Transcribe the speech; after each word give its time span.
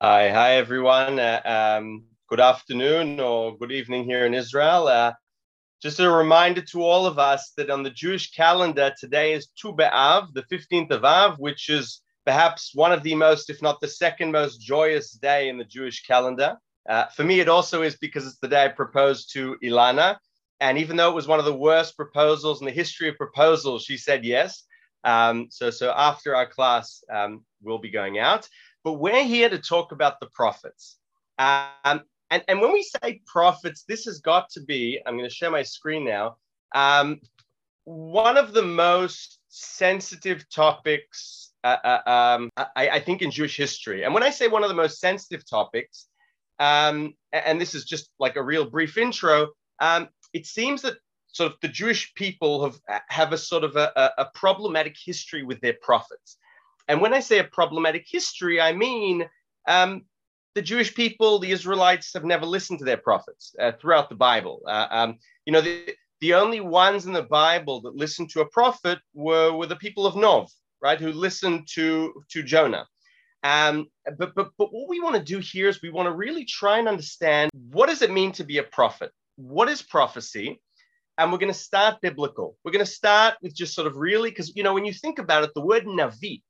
Hi, 0.00 0.30
hi 0.30 0.52
everyone. 0.52 1.18
Uh, 1.18 1.40
um, 1.44 2.04
good 2.28 2.38
afternoon 2.38 3.18
or 3.18 3.58
good 3.58 3.72
evening 3.72 4.04
here 4.04 4.26
in 4.26 4.32
Israel. 4.32 4.86
Uh, 4.86 5.12
just 5.82 5.98
a 5.98 6.08
reminder 6.08 6.60
to 6.60 6.84
all 6.84 7.04
of 7.04 7.18
us 7.18 7.52
that 7.56 7.68
on 7.68 7.82
the 7.82 7.90
Jewish 7.90 8.30
calendar, 8.30 8.94
today 8.96 9.32
is 9.32 9.48
Tu 9.60 9.72
B'Av, 9.72 10.32
the 10.34 10.44
15th 10.44 10.92
of 10.92 11.04
Av, 11.04 11.40
which 11.40 11.68
is 11.68 12.00
perhaps 12.24 12.70
one 12.76 12.92
of 12.92 13.02
the 13.02 13.16
most, 13.16 13.50
if 13.50 13.60
not 13.60 13.80
the 13.80 13.88
second 13.88 14.30
most 14.30 14.60
joyous 14.60 15.10
day 15.14 15.48
in 15.48 15.58
the 15.58 15.64
Jewish 15.64 16.04
calendar. 16.04 16.56
Uh, 16.88 17.06
for 17.06 17.24
me, 17.24 17.40
it 17.40 17.48
also 17.48 17.82
is 17.82 17.96
because 17.96 18.24
it's 18.24 18.38
the 18.38 18.46
day 18.46 18.66
I 18.66 18.68
proposed 18.68 19.32
to 19.32 19.56
Ilana. 19.64 20.16
And 20.60 20.78
even 20.78 20.96
though 20.96 21.10
it 21.10 21.16
was 21.16 21.26
one 21.26 21.40
of 21.40 21.44
the 21.44 21.52
worst 21.52 21.96
proposals 21.96 22.60
in 22.60 22.66
the 22.66 22.72
history 22.72 23.08
of 23.08 23.16
proposals, 23.16 23.82
she 23.82 23.96
said 23.96 24.24
yes. 24.24 24.62
Um, 25.02 25.48
so, 25.50 25.70
so 25.70 25.92
after 25.96 26.36
our 26.36 26.46
class, 26.46 27.02
um, 27.12 27.44
we'll 27.62 27.78
be 27.78 27.90
going 27.90 28.20
out 28.20 28.48
but 28.88 28.94
we're 28.94 29.22
here 29.22 29.50
to 29.50 29.58
talk 29.58 29.92
about 29.92 30.18
the 30.18 30.28
prophets. 30.28 30.96
Um, 31.38 32.00
and, 32.30 32.42
and 32.48 32.58
when 32.58 32.72
we 32.72 32.82
say 32.82 33.20
prophets, 33.26 33.84
this 33.86 34.06
has 34.06 34.20
got 34.20 34.48
to 34.52 34.62
be, 34.62 34.98
I'm 35.04 35.18
going 35.18 35.28
to 35.28 35.34
share 35.34 35.50
my 35.50 35.62
screen 35.62 36.06
now, 36.06 36.36
um, 36.74 37.20
one 37.84 38.38
of 38.38 38.54
the 38.54 38.62
most 38.62 39.40
sensitive 39.50 40.48
topics, 40.48 41.52
uh, 41.64 41.76
uh, 41.84 42.00
um, 42.06 42.50
I, 42.56 42.88
I, 42.88 43.00
think, 43.00 43.20
in 43.20 43.30
Jewish 43.30 43.58
history. 43.58 44.04
And 44.04 44.14
when 44.14 44.22
I 44.22 44.30
say 44.30 44.48
one 44.48 44.62
of 44.62 44.70
the 44.70 44.74
most 44.74 45.00
sensitive 45.00 45.46
topics, 45.46 46.06
um, 46.58 47.12
and 47.34 47.60
this 47.60 47.74
is 47.74 47.84
just 47.84 48.08
like 48.18 48.36
a 48.36 48.42
real 48.42 48.64
brief 48.64 48.96
intro, 48.96 49.48
um, 49.82 50.08
it 50.32 50.46
seems 50.46 50.80
that 50.80 50.94
sort 51.26 51.52
of 51.52 51.58
the 51.60 51.68
Jewish 51.68 52.14
people 52.14 52.64
have 52.64 52.80
have 53.08 53.34
a 53.34 53.38
sort 53.38 53.64
of 53.64 53.76
a, 53.76 54.12
a 54.16 54.30
problematic 54.34 54.96
history 54.98 55.42
with 55.42 55.60
their 55.60 55.76
prophets. 55.82 56.38
And 56.88 57.00
when 57.00 57.14
I 57.14 57.20
say 57.20 57.38
a 57.38 57.44
problematic 57.44 58.06
history, 58.08 58.60
I 58.60 58.72
mean 58.72 59.28
um, 59.66 60.02
the 60.54 60.62
Jewish 60.62 60.94
people, 60.94 61.38
the 61.38 61.50
Israelites, 61.50 62.12
have 62.14 62.24
never 62.24 62.46
listened 62.46 62.78
to 62.80 62.84
their 62.84 62.96
prophets 62.96 63.54
uh, 63.60 63.72
throughout 63.78 64.08
the 64.08 64.14
Bible. 64.14 64.62
Uh, 64.66 64.86
um, 64.90 65.18
you 65.44 65.52
know, 65.52 65.60
the, 65.60 65.94
the 66.20 66.34
only 66.34 66.60
ones 66.60 67.06
in 67.06 67.12
the 67.12 67.22
Bible 67.22 67.82
that 67.82 67.94
listened 67.94 68.30
to 68.30 68.40
a 68.40 68.48
prophet 68.48 68.98
were, 69.14 69.52
were 69.52 69.66
the 69.66 69.76
people 69.76 70.06
of 70.06 70.16
Nov, 70.16 70.50
right, 70.82 70.98
who 70.98 71.12
listened 71.12 71.68
to, 71.74 72.24
to 72.30 72.42
Jonah. 72.42 72.86
Um, 73.44 73.86
but, 74.18 74.34
but, 74.34 74.50
but 74.58 74.72
what 74.72 74.88
we 74.88 75.00
want 75.00 75.14
to 75.14 75.22
do 75.22 75.38
here 75.38 75.68
is 75.68 75.80
we 75.80 75.90
want 75.90 76.06
to 76.06 76.12
really 76.12 76.44
try 76.44 76.78
and 76.78 76.88
understand 76.88 77.50
what 77.70 77.88
does 77.88 78.02
it 78.02 78.10
mean 78.10 78.32
to 78.32 78.44
be 78.44 78.58
a 78.58 78.64
prophet? 78.64 79.12
What 79.36 79.68
is 79.68 79.80
prophecy? 79.80 80.60
And 81.18 81.30
we're 81.30 81.38
going 81.38 81.52
to 81.52 81.58
start 81.58 82.00
biblical. 82.00 82.56
We're 82.64 82.72
going 82.72 82.84
to 82.84 82.90
start 82.90 83.34
with 83.42 83.54
just 83.54 83.74
sort 83.74 83.86
of 83.86 83.96
really, 83.96 84.30
because, 84.30 84.56
you 84.56 84.62
know, 84.62 84.74
when 84.74 84.84
you 84.84 84.92
think 84.92 85.18
about 85.18 85.44
it, 85.44 85.50
the 85.54 85.60
word 85.60 85.84
Navi, 85.84 86.42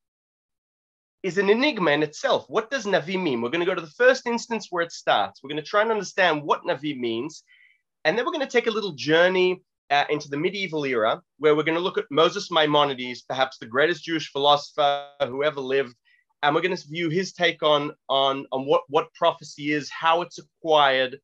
is 1.23 1.39
an 1.39 1.51
enigma 1.51 1.91
in 1.91 2.03
itself. 2.03 2.45
What 2.49 2.71
does 2.71 2.87
Navi 2.87 3.21
mean? 3.21 3.43
We're 3.43 3.51
going 3.51 3.61
to 3.61 3.67
go 3.67 3.75
to 3.75 3.81
the 3.81 3.89
first 3.89 4.27
instance 4.27 4.69
where 4.71 4.85
it 4.85 4.93
starts. 4.93 5.43
We're 5.43 5.49
going 5.49 5.63
to 5.63 5.69
try 5.69 5.83
and 5.83 5.91
understand 5.91 6.43
what 6.43 6.63
Navi 6.63 6.99
means. 6.99 7.43
And 8.05 8.17
then 8.17 8.25
we're 8.25 8.33
going 8.33 8.47
to 8.47 8.53
take 8.53 8.69
a 8.69 8.73
little 8.73 8.93
journey 8.93 9.63
uh, 9.91 10.05
into 10.11 10.29
the 10.29 10.37
medieval 10.37 10.85
era 10.85 11.21
where 11.39 11.57
we're 11.57 11.65
going 11.65 11.77
to 11.77 11.83
look 11.83 11.99
at 11.99 12.05
Moses 12.11 12.51
Maimonides, 12.51 13.23
perhaps 13.23 13.59
the 13.59 13.67
greatest 13.67 14.05
Jewish 14.05 14.31
philosopher 14.31 15.07
who 15.27 15.43
ever 15.43 15.61
lived. 15.61 15.95
And 16.43 16.55
we're 16.55 16.61
going 16.61 16.77
to 16.77 16.89
view 16.89 17.09
his 17.09 17.33
take 17.33 17.65
on, 17.65 17.93
on, 18.09 18.47
on 18.53 18.65
what, 18.65 18.83
what 18.89 19.13
prophecy 19.15 19.73
is, 19.73 19.91
how 19.91 20.23
it's 20.23 20.39
acquired. 20.39 21.19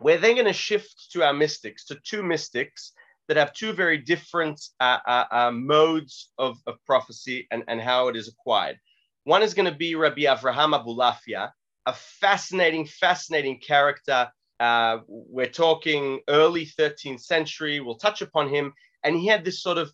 We're 0.00 0.18
then 0.18 0.34
going 0.34 0.46
to 0.46 0.52
shift 0.52 1.12
to 1.12 1.22
our 1.22 1.32
mystics, 1.32 1.84
to 1.86 1.98
two 2.04 2.24
mystics 2.24 2.92
that 3.28 3.36
have 3.36 3.52
two 3.52 3.72
very 3.72 3.98
different 3.98 4.60
uh, 4.80 4.98
uh, 5.06 5.24
uh 5.30 5.50
modes 5.52 6.32
of, 6.36 6.58
of 6.66 6.84
prophecy 6.84 7.46
and, 7.52 7.62
and 7.68 7.80
how 7.80 8.08
it 8.08 8.16
is 8.16 8.26
acquired. 8.26 8.76
One 9.24 9.42
is 9.42 9.54
going 9.54 9.70
to 9.70 9.76
be 9.76 9.94
Rabbi 9.94 10.22
Avraham 10.22 10.78
Abulafia, 10.78 11.50
a 11.86 11.92
fascinating, 11.92 12.86
fascinating 12.86 13.60
character. 13.60 14.30
Uh, 14.58 14.98
we're 15.06 15.46
talking 15.46 16.20
early 16.28 16.66
13th 16.66 17.20
century. 17.20 17.80
We'll 17.80 17.96
touch 17.96 18.22
upon 18.22 18.48
him. 18.48 18.72
And 19.04 19.16
he 19.16 19.26
had 19.26 19.44
this 19.44 19.62
sort 19.62 19.78
of, 19.78 19.92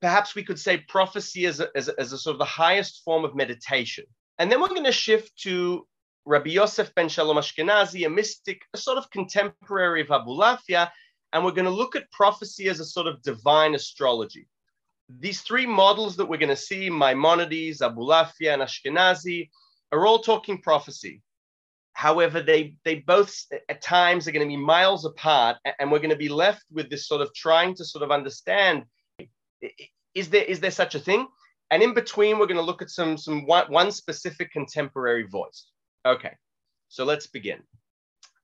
perhaps 0.00 0.34
we 0.34 0.44
could 0.44 0.58
say, 0.58 0.78
prophecy 0.88 1.46
as 1.46 1.60
a, 1.60 1.68
as 1.74 1.88
a, 1.88 1.98
as 1.98 2.12
a 2.12 2.18
sort 2.18 2.34
of 2.34 2.38
the 2.38 2.44
highest 2.44 3.02
form 3.04 3.24
of 3.24 3.34
meditation. 3.34 4.04
And 4.38 4.52
then 4.52 4.60
we're 4.60 4.68
going 4.68 4.84
to 4.84 4.92
shift 4.92 5.36
to 5.42 5.86
Rabbi 6.26 6.50
Yosef 6.50 6.94
ben 6.94 7.08
Shalom 7.08 7.38
Ashkenazi, 7.38 8.06
a 8.06 8.10
mystic, 8.10 8.62
a 8.74 8.78
sort 8.78 8.98
of 8.98 9.10
contemporary 9.10 10.02
of 10.02 10.08
Abulafia. 10.08 10.90
And 11.32 11.44
we're 11.44 11.52
going 11.52 11.64
to 11.64 11.70
look 11.70 11.96
at 11.96 12.10
prophecy 12.10 12.68
as 12.68 12.80
a 12.80 12.84
sort 12.84 13.06
of 13.06 13.22
divine 13.22 13.74
astrology 13.74 14.48
these 15.08 15.40
three 15.42 15.66
models 15.66 16.16
that 16.16 16.26
we're 16.26 16.38
going 16.38 16.48
to 16.48 16.56
see, 16.56 16.90
Maimonides, 16.90 17.80
Abulafia, 17.80 18.54
and 18.54 18.62
Ashkenazi, 18.62 19.50
are 19.92 20.06
all 20.06 20.18
talking 20.18 20.60
prophecy. 20.60 21.22
However, 21.94 22.42
they, 22.42 22.76
they 22.84 22.96
both 22.96 23.34
at 23.68 23.82
times 23.82 24.28
are 24.28 24.32
going 24.32 24.46
to 24.46 24.48
be 24.48 24.56
miles 24.56 25.04
apart, 25.04 25.56
and 25.78 25.90
we're 25.90 25.98
going 25.98 26.10
to 26.10 26.16
be 26.16 26.28
left 26.28 26.62
with 26.70 26.90
this 26.90 27.08
sort 27.08 27.22
of 27.22 27.34
trying 27.34 27.74
to 27.74 27.84
sort 27.84 28.04
of 28.04 28.10
understand 28.10 28.84
is 30.14 30.28
there, 30.30 30.44
is 30.44 30.60
there 30.60 30.70
such 30.70 30.94
a 30.94 31.00
thing? 31.00 31.26
And 31.70 31.82
in 31.82 31.94
between, 31.94 32.38
we're 32.38 32.46
going 32.46 32.56
to 32.56 32.62
look 32.62 32.82
at 32.82 32.90
some, 32.90 33.16
some 33.16 33.46
one, 33.46 33.70
one 33.70 33.92
specific 33.92 34.52
contemporary 34.52 35.24
voice. 35.24 35.66
Okay, 36.06 36.34
so 36.88 37.04
let's 37.04 37.26
begin. 37.26 37.62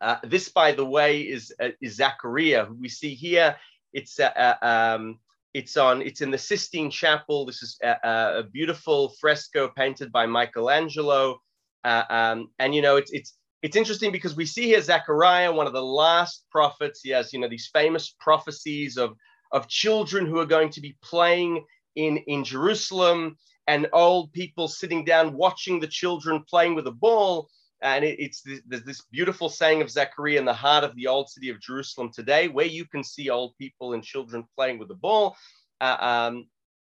Uh, 0.01 0.17
this, 0.25 0.49
by 0.49 0.73
the 0.73 0.85
way, 0.85 1.23
is, 1.23 1.53
uh, 1.63 1.69
is 1.81 1.97
Zechariah, 1.97 2.67
who 2.67 2.75
we 2.75 2.89
see 2.89 3.15
here. 3.15 3.57
It's 3.93 4.21
uh, 4.21 4.33
uh 4.37 4.57
um, 4.97 5.19
it's 5.55 5.77
on. 5.77 6.03
It's 6.03 6.21
in 6.21 6.33
the 6.33 6.39
Sistine 6.39 6.91
Chapel. 6.91 7.47
This 7.47 7.63
is 7.63 7.79
a, 7.83 8.41
a 8.41 8.43
beautiful 8.43 9.15
fresco 9.21 9.69
painted 9.69 10.11
by 10.11 10.27
Michelangelo, 10.27 11.41
uh, 11.85 12.03
um, 12.11 12.51
and 12.59 12.75
you 12.75 12.83
know 12.83 12.97
it's 12.97 13.13
it's 13.13 13.37
it's 13.63 13.77
interesting 13.77 14.13
because 14.13 14.37
we 14.37 14.45
see 14.45 14.65
here 14.65 14.83
Zechariah, 14.83 15.53
one 15.53 15.69
of 15.69 15.73
the 15.73 15.83
last 15.83 16.45
prophets. 16.51 17.01
He 17.03 17.11
has 17.11 17.33
you 17.33 17.39
know 17.39 17.49
these 17.49 17.71
famous 17.73 18.15
prophecies 18.21 18.97
of 18.97 19.17
of 19.53 19.69
children 19.69 20.27
who 20.27 20.39
are 20.41 20.47
going 20.47 20.71
to 20.71 20.81
be 20.81 20.97
playing 21.03 21.65
in 21.95 22.19
in 22.27 22.43
Jerusalem 22.43 23.39
and 23.69 23.89
old 23.93 24.33
people 24.33 24.67
sitting 24.69 25.05
down 25.05 25.35
watching 25.35 25.79
the 25.81 25.87
children 25.87 26.45
playing 26.49 26.75
with 26.75 26.89
a 26.89 26.93
ball. 26.93 27.49
And 27.85 28.05
it, 28.05 28.19
it's 28.19 28.41
this, 28.41 28.61
there's 28.67 28.83
this 28.83 29.03
beautiful 29.13 29.49
saying 29.49 29.83
of 29.83 29.91
Zechariah 29.91 30.39
in 30.39 30.47
the 30.47 30.55
heart 30.55 30.85
of 30.85 30.97
the 30.97 31.07
old 31.07 31.29
city 31.29 31.51
of 31.51 31.61
Jerusalem 31.61 32.11
today, 32.13 32.49
where 32.49 32.67
you 32.67 32.87
can 32.87 33.05
see 33.05 33.29
old 33.31 33.57
people 33.59 33.93
and 33.93 34.03
children 34.03 34.45
playing 34.57 34.79
with 34.79 34.89
the 34.89 34.95
ball. 34.95 35.37
Uh, 35.81 35.97
um, 36.01 36.47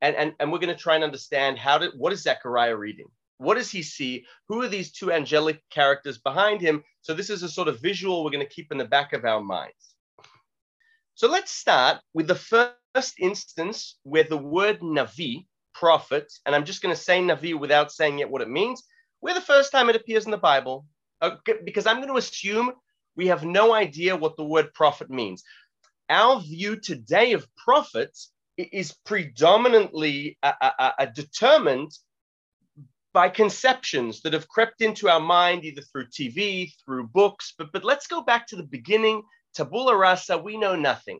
and, 0.01 0.15
and, 0.15 0.33
and 0.39 0.51
we're 0.51 0.59
going 0.59 0.75
to 0.75 0.81
try 0.81 0.95
and 0.95 1.03
understand 1.03 1.59
how 1.59 1.77
did 1.77 1.91
what 1.95 2.11
is 2.11 2.23
Zechariah 2.23 2.75
reading? 2.75 3.05
What 3.37 3.55
does 3.55 3.69
he 3.71 3.83
see? 3.83 4.25
Who 4.47 4.61
are 4.63 4.67
these 4.67 4.91
two 4.91 5.11
angelic 5.13 5.61
characters 5.69 6.17
behind 6.17 6.59
him? 6.59 6.83
So 7.01 7.13
this 7.13 7.29
is 7.29 7.43
a 7.43 7.49
sort 7.49 7.67
of 7.67 7.81
visual 7.81 8.23
we're 8.23 8.31
going 8.31 8.45
to 8.45 8.53
keep 8.53 8.71
in 8.71 8.77
the 8.77 8.85
back 8.85 9.13
of 9.13 9.25
our 9.25 9.41
minds. 9.41 9.95
So 11.13 11.29
let's 11.29 11.51
start 11.51 11.99
with 12.13 12.27
the 12.27 12.35
first 12.35 13.13
instance 13.19 13.97
where 14.03 14.23
the 14.23 14.37
word 14.37 14.79
Navi, 14.79 15.45
prophet, 15.73 16.31
and 16.45 16.55
I'm 16.55 16.65
just 16.65 16.81
going 16.81 16.95
to 16.95 17.01
say 17.01 17.21
Navi 17.21 17.57
without 17.57 17.91
saying 17.91 18.19
yet 18.19 18.29
what 18.29 18.41
it 18.41 18.49
means, 18.49 18.83
where 19.19 19.33
the 19.33 19.41
first 19.41 19.71
time 19.71 19.89
it 19.89 19.95
appears 19.95 20.25
in 20.25 20.31
the 20.31 20.37
Bible, 20.37 20.85
because 21.65 21.85
I'm 21.85 21.97
going 21.97 22.09
to 22.09 22.17
assume 22.17 22.71
we 23.15 23.27
have 23.27 23.43
no 23.43 23.73
idea 23.73 24.15
what 24.15 24.37
the 24.37 24.45
word 24.45 24.73
prophet 24.73 25.09
means. 25.09 25.43
Our 26.09 26.41
view 26.41 26.77
today 26.77 27.33
of 27.33 27.47
prophets 27.55 28.31
is 28.57 28.95
predominantly 29.05 30.37
uh, 30.43 30.53
uh, 30.61 30.91
uh, 30.97 31.05
determined 31.05 31.91
by 33.13 33.29
conceptions 33.29 34.21
that 34.21 34.33
have 34.33 34.47
crept 34.47 34.81
into 34.81 35.09
our 35.09 35.19
mind 35.19 35.65
either 35.65 35.81
through 35.81 36.07
TV, 36.07 36.71
through 36.85 37.07
books. 37.07 37.53
But, 37.57 37.71
but 37.71 37.83
let's 37.83 38.07
go 38.07 38.21
back 38.21 38.47
to 38.47 38.55
the 38.55 38.63
beginning. 38.63 39.23
Tabula 39.53 39.95
rasa, 39.95 40.37
we 40.37 40.57
know 40.57 40.75
nothing. 40.75 41.19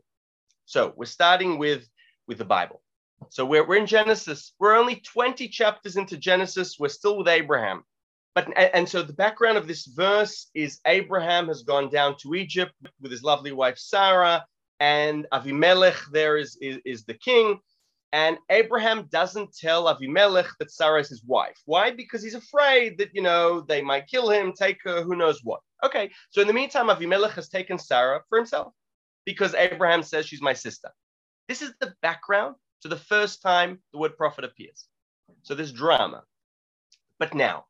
So 0.65 0.93
we're 0.95 1.05
starting 1.05 1.57
with, 1.57 1.87
with 2.27 2.37
the 2.37 2.45
Bible. 2.45 2.81
So 3.29 3.45
we're, 3.45 3.67
we're 3.67 3.77
in 3.77 3.87
Genesis. 3.87 4.53
We're 4.59 4.77
only 4.77 4.95
20 4.95 5.47
chapters 5.49 5.97
into 5.97 6.17
Genesis. 6.17 6.77
We're 6.79 6.89
still 6.89 7.17
with 7.17 7.27
Abraham. 7.27 7.83
But 8.35 8.47
and, 8.57 8.87
so 8.87 9.01
the 9.01 9.13
background 9.13 9.57
of 9.57 9.67
this 9.67 9.85
verse 9.85 10.49
is 10.53 10.79
Abraham 10.85 11.47
has 11.47 11.63
gone 11.63 11.89
down 11.89 12.15
to 12.21 12.35
Egypt 12.35 12.71
with 13.01 13.11
his 13.11 13.23
lovely 13.23 13.51
wife 13.51 13.77
Sarah, 13.77 14.45
and 14.79 15.27
Avimelech 15.33 15.99
there 16.11 16.37
is, 16.37 16.57
is, 16.61 16.77
is 16.85 17.03
the 17.05 17.15
king. 17.15 17.59
And 18.11 18.37
Abraham 18.49 19.07
doesn't 19.11 19.55
tell 19.55 19.85
Avimelech 19.85 20.49
that 20.59 20.71
Sarah 20.71 21.01
is 21.01 21.09
his 21.09 21.23
wife. 21.23 21.59
Why? 21.65 21.91
Because 21.91 22.23
he's 22.23 22.35
afraid 22.35 22.97
that, 22.97 23.09
you 23.13 23.21
know, 23.21 23.61
they 23.61 23.81
might 23.81 24.07
kill 24.07 24.29
him, 24.29 24.53
take 24.53 24.77
her, 24.83 25.03
who 25.03 25.15
knows 25.15 25.41
what. 25.43 25.59
Okay, 25.83 26.09
so 26.31 26.41
in 26.41 26.47
the 26.47 26.53
meantime, 26.53 26.87
Avimelech 26.87 27.31
has 27.31 27.49
taken 27.49 27.77
Sarah 27.77 28.21
for 28.29 28.37
himself 28.37 28.73
because 29.25 29.53
Abraham 29.53 30.01
says 30.01 30.25
she's 30.25 30.41
my 30.41 30.53
sister. 30.53 30.89
This 31.47 31.61
is 31.61 31.73
the 31.79 31.93
background 32.01 32.55
to 32.81 32.87
the 32.87 32.97
first 32.97 33.41
time 33.41 33.79
the 33.93 33.99
word 33.99 34.17
prophet 34.17 34.45
appears. 34.45 34.85
So 35.43 35.55
there's 35.55 35.71
drama. 35.71 36.23
But 37.19 37.33
now, 37.33 37.65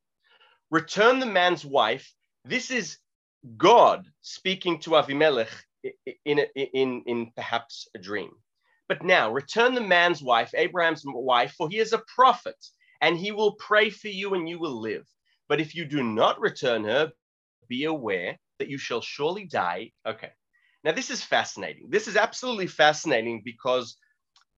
return 0.71 1.19
the 1.19 1.25
man's 1.25 1.65
wife. 1.65 2.13
This 2.45 2.71
is 2.71 2.97
God 3.57 4.07
speaking 4.21 4.79
to 4.81 4.91
Avimelech 4.91 5.49
in, 6.25 6.39
in, 6.55 7.03
in, 7.05 7.31
perhaps 7.35 7.87
a 7.95 7.99
dream. 7.99 8.31
But 8.87 9.03
now, 9.03 9.31
return 9.31 9.75
the 9.75 9.81
man's 9.81 10.21
wife, 10.21 10.51
Abraham's 10.55 11.03
wife, 11.05 11.53
for 11.57 11.69
he 11.69 11.79
is 11.79 11.93
a 11.93 12.03
prophet, 12.15 12.57
and 13.01 13.17
he 13.17 13.31
will 13.31 13.53
pray 13.53 13.89
for 13.89 14.09
you 14.09 14.33
and 14.33 14.49
you 14.49 14.59
will 14.59 14.79
live. 14.81 15.07
But 15.47 15.61
if 15.61 15.75
you 15.75 15.85
do 15.85 16.03
not 16.03 16.39
return 16.39 16.83
her, 16.85 17.11
be 17.67 17.85
aware 17.85 18.37
that 18.59 18.69
you 18.69 18.77
shall 18.77 19.01
surely 19.01 19.45
die. 19.45 19.91
Okay. 20.07 20.31
Now 20.83 20.91
this 20.93 21.09
is 21.09 21.23
fascinating. 21.23 21.89
This 21.89 22.07
is 22.07 22.17
absolutely 22.17 22.67
fascinating 22.67 23.41
because 23.45 23.97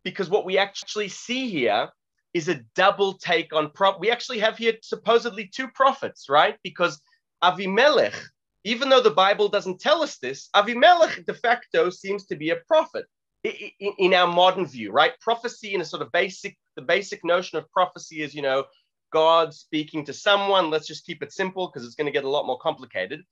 because 0.04 0.30
what 0.30 0.46
we 0.46 0.58
actually 0.58 1.08
see 1.08 1.50
here 1.50 1.90
is 2.34 2.48
a 2.48 2.62
double 2.76 3.14
take 3.14 3.54
on 3.54 3.72
prop. 3.72 4.00
We 4.00 4.12
actually 4.12 4.40
have 4.40 4.58
here 4.58 4.74
supposedly 4.82 5.50
two 5.54 5.68
prophets, 5.68 6.28
right? 6.30 6.58
Because 6.64 7.02
Avimelech, 7.44 8.16
even 8.64 8.90
though 8.90 9.02
the 9.02 9.12
Bible 9.12 9.50
doesn't 9.50 9.80
tell 9.80 10.02
us 10.02 10.18
this, 10.18 10.50
Avimelech 10.56 11.26
de 11.26 11.34
facto 11.34 11.90
seems 11.90 12.26
to 12.28 12.36
be 12.36 12.52
a 12.52 12.58
prophet 12.68 13.06
in, 13.44 14.14
our 14.14 14.28
modern 14.28 14.66
view, 14.66 14.92
right? 14.92 15.20
Prophecy 15.20 15.74
in 15.74 15.82
a 15.82 15.86
sort 15.86 16.02
of 16.02 16.12
basic, 16.12 16.58
the 16.76 16.82
basic 16.82 17.26
notion 17.26 17.58
of 17.58 17.70
prophecy 17.72 18.22
is, 18.22 18.36
you 18.36 18.42
know, 18.42 18.66
God 19.12 19.54
speaking 19.54 20.06
to 20.06 20.14
someone. 20.14 20.70
Let's 20.70 20.88
just 20.88 21.06
keep 21.06 21.24
it 21.24 21.34
simple 21.34 21.68
because 21.68 21.86
it's 21.86 21.96
going 21.96 22.06
to 22.06 22.12
get 22.12 22.24
a 22.24 22.30
lot 22.30 22.46
more 22.46 22.60
complicated. 22.60 23.24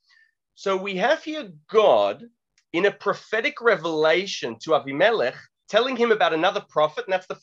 So 0.56 0.75
we 0.75 0.95
have 0.98 1.24
here 1.24 1.51
God 1.69 2.24
in 2.74 2.86
a 2.86 2.92
prophetic 2.92 3.62
revelation 3.62 4.57
to 4.60 4.72
Avimelech, 4.72 5.38
telling 5.69 5.95
him 5.95 6.12
about 6.12 6.33
another 6.33 6.63
prophet, 6.69 7.06
and 7.06 7.13
that's 7.13 7.27
the 7.27 7.39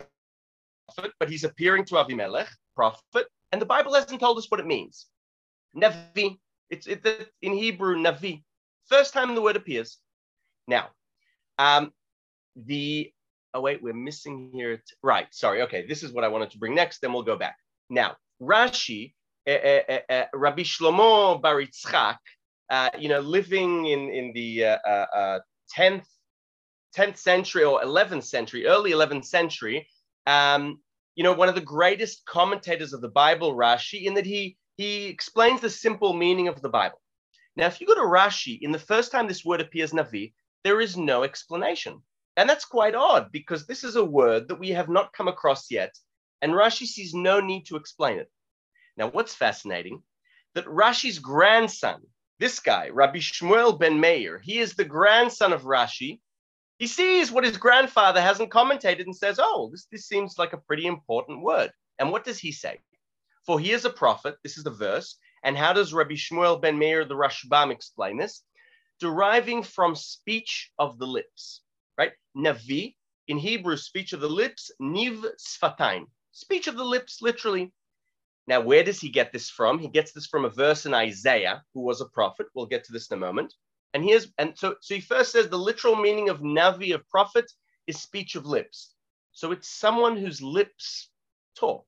prophet, 0.95 1.13
but 1.19 1.31
he's 1.31 1.45
appearing 1.45 1.85
to 1.87 1.95
Avimelech, 1.95 2.49
prophet, 2.75 3.27
and 3.53 3.61
the 3.61 3.67
Bible 3.67 3.95
hasn't 3.95 4.21
told 4.21 4.39
us 4.39 4.51
what 4.51 4.61
it 4.61 4.67
means. 4.67 5.07
Navi, 5.77 6.39
it's 6.71 6.87
it, 6.87 7.31
in 7.43 7.53
Hebrew, 7.53 7.97
Navi. 7.97 8.43
First 8.87 9.13
time 9.13 9.35
the 9.35 9.43
word 9.43 9.57
appears. 9.57 9.99
Now, 10.67 10.89
um, 11.59 11.93
the 12.57 13.13
oh 13.55 13.61
wait, 13.61 13.83
we're 13.83 13.95
missing 13.95 14.51
here. 14.53 14.77
T- 14.77 14.83
right, 15.03 15.27
sorry. 15.31 15.63
Okay, 15.63 15.87
this 15.87 16.03
is 16.03 16.13
what 16.13 16.25
I 16.25 16.29
wanted 16.29 16.51
to 16.51 16.59
bring 16.59 16.75
next. 16.75 17.01
Then 17.01 17.13
we'll 17.13 17.23
go 17.23 17.37
back. 17.37 17.57
Now, 17.91 18.17
Rashi, 18.41 19.15
uh, 19.47 19.51
uh, 19.51 19.99
uh, 20.09 20.25
Rabbi 20.35 20.63
Shlomo 20.63 21.41
Bar 21.41 21.63
Yitzchak, 21.63 22.19
you 22.99 23.09
know, 23.09 23.21
living 23.21 23.87
in 23.87 24.11
in 24.11 24.33
the 24.35 25.43
tenth 25.69 26.07
10th 26.97 27.19
century 27.19 27.65
or 27.65 27.81
11th 27.83 28.25
century, 28.25 28.67
early 28.67 28.93
11th 28.93 29.25
century, 29.25 29.89
um, 30.27 30.81
you 31.15 31.25
know, 31.25 31.33
one 31.33 31.49
of 31.49 31.55
the 31.55 31.61
greatest 31.61 32.25
commentators 32.27 32.93
of 32.93 33.01
the 33.01 33.09
Bible, 33.09 33.55
Rashi, 33.55 34.05
in 34.05 34.15
that 34.15 34.27
he 34.27 34.57
he 34.77 35.07
explains 35.07 35.61
the 35.61 35.71
simple 35.71 36.13
meaning 36.13 36.49
of 36.49 36.61
the 36.61 36.69
Bible. 36.69 37.01
Now, 37.57 37.67
if 37.67 37.81
you 37.81 37.87
go 37.87 37.95
to 37.95 38.01
Rashi, 38.01 38.59
in 38.61 38.73
the 38.73 38.79
first 38.79 39.11
time 39.11 39.27
this 39.27 39.45
word 39.45 39.63
appears, 39.63 39.93
Navi, 39.93 40.35
there 40.65 40.81
is 40.81 40.97
no 40.97 41.23
explanation. 41.23 42.03
And 42.37 42.49
that's 42.49 42.67
quite 42.67 42.95
odd 42.95 43.33
because 43.33 43.67
this 43.67 43.83
is 43.83 43.97
a 43.97 44.05
word 44.05 44.49
that 44.49 44.59
we 44.59 44.69
have 44.71 44.91
not 44.91 45.15
come 45.15 45.29
across 45.29 45.71
yet, 45.71 45.95
and 46.43 46.53
Rashi 46.53 46.87
sees 46.87 47.15
no 47.15 47.41
need 47.41 47.65
to 47.67 47.77
explain 47.77 48.19
it. 48.19 48.31
Now, 48.99 49.09
what's 49.09 49.35
fascinating, 49.35 50.03
that 50.55 50.67
Rashi's 50.67 51.19
grandson, 51.19 52.03
this 52.39 52.61
guy, 52.61 52.91
Rabbi 52.91 53.19
Shmuel 53.19 53.79
ben 53.79 53.99
Meir, 53.99 54.39
he 54.39 54.59
is 54.59 54.75
the 54.75 54.85
grandson 54.85 55.55
of 55.55 55.63
Rashi. 55.63 56.21
He 56.79 56.87
sees 56.87 57.31
what 57.31 57.45
his 57.45 57.57
grandfather 57.57 58.21
hasn't 58.21 58.51
commentated 58.51 59.05
and 59.05 59.17
says, 59.17 59.39
oh, 59.41 59.71
this, 59.71 59.87
this 59.91 60.07
seems 60.07 60.39
like 60.39 60.53
a 60.53 60.59
pretty 60.59 60.87
important 60.87 61.43
word. 61.43 61.71
And 61.99 62.11
what 62.11 62.25
does 62.25 62.39
he 62.39 62.53
say? 62.53 62.81
For 63.47 63.59
he 63.59 63.73
is 63.73 63.85
a 63.85 63.91
prophet, 63.91 64.37
this 64.43 64.59
is 64.59 64.65
the 64.65 64.71
verse. 64.71 65.19
And 65.43 65.57
how 65.57 65.73
does 65.73 65.95
Rabbi 65.95 66.15
Shmuel 66.15 66.61
ben 66.61 66.79
Meir, 66.79 67.05
the 67.05 67.15
Rashbam, 67.15 67.71
explain 67.71 68.19
this? 68.19 68.43
Deriving 69.01 69.63
from 69.63 69.95
speech 69.95 70.71
of 70.79 70.99
the 70.99 71.07
lips 71.07 71.63
right? 71.99 72.13
Navi, 72.37 72.95
in 73.29 73.39
Hebrew, 73.39 73.77
speech 73.77 74.13
of 74.13 74.21
the 74.21 74.29
lips, 74.29 74.71
niv 74.81 75.25
sfatayim, 75.39 76.07
speech 76.33 76.67
of 76.67 76.77
the 76.77 76.85
lips, 76.85 77.19
literally. 77.23 77.73
Now, 78.47 78.61
where 78.61 78.85
does 78.85 79.01
he 79.01 79.09
get 79.09 79.33
this 79.33 79.51
from? 79.51 79.79
He 79.79 79.89
gets 79.89 80.13
this 80.13 80.27
from 80.27 80.45
a 80.45 80.51
verse 80.51 80.87
in 80.87 80.95
Isaiah, 80.95 81.65
who 81.75 81.81
was 81.81 82.01
a 82.01 82.07
prophet. 82.07 82.47
We'll 82.55 82.67
get 82.67 82.85
to 82.85 82.93
this 82.93 83.09
in 83.11 83.17
a 83.17 83.21
moment. 83.21 83.53
And 83.97 84.05
here's 84.05 84.31
and 84.37 84.53
so 84.59 84.75
so 84.83 84.95
he 84.95 85.01
first 85.01 85.33
says 85.33 85.49
the 85.49 85.57
literal 85.57 85.97
meaning 85.97 86.29
of 86.29 86.41
navi 86.41 86.95
of 86.95 87.09
prophet 87.09 87.51
is 87.87 87.99
speech 87.99 88.35
of 88.35 88.45
lips. 88.45 88.93
So 89.33 89.53
it's 89.53 89.71
someone 89.71 90.19
whose 90.19 90.43
lips 90.43 91.09
talk. 91.59 91.87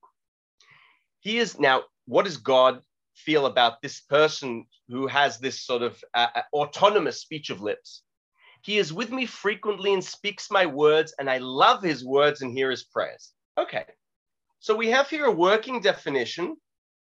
He 1.21 1.37
is 1.37 1.61
now. 1.61 1.83
What 2.07 2.25
does 2.25 2.39
God 2.39 2.81
feel 3.15 3.45
about 3.45 3.83
this 3.83 4.01
person 4.01 4.65
who 4.89 5.07
has 5.07 5.39
this 5.39 5.61
sort 5.61 5.83
of 5.83 6.03
uh, 6.15 6.29
uh 6.35 6.43
autonomous 6.55 7.21
speech 7.21 7.51
of 7.51 7.61
lips? 7.61 8.05
He 8.63 8.79
is 8.79 8.91
with 8.91 9.13
me 9.13 9.27
frequently 9.27 9.93
and 9.93 10.03
speaks 10.03 10.51
my 10.51 10.65
words, 10.65 11.13
and 11.19 11.29
I 11.29 11.37
love 11.37 11.83
his 11.83 12.07
words 12.07 12.41
and 12.41 12.51
hear 12.51 12.71
his 12.71 12.85
prayers. 12.85 13.35
Okay, 13.59 13.85
so 14.61 14.75
we 14.75 14.89
have 14.89 15.11
here 15.11 15.27
a 15.27 15.31
working 15.49 15.83
definition, 15.83 16.57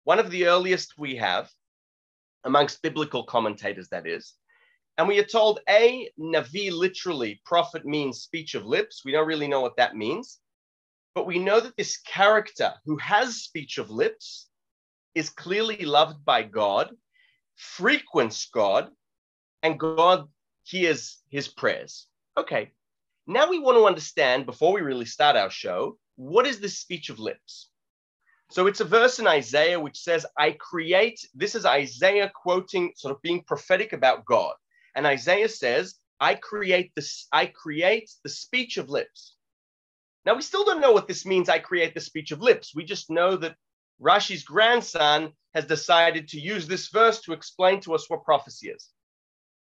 one 0.02 0.18
of 0.18 0.32
the 0.32 0.48
earliest 0.48 0.98
we 0.98 1.14
have 1.14 1.48
amongst 2.42 2.82
biblical 2.82 3.22
commentators, 3.22 3.90
that 3.90 4.04
is. 4.04 4.34
And 4.98 5.06
we 5.06 5.20
are 5.20 5.24
told 5.24 5.60
A, 5.68 6.10
Navi 6.18 6.72
literally, 6.72 7.40
prophet 7.44 7.86
means 7.86 8.22
speech 8.22 8.56
of 8.56 8.66
lips. 8.66 9.04
We 9.04 9.12
don't 9.12 9.28
really 9.28 9.46
know 9.46 9.60
what 9.60 9.76
that 9.76 9.94
means. 9.94 10.40
But 11.14 11.26
we 11.26 11.38
know 11.38 11.60
that 11.60 11.76
this 11.76 11.98
character 11.98 12.74
who 12.84 12.96
has 12.96 13.42
speech 13.42 13.78
of 13.78 13.90
lips 13.90 14.48
is 15.14 15.30
clearly 15.30 15.84
loved 15.84 16.24
by 16.24 16.42
God, 16.42 16.90
frequents 17.54 18.48
God, 18.52 18.90
and 19.62 19.78
God 19.78 20.28
hears 20.64 21.18
his 21.30 21.46
prayers. 21.46 22.06
Okay, 22.36 22.72
now 23.26 23.48
we 23.48 23.58
want 23.60 23.78
to 23.78 23.86
understand, 23.86 24.46
before 24.46 24.72
we 24.72 24.80
really 24.80 25.06
start 25.06 25.36
our 25.36 25.50
show, 25.50 25.96
what 26.16 26.46
is 26.46 26.58
this 26.58 26.78
speech 26.78 27.08
of 27.08 27.20
lips? 27.20 27.70
So 28.50 28.66
it's 28.66 28.80
a 28.80 28.84
verse 28.84 29.18
in 29.18 29.26
Isaiah 29.26 29.78
which 29.78 29.98
says, 29.98 30.26
I 30.36 30.52
create, 30.52 31.20
this 31.34 31.54
is 31.54 31.66
Isaiah 31.66 32.32
quoting, 32.34 32.92
sort 32.96 33.14
of 33.14 33.22
being 33.22 33.44
prophetic 33.44 33.92
about 33.92 34.24
God. 34.24 34.54
And 34.98 35.06
Isaiah 35.06 35.48
says, 35.48 35.94
I 36.18 36.34
create 36.34 36.90
this, 36.96 37.28
I 37.30 37.46
create 37.46 38.10
the 38.24 38.28
speech 38.28 38.78
of 38.78 38.90
lips. 38.90 39.36
Now 40.26 40.34
we 40.34 40.42
still 40.42 40.64
don't 40.64 40.80
know 40.80 40.90
what 40.90 41.06
this 41.06 41.24
means, 41.24 41.48
I 41.48 41.60
create 41.60 41.94
the 41.94 42.00
speech 42.00 42.32
of 42.32 42.42
lips. 42.42 42.74
We 42.74 42.84
just 42.84 43.08
know 43.08 43.36
that 43.36 43.54
Rashi's 44.02 44.42
grandson 44.42 45.34
has 45.54 45.66
decided 45.66 46.26
to 46.30 46.40
use 46.40 46.66
this 46.66 46.88
verse 46.88 47.20
to 47.20 47.32
explain 47.32 47.80
to 47.82 47.94
us 47.94 48.10
what 48.10 48.24
prophecy 48.24 48.70
is. 48.70 48.88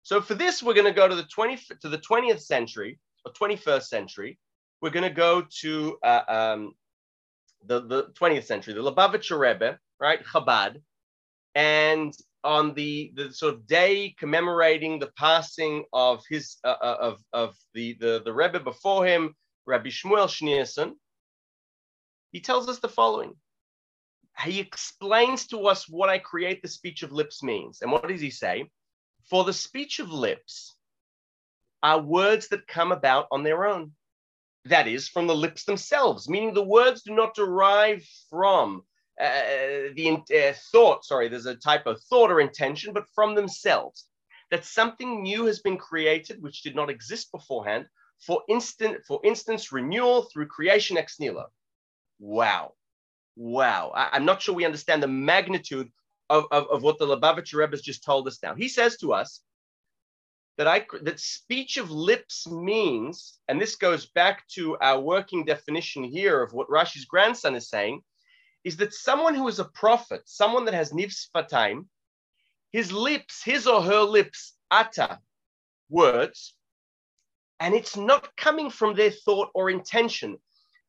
So 0.02 0.20
for 0.20 0.34
this, 0.34 0.60
we're 0.60 0.74
going 0.74 0.92
to 0.92 1.00
go 1.02 1.06
to 1.06 1.14
the 1.14 1.22
20 1.32 1.56
to 1.82 1.88
the 1.88 1.98
20th 1.98 2.40
century 2.40 2.98
or 3.24 3.32
21st 3.32 3.84
century. 3.84 4.40
We're 4.82 4.90
going 4.90 5.08
to 5.08 5.14
go 5.14 5.46
to 5.60 5.98
uh, 6.02 6.22
um, 6.26 6.72
the, 7.64 7.86
the 7.86 8.02
20th 8.20 8.46
century, 8.46 8.74
the 8.74 8.82
Lubavitcher 8.82 9.38
Rebbe, 9.38 9.78
right, 10.00 10.24
Chabad, 10.24 10.82
and 11.58 12.14
on 12.44 12.72
the, 12.74 13.12
the 13.16 13.32
sort 13.32 13.52
of 13.52 13.66
day 13.66 14.14
commemorating 14.16 15.00
the 15.00 15.10
passing 15.18 15.84
of 15.92 16.22
his 16.30 16.58
uh, 16.62 16.76
uh 16.80 16.96
of 17.00 17.18
of 17.32 17.56
the, 17.74 17.96
the 17.98 18.22
the 18.24 18.32
Rebbe 18.32 18.60
before 18.60 19.04
him, 19.04 19.34
Rabbi 19.66 19.88
Shmuel 19.88 20.28
Schneerson, 20.28 20.92
he 22.30 22.40
tells 22.40 22.68
us 22.68 22.78
the 22.78 22.88
following. 22.88 23.34
He 24.44 24.60
explains 24.60 25.48
to 25.48 25.66
us 25.66 25.88
what 25.88 26.08
I 26.08 26.18
create 26.18 26.62
the 26.62 26.68
speech 26.68 27.02
of 27.02 27.10
lips 27.10 27.42
means. 27.42 27.82
And 27.82 27.90
what 27.90 28.06
does 28.06 28.20
he 28.20 28.30
say? 28.30 28.70
For 29.28 29.42
the 29.42 29.52
speech 29.52 29.98
of 29.98 30.12
lips 30.12 30.76
are 31.82 32.00
words 32.00 32.46
that 32.48 32.68
come 32.68 32.92
about 32.92 33.26
on 33.32 33.42
their 33.42 33.66
own. 33.66 33.90
That 34.66 34.86
is, 34.86 35.08
from 35.08 35.26
the 35.26 35.34
lips 35.34 35.64
themselves, 35.64 36.28
meaning 36.28 36.54
the 36.54 36.62
words 36.62 37.02
do 37.02 37.16
not 37.16 37.34
derive 37.34 38.04
from 38.30 38.84
uh, 39.20 39.92
the 39.94 40.22
uh, 40.30 40.54
thought, 40.70 41.04
sorry, 41.04 41.28
there's 41.28 41.46
a 41.46 41.56
type 41.56 41.86
of 41.86 42.00
thought 42.02 42.30
or 42.30 42.40
intention, 42.40 42.92
but 42.92 43.08
from 43.14 43.34
themselves. 43.34 44.06
That 44.50 44.64
something 44.64 45.22
new 45.22 45.44
has 45.44 45.58
been 45.58 45.76
created 45.76 46.42
which 46.42 46.62
did 46.62 46.74
not 46.74 46.88
exist 46.88 47.30
beforehand, 47.32 47.86
for 48.18 48.42
instant, 48.48 49.04
for 49.06 49.20
instance, 49.22 49.72
renewal 49.72 50.22
through 50.22 50.46
creation 50.46 50.96
ex 50.96 51.20
nihilo. 51.20 51.48
Wow. 52.18 52.72
Wow. 53.36 53.92
I, 53.94 54.08
I'm 54.12 54.24
not 54.24 54.40
sure 54.40 54.54
we 54.54 54.64
understand 54.64 55.02
the 55.02 55.08
magnitude 55.08 55.90
of, 56.30 56.46
of, 56.50 56.66
of 56.68 56.82
what 56.82 56.98
the 56.98 57.06
Lubavitcher 57.06 57.58
Rebbe 57.58 57.72
has 57.72 57.82
just 57.82 58.04
told 58.04 58.26
us 58.26 58.38
now. 58.42 58.54
He 58.54 58.68
says 58.68 58.96
to 58.98 59.12
us 59.12 59.42
that 60.56 60.66
I 60.66 60.84
that 61.02 61.20
speech 61.20 61.76
of 61.76 61.90
lips 61.90 62.48
means, 62.48 63.38
and 63.48 63.60
this 63.60 63.76
goes 63.76 64.06
back 64.06 64.46
to 64.54 64.76
our 64.80 65.00
working 65.00 65.44
definition 65.44 66.04
here 66.04 66.42
of 66.42 66.52
what 66.52 66.68
Rashi's 66.68 67.04
grandson 67.04 67.54
is 67.54 67.68
saying, 67.68 68.02
is 68.64 68.76
that 68.78 68.94
someone 68.94 69.34
who 69.34 69.48
is 69.48 69.58
a 69.58 69.64
prophet, 69.64 70.22
someone 70.24 70.64
that 70.66 70.74
has 70.74 70.92
niv 70.92 71.14
sfatayim, 71.14 71.86
his 72.72 72.92
lips, 72.92 73.42
his 73.42 73.66
or 73.66 73.82
her 73.82 74.02
lips 74.02 74.54
utter 74.70 75.18
words, 75.88 76.54
and 77.60 77.74
it's 77.74 77.96
not 77.96 78.36
coming 78.36 78.70
from 78.70 78.94
their 78.94 79.10
thought 79.10 79.50
or 79.54 79.70
intention. 79.70 80.38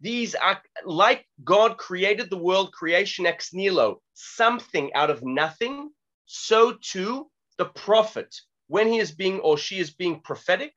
These 0.02 0.36
are 0.36 0.62
like 0.86 1.26
God 1.44 1.78
created 1.78 2.30
the 2.30 2.38
world 2.38 2.72
creation 2.72 3.26
ex 3.26 3.54
nihilo, 3.54 4.02
something 4.14 4.94
out 4.94 5.10
of 5.10 5.24
nothing. 5.24 5.90
So 6.26 6.78
too, 6.82 7.30
the 7.58 7.66
prophet, 7.66 8.34
when 8.68 8.88
he 8.88 9.00
is 9.00 9.12
being 9.12 9.40
or 9.40 9.58
she 9.58 9.80
is 9.80 9.92
being 9.92 10.22
prophetic, 10.22 10.74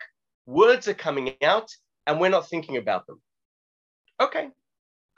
words 0.47 0.89
are 0.89 0.95
coming 0.95 1.37
out 1.43 1.71
and 2.07 2.21
we're 2.21 2.31
not 2.31 2.49
thinking 2.49 2.77
about 2.79 3.07
them. 3.07 3.21
Okay. 4.21 4.49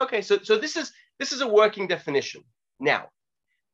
Okay. 0.01 0.21
So, 0.21 0.39
so 0.43 0.57
this 0.57 0.75
is 0.75 0.91
this 1.19 1.31
is 1.31 1.41
a 1.41 1.47
working 1.47 1.87
definition. 1.87 2.43
Now, 2.79 3.09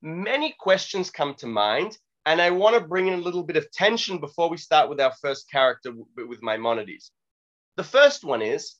many 0.01 0.55
questions 0.59 1.09
come 1.09 1.35
to 1.35 1.47
mind, 1.47 1.97
and 2.25 2.41
I 2.41 2.51
want 2.51 2.75
to 2.75 2.87
bring 2.87 3.07
in 3.07 3.15
a 3.15 3.23
little 3.23 3.43
bit 3.43 3.57
of 3.57 3.71
tension 3.71 4.19
before 4.19 4.49
we 4.49 4.57
start 4.57 4.89
with 4.89 4.99
our 4.99 5.13
first 5.21 5.49
character 5.49 5.91
with 6.15 6.43
Maimonides. 6.43 7.11
The 7.77 7.83
first 7.83 8.23
one 8.23 8.41
is 8.41 8.75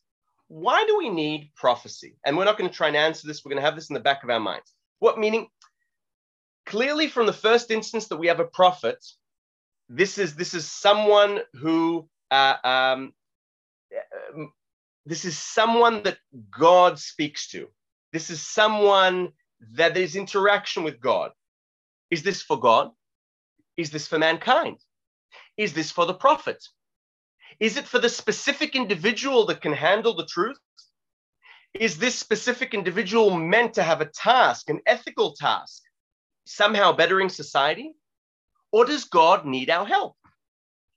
why 0.48 0.84
do 0.86 0.98
we 0.98 1.10
need 1.10 1.52
prophecy? 1.56 2.18
And 2.26 2.36
we're 2.36 2.46
not 2.46 2.58
going 2.58 2.70
to 2.70 2.76
try 2.76 2.90
and 2.90 2.98
answer 2.98 3.26
this. 3.26 3.44
We're 3.44 3.52
going 3.52 3.62
to 3.62 3.66
have 3.66 3.76
this 3.76 3.90
in 3.90 3.94
the 3.94 4.02
back 4.02 4.24
of 4.24 4.30
our 4.30 4.40
minds. 4.40 4.74
What 5.00 5.18
meaning? 5.18 5.48
Clearly, 6.66 7.08
from 7.08 7.26
the 7.26 7.34
first 7.34 7.72
instance 7.72 8.08
that 8.10 8.18
we 8.18 8.28
have 8.28 8.40
a 8.40 8.46
prophet, 8.46 9.04
this 9.90 10.18
is 10.18 10.36
this 10.36 10.54
is 10.54 10.70
someone 10.70 11.40
who 11.54 12.08
uh, 12.30 12.56
um, 12.64 13.14
this 15.06 15.26
is 15.26 15.38
someone 15.38 16.04
that 16.04 16.18
God 16.52 17.00
speaks 17.00 17.48
to. 17.50 17.68
This 18.12 18.30
is 18.30 18.42
someone 18.42 19.30
that 19.74 19.94
there's 19.94 20.16
interaction 20.16 20.84
with 20.84 21.00
God. 21.00 21.32
Is 22.10 22.24
this 22.24 22.42
for 22.42 22.60
God? 22.60 22.92
Is 23.78 23.92
this 23.92 24.08
for 24.08 24.20
mankind? 24.20 24.78
Is 25.58 25.74
this 25.74 25.92
for 25.92 26.06
the 26.06 26.14
prophet? 26.14 26.64
Is 27.60 27.78
it 27.78 27.86
for 27.86 28.00
the 28.00 28.10
specific 28.10 28.76
individual 28.76 29.46
that 29.46 29.62
can 29.62 29.74
handle 29.74 30.16
the 30.16 30.26
truth? 30.26 30.58
Is 31.74 31.98
this 31.98 32.18
specific 32.18 32.74
individual 32.74 33.36
meant 33.36 33.76
to 33.76 33.84
have 33.84 34.02
a 34.02 34.06
task, 34.06 34.70
an 34.70 34.82
ethical 34.86 35.34
task, 35.34 35.82
somehow 36.46 36.92
bettering 36.92 37.30
society? 37.30 37.94
Or 38.72 38.86
does 38.86 39.06
God 39.06 39.46
need 39.46 39.70
our 39.70 39.86
help? 39.86 40.16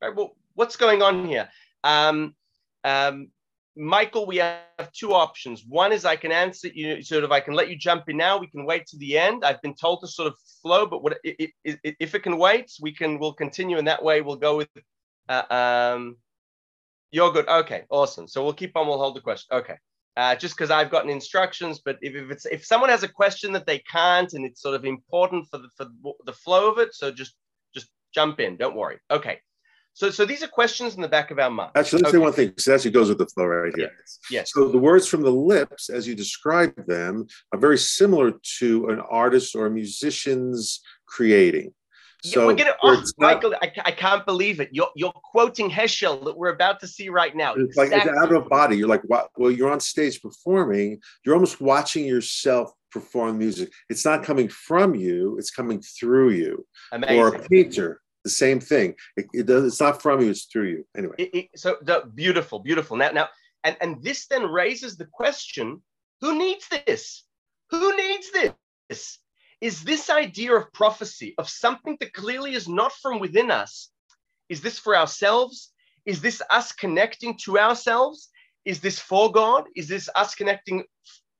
Right, 0.02 0.14
well, 0.14 0.37
what's 0.54 0.76
going 0.76 1.02
on 1.02 1.26
here? 1.26 1.49
Um, 1.85 2.35
um, 2.83 3.30
Michael, 3.76 4.26
we 4.26 4.37
have 4.37 4.93
two 4.93 5.12
options. 5.12 5.64
One 5.66 5.93
is 5.93 6.04
I 6.04 6.16
can 6.16 6.31
answer 6.31 6.69
you, 6.69 7.02
sort 7.02 7.25
of, 7.25 7.33
I 7.33 7.40
can 7.40 7.54
let 7.54 7.69
you 7.69 7.76
jump 7.76 8.09
in 8.09 8.16
now. 8.16 8.38
We 8.38 8.47
can 8.47 8.64
wait 8.64 8.87
to 8.88 8.97
the 8.99 9.19
end. 9.19 9.45
I've 9.45 9.61
been 9.62 9.75
told 9.75 10.00
to 10.00 10.07
sort 10.07 10.28
of 10.28 10.35
flow, 10.62 10.87
but 10.87 11.02
what 11.02 11.19
if 11.25 12.14
it 12.14 12.23
can 12.23 12.38
wait, 12.38 12.71
we 12.81 12.93
can, 12.93 13.19
we'll 13.19 13.33
continue. 13.33 13.78
And 13.78 13.88
that 13.88 14.02
way 14.02 14.21
we'll 14.21 14.37
go 14.37 14.57
with, 14.57 14.69
uh, 15.28 15.43
um, 15.50 16.16
you're 17.11 17.33
good. 17.33 17.49
Okay, 17.49 17.83
awesome. 17.90 18.28
So 18.28 18.45
we'll 18.45 18.52
keep 18.52 18.76
on, 18.76 18.87
we'll 18.87 18.99
hold 18.99 19.16
the 19.16 19.21
question. 19.21 19.57
Okay. 19.57 19.76
Uh, 20.16 20.37
just 20.37 20.57
because 20.57 20.71
I've 20.71 20.90
gotten 20.90 21.11
instructions, 21.11 21.81
but 21.85 21.99
if, 22.00 22.14
if 22.14 22.31
it's 22.31 22.47
if 22.47 22.64
someone 22.64 22.88
has 22.90 23.02
a 23.02 23.09
question 23.09 23.52
that 23.52 23.66
they 23.66 23.81
can't 23.81 24.33
and 24.33 24.45
it's 24.45 24.62
sort 24.62 24.76
of 24.76 24.85
important 24.85 25.49
for 25.50 25.59
the 25.59 25.69
for 25.76 25.88
the 26.25 26.33
flow 26.33 26.71
of 26.71 26.78
it, 26.78 26.95
so 26.95 27.11
just 27.11 27.35
just 27.75 27.88
jump 28.14 28.38
in. 28.38 28.57
Don't 28.57 28.76
worry. 28.76 28.99
Okay. 29.11 29.40
So, 29.94 30.10
so 30.10 30.24
these 30.24 30.42
are 30.42 30.48
questions 30.48 30.96
in 30.96 31.00
the 31.00 31.08
back 31.08 31.30
of 31.30 31.38
our 31.38 31.50
mind. 31.50 31.70
Actually, 31.76 32.02
let's 32.02 32.08
okay. 32.08 32.18
say 32.18 32.22
one 32.22 32.32
thing. 32.32 32.52
So 32.58 32.74
actually 32.74 32.90
goes 32.90 33.08
with 33.08 33.18
the 33.18 33.26
flow 33.26 33.46
right 33.46 33.72
here. 33.76 33.92
Yes. 33.96 34.18
yes. 34.28 34.52
So 34.52 34.68
the 34.68 34.78
words 34.78 35.06
from 35.06 35.22
the 35.22 35.30
lips, 35.30 35.88
as 35.88 36.08
you 36.08 36.16
describe 36.16 36.74
them, 36.86 37.26
are 37.52 37.58
very 37.60 37.78
similar 37.78 38.32
to 38.58 38.88
an 38.88 38.98
artist 38.98 39.54
or 39.54 39.66
a 39.66 39.70
musician's 39.70 40.80
creating. 41.06 41.72
So 42.24 42.40
yeah, 42.40 42.46
we're 42.46 42.54
gonna, 42.54 42.76
oh, 42.82 43.04
Michael, 43.18 43.50
not, 43.50 43.62
I, 43.62 43.72
I 43.84 43.90
can't 43.92 44.24
believe 44.24 44.58
it. 44.58 44.70
You're 44.72 44.88
you're 44.96 45.12
quoting 45.12 45.70
Heschel 45.70 46.24
that 46.24 46.36
we're 46.36 46.54
about 46.54 46.80
to 46.80 46.88
see 46.88 47.10
right 47.10 47.36
now. 47.36 47.52
It's 47.52 47.76
exactly. 47.76 47.98
like 47.98 48.06
it's 48.06 48.18
out 48.18 48.32
of 48.34 48.48
body. 48.48 48.76
You're 48.76 48.88
like. 48.88 49.02
Well, 49.06 49.50
you're 49.50 49.70
on 49.70 49.78
stage 49.78 50.22
performing. 50.22 51.00
You're 51.24 51.34
almost 51.34 51.60
watching 51.60 52.04
yourself 52.04 52.72
perform 52.90 53.38
music. 53.38 53.70
It's 53.90 54.06
not 54.06 54.24
coming 54.24 54.48
from 54.48 54.94
you. 54.94 55.36
It's 55.38 55.50
coming 55.50 55.82
through 55.82 56.30
you. 56.30 56.66
Amazing. 56.92 57.18
Or 57.18 57.34
a 57.34 57.38
painter 57.40 58.00
the 58.25 58.31
same 58.31 58.59
thing. 58.59 58.95
It, 59.16 59.26
it 59.33 59.47
does. 59.47 59.64
It's 59.64 59.81
not 59.81 60.02
from 60.02 60.21
you. 60.21 60.31
It's 60.31 60.45
through 60.45 60.69
you. 60.69 60.87
Anyway. 60.97 61.14
It, 61.19 61.35
it, 61.35 61.49
so 61.57 61.76
the, 61.83 62.11
beautiful, 62.14 62.59
beautiful. 62.59 62.97
Now, 62.97 63.11
now, 63.11 63.28
and 63.62 63.76
and 63.81 64.02
this 64.02 64.26
then 64.26 64.45
raises 64.45 64.97
the 64.97 65.07
question: 65.07 65.83
Who 66.21 66.37
needs 66.38 66.66
this? 66.69 67.25
Who 67.71 67.97
needs 67.97 68.31
this? 68.33 69.19
Is 69.61 69.83
this 69.83 70.11
idea 70.11 70.54
of 70.54 70.73
prophecy 70.73 71.35
of 71.38 71.49
something 71.49 71.97
that 72.00 72.12
clearly 72.12 72.54
is 72.54 72.69
not 72.69 72.93
from 72.93 73.21
within 73.21 73.50
us? 73.50 73.90
Is 74.49 74.61
this 74.61 74.78
for 74.78 74.97
ourselves? 74.97 75.73
Is 76.04 76.21
this 76.21 76.43
us 76.50 76.73
connecting 76.73 77.38
to 77.45 77.59
ourselves? 77.59 78.28
Is 78.64 78.81
this 78.81 78.99
for 78.99 79.33
God? 79.33 79.64
Is 79.75 79.88
this 79.88 80.09
us 80.14 80.35
connecting 80.35 80.85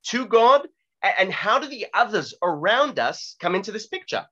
to 0.07 0.25
God? 0.25 0.67
And 1.03 1.31
how 1.31 1.59
do 1.59 1.67
the 1.67 1.85
others 1.93 2.33
around 2.41 2.97
us 2.97 3.35
come 3.39 3.53
into 3.53 3.71
this 3.71 3.87
picture? 3.87 4.25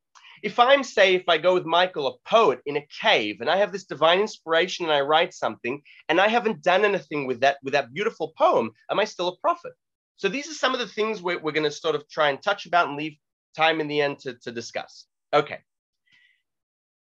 If 0.43 0.59
I'm, 0.59 0.83
say, 0.83 1.15
if 1.15 1.23
I 1.29 1.38
go 1.38 1.53
with 1.53 1.65
Michael, 1.65 2.05
a 2.07 2.29
poet 2.29 2.59
in 2.65 2.75
a 2.75 2.88
cave, 3.01 3.38
and 3.39 3.50
I 3.50 3.55
have 3.55 3.71
this 3.71 3.85
divine 3.85 4.19
inspiration 4.19 4.85
and 4.85 4.93
I 4.93 5.00
write 5.00 5.33
something, 5.33 5.81
and 6.09 6.19
I 6.19 6.27
haven't 6.27 6.62
done 6.62 6.83
anything 6.83 7.25
with 7.25 7.39
that, 7.39 7.57
with 7.63 7.71
that 7.73 7.93
beautiful 7.93 8.33
poem, 8.38 8.71
am 8.91 9.00
I 9.00 9.05
still 9.05 9.29
a 9.29 9.38
prophet? 9.38 9.71
So 10.17 10.27
these 10.27 10.50
are 10.50 10.53
some 10.53 10.73
of 10.73 10.81
the 10.81 10.88
things 10.88 11.21
we're, 11.21 11.39
we're 11.39 11.53
going 11.53 11.63
to 11.63 11.71
sort 11.71 11.95
of 11.95 12.07
try 12.09 12.29
and 12.29 12.41
touch 12.41 12.65
about 12.65 12.89
and 12.89 12.97
leave 12.97 13.15
time 13.55 13.79
in 13.79 13.88
the 13.88 14.01
end 14.01 14.19
to, 14.19 14.33
to 14.43 14.51
discuss. 14.51 15.05
Okay. 15.33 15.59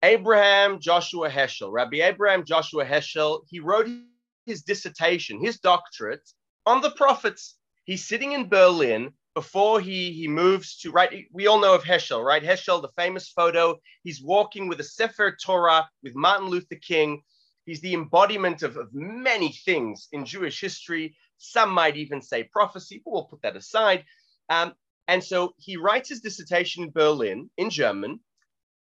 Abraham 0.01 0.79
Joshua 0.79 1.29
Heschel, 1.29 1.71
Rabbi 1.71 1.97
Abraham 1.97 2.43
Joshua 2.43 2.85
Heschel, 2.85 3.41
he 3.49 3.59
wrote 3.59 3.87
his 4.47 4.63
dissertation, 4.63 5.39
his 5.39 5.59
doctorate 5.59 6.27
on 6.65 6.81
the 6.81 6.91
prophets. 6.91 7.55
He's 7.85 8.07
sitting 8.07 8.31
in 8.31 8.49
Berlin 8.49 9.13
before 9.37 9.79
he 9.79 10.11
he 10.13 10.27
moves 10.27 10.79
to 10.79 10.89
right 10.89 11.27
we 11.31 11.45
all 11.45 11.61
know 11.61 11.75
of 11.75 11.83
heschel 11.83 12.25
right? 12.25 12.41
Heschel 12.43 12.81
the 12.81 12.97
famous 12.97 13.29
photo 13.29 13.75
he's 14.03 14.19
walking 14.19 14.67
with 14.67 14.79
a 14.79 14.83
sefer 14.83 15.37
torah 15.45 15.87
with 16.01 16.15
martin 16.15 16.47
luther 16.47 16.79
king. 16.81 17.21
He's 17.67 17.79
the 17.81 17.93
embodiment 17.93 18.63
of, 18.63 18.77
of 18.77 18.87
many 18.93 19.51
things 19.51 20.07
in 20.11 20.25
jewish 20.25 20.59
history. 20.59 21.15
Some 21.37 21.71
might 21.71 21.97
even 21.97 22.19
say 22.19 22.45
prophecy 22.45 22.99
but 23.05 23.11
we'll 23.11 23.25
put 23.25 23.43
that 23.43 23.55
aside. 23.55 24.05
Um, 24.49 24.73
and 25.07 25.23
so 25.23 25.53
he 25.57 25.77
writes 25.77 26.09
his 26.09 26.21
dissertation 26.21 26.85
in 26.85 26.89
berlin 26.89 27.51
in 27.57 27.69
german. 27.69 28.19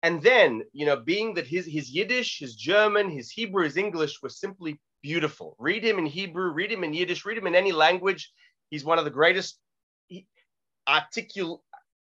And 0.04 0.22
then 0.22 0.62
you 0.72 0.86
know 0.86 0.96
being 0.96 1.34
that 1.34 1.48
his 1.48 1.66
his 1.66 1.92
yiddish 1.92 2.40
his 2.40 2.56
german 2.56 3.10
his 3.10 3.30
hebrew 3.30 3.66
his 3.66 3.76
english 3.76 4.22
was 4.24 4.40
simply 4.40 4.80
beautiful. 5.04 5.58
Read 5.60 5.84
him 5.84 6.00
in 6.00 6.06
hebrew 6.06 6.50
read 6.54 6.72
him 6.72 6.86
in 6.86 6.94
yiddish 6.94 7.26
read 7.26 7.38
him 7.38 7.48
in 7.48 7.56
any 7.56 7.74
language. 7.74 8.32
He's 8.70 8.86
one 8.86 9.00
of 9.00 9.06
the 9.06 9.20
greatest 9.20 9.60
articul- 10.88 11.62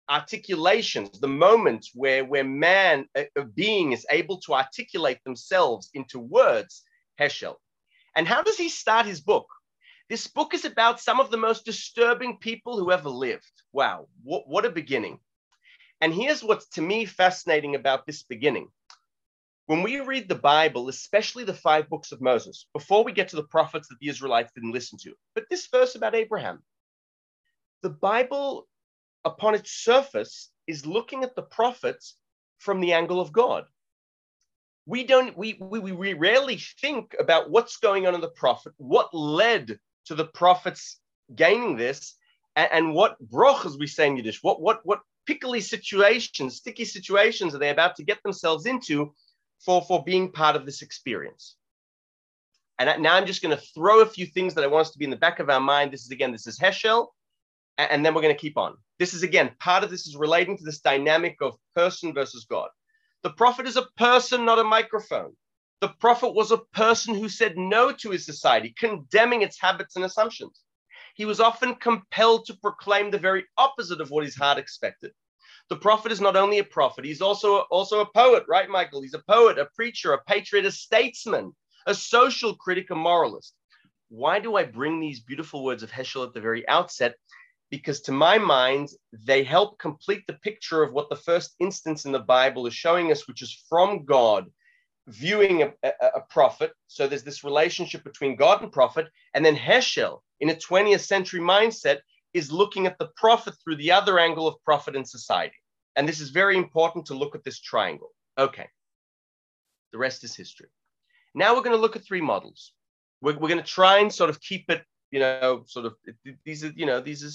articulations, 0.08 1.20
the 1.20 1.28
moments 1.28 1.90
where, 1.94 2.24
where 2.24 2.44
man, 2.44 3.06
a, 3.16 3.28
a 3.36 3.44
being, 3.44 3.92
is 3.92 4.06
able 4.10 4.38
to 4.40 4.54
articulate 4.54 5.22
themselves 5.24 5.90
into 5.94 6.18
words, 6.18 6.84
Heschel. 7.20 7.56
And 8.16 8.26
how 8.26 8.42
does 8.42 8.56
he 8.56 8.68
start 8.68 9.06
his 9.06 9.20
book? 9.20 9.46
This 10.08 10.26
book 10.26 10.54
is 10.54 10.64
about 10.64 11.00
some 11.00 11.20
of 11.20 11.30
the 11.30 11.36
most 11.36 11.66
disturbing 11.66 12.38
people 12.38 12.78
who 12.78 12.90
ever 12.90 13.10
lived. 13.10 13.52
Wow, 13.72 14.08
what, 14.22 14.48
what 14.48 14.64
a 14.64 14.70
beginning. 14.70 15.20
And 16.00 16.14
here's 16.14 16.42
what's 16.42 16.68
to 16.70 16.82
me 16.82 17.04
fascinating 17.04 17.74
about 17.74 18.06
this 18.06 18.22
beginning. 18.22 18.68
When 19.66 19.82
we 19.82 20.00
read 20.00 20.28
the 20.28 20.34
Bible, 20.34 20.88
especially 20.88 21.44
the 21.44 21.52
five 21.52 21.90
books 21.90 22.10
of 22.10 22.22
Moses, 22.22 22.66
before 22.72 23.04
we 23.04 23.12
get 23.12 23.28
to 23.28 23.36
the 23.36 23.44
prophets 23.44 23.88
that 23.88 23.96
the 24.00 24.08
Israelites 24.08 24.52
didn't 24.54 24.72
listen 24.72 24.98
to, 25.02 25.12
but 25.34 25.44
this 25.50 25.68
verse 25.70 25.94
about 25.94 26.14
Abraham, 26.14 26.62
the 27.82 27.90
Bible, 27.90 28.66
upon 29.24 29.54
its 29.54 29.70
surface, 29.70 30.50
is 30.66 30.86
looking 30.86 31.24
at 31.24 31.34
the 31.34 31.42
prophets 31.42 32.16
from 32.58 32.80
the 32.80 32.92
angle 32.92 33.20
of 33.20 33.32
God. 33.32 33.64
We 34.86 35.04
don't, 35.04 35.36
we, 35.36 35.58
we, 35.60 35.80
we 35.92 36.14
rarely 36.14 36.60
think 36.80 37.14
about 37.18 37.50
what's 37.50 37.76
going 37.76 38.06
on 38.06 38.14
in 38.14 38.20
the 38.20 38.30
prophet, 38.30 38.72
what 38.78 39.12
led 39.14 39.78
to 40.06 40.14
the 40.14 40.24
prophets 40.24 40.98
gaining 41.34 41.76
this, 41.76 42.16
and, 42.56 42.68
and 42.72 42.94
what 42.94 43.18
broch, 43.20 43.66
as 43.66 43.76
we 43.76 43.86
say 43.86 44.06
in 44.06 44.16
Yiddish, 44.16 44.42
what, 44.42 44.60
what, 44.60 44.80
what 44.84 45.00
pickly 45.26 45.60
situations, 45.60 46.56
sticky 46.56 46.86
situations 46.86 47.54
are 47.54 47.58
they 47.58 47.70
about 47.70 47.96
to 47.96 48.02
get 48.02 48.22
themselves 48.22 48.66
into 48.66 49.12
for, 49.60 49.82
for 49.82 50.02
being 50.04 50.32
part 50.32 50.56
of 50.56 50.64
this 50.64 50.82
experience. 50.82 51.56
And 52.78 53.02
now 53.02 53.14
I'm 53.14 53.26
just 53.26 53.42
going 53.42 53.56
to 53.56 53.62
throw 53.74 54.00
a 54.00 54.06
few 54.06 54.24
things 54.24 54.54
that 54.54 54.64
I 54.64 54.68
want 54.68 54.86
us 54.86 54.92
to 54.92 54.98
be 54.98 55.04
in 55.04 55.10
the 55.10 55.16
back 55.16 55.40
of 55.40 55.50
our 55.50 55.60
mind. 55.60 55.92
This 55.92 56.04
is 56.04 56.12
again, 56.12 56.32
this 56.32 56.46
is 56.46 56.58
Heschel 56.58 57.08
and 57.78 58.04
then 58.04 58.14
we're 58.14 58.22
going 58.22 58.34
to 58.34 58.40
keep 58.40 58.58
on. 58.58 58.76
This 58.98 59.14
is 59.14 59.22
again, 59.22 59.52
part 59.60 59.84
of 59.84 59.90
this 59.90 60.06
is 60.06 60.16
relating 60.16 60.58
to 60.58 60.64
this 60.64 60.80
dynamic 60.80 61.36
of 61.40 61.54
person 61.74 62.12
versus 62.12 62.46
God. 62.50 62.68
The 63.22 63.30
prophet 63.30 63.66
is 63.66 63.76
a 63.76 63.86
person, 63.96 64.44
not 64.44 64.58
a 64.58 64.64
microphone. 64.64 65.32
The 65.80 65.94
prophet 66.00 66.34
was 66.34 66.50
a 66.50 66.58
person 66.58 67.14
who 67.14 67.28
said 67.28 67.56
no 67.56 67.92
to 67.92 68.10
his 68.10 68.26
society, 68.26 68.74
condemning 68.76 69.42
its 69.42 69.60
habits 69.60 69.94
and 69.94 70.04
assumptions. 70.04 70.60
He 71.14 71.24
was 71.24 71.40
often 71.40 71.76
compelled 71.76 72.46
to 72.46 72.56
proclaim 72.56 73.10
the 73.10 73.18
very 73.18 73.44
opposite 73.56 74.00
of 74.00 74.10
what 74.10 74.24
his 74.24 74.36
heart 74.36 74.58
expected. 74.58 75.12
The 75.68 75.76
prophet 75.76 76.10
is 76.10 76.20
not 76.20 76.36
only 76.36 76.58
a 76.58 76.64
prophet, 76.64 77.04
he's 77.04 77.20
also, 77.20 77.58
also 77.70 78.00
a 78.00 78.12
poet, 78.12 78.44
right, 78.48 78.68
Michael? 78.68 79.02
He's 79.02 79.14
a 79.14 79.22
poet, 79.28 79.58
a 79.58 79.68
preacher, 79.76 80.12
a 80.12 80.22
patriot, 80.24 80.64
a 80.64 80.72
statesman, 80.72 81.52
a 81.86 81.94
social 81.94 82.56
critic, 82.56 82.90
a 82.90 82.94
moralist. 82.94 83.54
Why 84.08 84.40
do 84.40 84.56
I 84.56 84.64
bring 84.64 85.00
these 85.00 85.20
beautiful 85.20 85.62
words 85.62 85.82
of 85.82 85.90
Heschel 85.90 86.26
at 86.26 86.32
the 86.32 86.40
very 86.40 86.66
outset? 86.68 87.14
Because 87.70 88.00
to 88.02 88.12
my 88.12 88.38
mind, 88.38 88.88
they 89.12 89.44
help 89.44 89.78
complete 89.78 90.26
the 90.26 90.34
picture 90.34 90.82
of 90.82 90.92
what 90.92 91.10
the 91.10 91.16
first 91.16 91.54
instance 91.60 92.04
in 92.04 92.12
the 92.12 92.18
Bible 92.18 92.66
is 92.66 92.74
showing 92.74 93.12
us, 93.12 93.28
which 93.28 93.42
is 93.42 93.64
from 93.68 94.04
God 94.04 94.46
viewing 95.08 95.62
a, 95.62 95.72
a, 95.82 95.92
a, 96.16 96.20
prophet. 96.28 96.72
So 96.86 97.06
there's 97.06 97.22
this 97.22 97.42
relationship 97.42 98.04
between 98.04 98.36
God 98.36 98.62
and 98.62 98.70
prophet. 98.70 99.08
And 99.34 99.44
then 99.44 99.56
Heschel, 99.56 100.20
in 100.40 100.50
a 100.50 100.54
20th 100.54 101.00
century 101.00 101.40
mindset, 101.40 101.98
is 102.34 102.52
looking 102.52 102.86
at 102.86 102.98
the 102.98 103.08
prophet 103.16 103.54
through 103.62 103.76
the 103.76 103.92
other 103.92 104.18
angle 104.18 104.46
of 104.46 104.62
prophet 104.64 104.94
and 104.94 105.08
society. 105.08 105.56
And 105.96 106.06
this 106.06 106.20
is 106.20 106.30
very 106.30 106.56
important 106.56 107.06
to 107.06 107.14
look 107.14 107.34
at 107.34 107.42
this 107.42 107.58
triangle. 107.58 108.10
Okay. 108.38 108.68
The 109.92 109.98
rest 109.98 110.24
is 110.24 110.36
history. 110.36 110.68
Now 111.34 111.54
we're 111.54 111.62
going 111.62 111.76
to 111.76 111.80
look 111.80 111.96
at 111.96 112.04
three 112.04 112.20
models. 112.20 112.72
We're, 113.20 113.38
we're 113.38 113.48
going 113.48 113.62
to 113.62 113.66
try 113.66 113.98
and 113.98 114.12
sort 114.12 114.30
of 114.30 114.40
keep 114.40 114.70
it, 114.70 114.84
you 115.10 115.20
know, 115.20 115.64
sort 115.66 115.86
of, 115.86 115.94
these 116.44 116.64
are, 116.64 116.72
you 116.76 116.86
know, 116.86 117.00
these 117.00 117.24
are, 117.24 117.32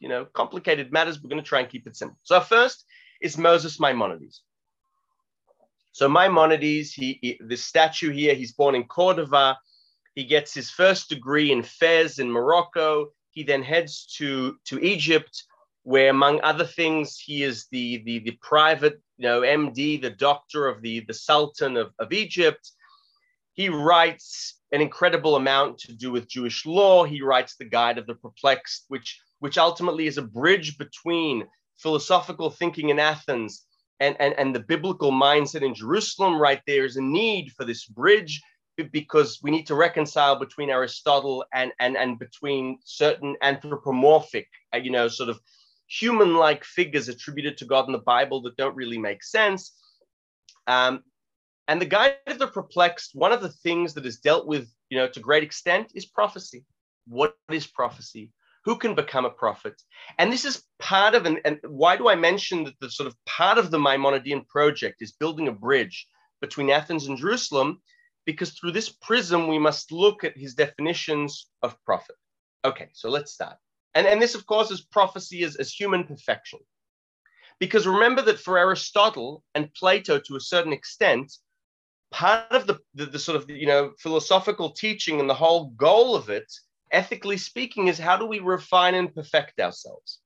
you 0.00 0.08
know, 0.08 0.24
complicated 0.24 0.92
matters. 0.92 1.22
We're 1.22 1.30
going 1.30 1.42
to 1.42 1.48
try 1.48 1.60
and 1.60 1.68
keep 1.68 1.86
it 1.86 1.96
simple. 1.96 2.18
So 2.22 2.40
first 2.40 2.84
is 3.20 3.38
Moses 3.38 3.80
Maimonides. 3.80 4.42
So 5.92 6.08
Maimonides, 6.08 6.92
he, 6.92 7.18
he 7.22 7.40
this 7.40 7.64
statue 7.64 8.10
here, 8.10 8.34
he's 8.34 8.52
born 8.52 8.74
in 8.74 8.84
Cordova. 8.84 9.56
He 10.14 10.24
gets 10.24 10.52
his 10.52 10.70
first 10.70 11.08
degree 11.08 11.52
in 11.52 11.62
Fez 11.62 12.18
in 12.18 12.30
Morocco. 12.30 13.12
He 13.30 13.42
then 13.42 13.62
heads 13.62 14.06
to, 14.18 14.56
to 14.66 14.78
Egypt, 14.80 15.44
where 15.82 16.10
among 16.10 16.40
other 16.42 16.64
things, 16.64 17.18
he 17.18 17.42
is 17.42 17.66
the, 17.70 18.02
the, 18.04 18.20
the 18.20 18.38
private, 18.42 19.00
you 19.18 19.28
know, 19.28 19.40
MD, 19.40 20.00
the 20.00 20.10
doctor 20.10 20.68
of 20.68 20.82
the, 20.82 21.00
the 21.00 21.14
Sultan 21.14 21.76
of, 21.76 21.92
of 21.98 22.12
Egypt. 22.12 22.70
He 23.54 23.68
writes 23.68 24.58
an 24.72 24.80
incredible 24.80 25.36
amount 25.36 25.78
to 25.78 25.92
do 25.92 26.10
with 26.10 26.28
Jewish 26.28 26.66
law. 26.66 27.04
He 27.04 27.22
writes 27.22 27.56
the 27.56 27.64
Guide 27.64 27.98
of 27.98 28.06
the 28.06 28.14
Perplexed, 28.14 28.84
which, 28.88 29.20
which 29.44 29.58
ultimately 29.58 30.06
is 30.06 30.16
a 30.16 30.22
bridge 30.22 30.78
between 30.78 31.46
philosophical 31.76 32.48
thinking 32.48 32.88
in 32.88 32.98
Athens 32.98 33.66
and, 34.00 34.16
and, 34.18 34.32
and 34.38 34.54
the 34.54 34.60
biblical 34.60 35.12
mindset 35.12 35.60
in 35.60 35.74
Jerusalem, 35.74 36.40
right 36.40 36.62
there 36.66 36.86
is 36.86 36.96
a 36.96 37.02
need 37.02 37.52
for 37.52 37.66
this 37.66 37.84
bridge 37.84 38.40
because 38.90 39.40
we 39.42 39.50
need 39.50 39.66
to 39.66 39.74
reconcile 39.74 40.38
between 40.38 40.70
Aristotle 40.70 41.44
and, 41.52 41.72
and, 41.78 41.94
and 41.94 42.18
between 42.18 42.78
certain 42.84 43.36
anthropomorphic, 43.42 44.48
uh, 44.74 44.78
you 44.78 44.90
know, 44.90 45.08
sort 45.08 45.28
of 45.28 45.38
human-like 45.88 46.64
figures 46.64 47.10
attributed 47.10 47.58
to 47.58 47.66
God 47.66 47.84
in 47.84 47.92
the 47.92 47.98
Bible 47.98 48.40
that 48.44 48.56
don't 48.56 48.74
really 48.74 48.96
make 48.96 49.22
sense. 49.22 49.74
Um, 50.66 51.02
and 51.68 51.82
the 51.82 51.92
guide 51.96 52.16
of 52.28 52.38
the 52.38 52.46
perplexed, 52.46 53.10
one 53.12 53.32
of 53.32 53.42
the 53.42 53.52
things 53.52 53.92
that 53.92 54.06
is 54.06 54.20
dealt 54.20 54.46
with, 54.46 54.66
you 54.88 54.96
know, 54.96 55.08
to 55.08 55.20
great 55.20 55.42
extent 55.42 55.92
is 55.94 56.06
prophecy. 56.06 56.64
What 57.06 57.36
is 57.50 57.66
prophecy? 57.66 58.30
Who 58.64 58.76
can 58.76 58.94
become 58.94 59.24
a 59.24 59.30
prophet. 59.30 59.80
And 60.18 60.32
this 60.32 60.44
is 60.44 60.64
part 60.78 61.14
of, 61.14 61.26
and, 61.26 61.40
and 61.44 61.58
why 61.66 61.96
do 61.96 62.08
I 62.08 62.14
mention 62.14 62.64
that 62.64 62.78
the 62.80 62.90
sort 62.90 63.06
of 63.06 63.16
part 63.26 63.58
of 63.58 63.70
the 63.70 63.78
Maimonidean 63.78 64.48
project 64.48 65.02
is 65.02 65.12
building 65.12 65.48
a 65.48 65.52
bridge 65.52 66.06
between 66.40 66.70
Athens 66.70 67.06
and 67.06 67.18
Jerusalem? 67.18 67.82
Because 68.24 68.52
through 68.52 68.72
this 68.72 68.88
prism, 68.88 69.48
we 69.48 69.58
must 69.58 69.92
look 69.92 70.24
at 70.24 70.36
his 70.36 70.54
definitions 70.54 71.50
of 71.62 71.76
prophet. 71.84 72.16
Okay, 72.64 72.88
so 72.92 73.10
let's 73.10 73.32
start. 73.32 73.56
And, 73.94 74.06
and 74.06 74.20
this, 74.20 74.34
of 74.34 74.46
course, 74.46 74.70
is 74.70 74.80
prophecy 74.80 75.44
as, 75.44 75.56
as 75.56 75.70
human 75.70 76.04
perfection. 76.04 76.60
Because 77.60 77.86
remember 77.86 78.22
that 78.22 78.40
for 78.40 78.58
Aristotle 78.58 79.44
and 79.54 79.72
Plato, 79.74 80.18
to 80.18 80.36
a 80.36 80.40
certain 80.40 80.72
extent, 80.72 81.32
part 82.10 82.50
of 82.50 82.66
the, 82.66 82.78
the, 82.94 83.06
the, 83.06 83.18
sort 83.18 83.36
of 83.36 83.48
you 83.50 83.66
know 83.66 83.92
philosophical 83.98 84.70
teaching 84.70 85.20
and 85.20 85.28
the 85.28 85.34
whole 85.34 85.70
goal 85.76 86.14
of 86.14 86.30
it 86.30 86.52
ethically 86.94 87.36
speaking, 87.36 87.88
is 87.88 87.98
how 87.98 88.16
do 88.16 88.26
we 88.26 88.38
refine 88.38 88.94
and 88.94 89.14
perfect 89.14 89.60
ourselves? 89.60 90.20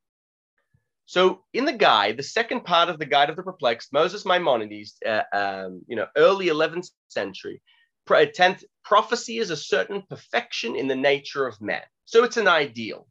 So 1.06 1.44
in 1.54 1.64
the 1.64 1.72
guide, 1.72 2.18
the 2.18 2.22
second 2.22 2.64
part 2.64 2.90
of 2.90 2.98
the 2.98 3.06
Guide 3.06 3.30
of 3.30 3.37
the 3.37 3.42
Perplexed, 3.42 3.94
Moses 3.94 4.26
Maimonides, 4.26 4.96
uh, 5.06 5.22
um, 5.32 5.80
you 5.88 5.96
know, 5.96 6.06
early 6.16 6.48
11th 6.48 6.90
century, 7.08 7.62
10th, 8.06 8.62
prophecy 8.84 9.38
is 9.38 9.50
a 9.50 9.56
certain 9.56 10.02
perfection 10.02 10.76
in 10.76 10.87
the 10.87 10.96
nature 10.96 11.46
of 11.46 11.60
man. 11.60 11.82
So 12.04 12.25
it's 12.25 12.37
an 12.37 12.48
ideal. 12.48 13.06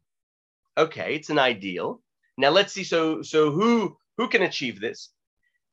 Okay, 0.76 1.16
it's 1.16 1.30
an 1.30 1.38
ideal. 1.38 2.00
Now 2.36 2.50
let's 2.50 2.72
see. 2.72 2.84
So 2.84 3.22
so 3.22 3.50
who 3.50 3.96
who 4.16 4.28
can 4.28 4.42
achieve 4.42 4.80
this? 4.80 5.10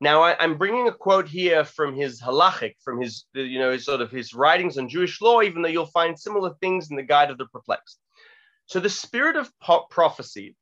Now 0.02 0.22
I, 0.24 0.44
am 0.44 0.58
bringing 0.58 0.88
a 0.88 0.94
quote 0.94 1.28
here 1.28 1.64
from 1.64 1.96
his 1.96 2.22
halachic, 2.22 2.76
from 2.84 3.00
his 3.00 3.26
you 3.34 3.60
know 3.60 3.72
his 3.72 3.86
sort 3.86 4.02
of 4.02 4.12
his 4.12 4.34
writings 4.34 4.78
on 4.78 4.90
Jewish 4.90 5.22
law, 5.22 5.42
even 5.42 5.62
though 5.62 5.70
you'll 5.70 5.86
find 5.86 6.20
similar 6.20 6.54
things 6.60 6.90
in 6.90 6.98
the 6.98 7.04
Guide 7.04 7.32
of 7.32 7.38
the 7.38 7.46
Perplexed. 7.46 8.00
So 8.66 8.80
the 8.80 8.90
spirit 8.90 9.38
of 9.38 9.52
prophecy 9.90 10.56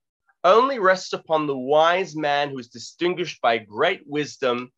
only 0.44 0.78
rests 0.78 1.14
upon 1.14 1.48
the 1.48 1.58
wise 1.58 2.16
man 2.16 2.50
who 2.50 2.60
is 2.60 2.68
distinguished 2.68 3.42
by 3.42 3.58
great 3.58 4.02
wisdom, 4.06 4.72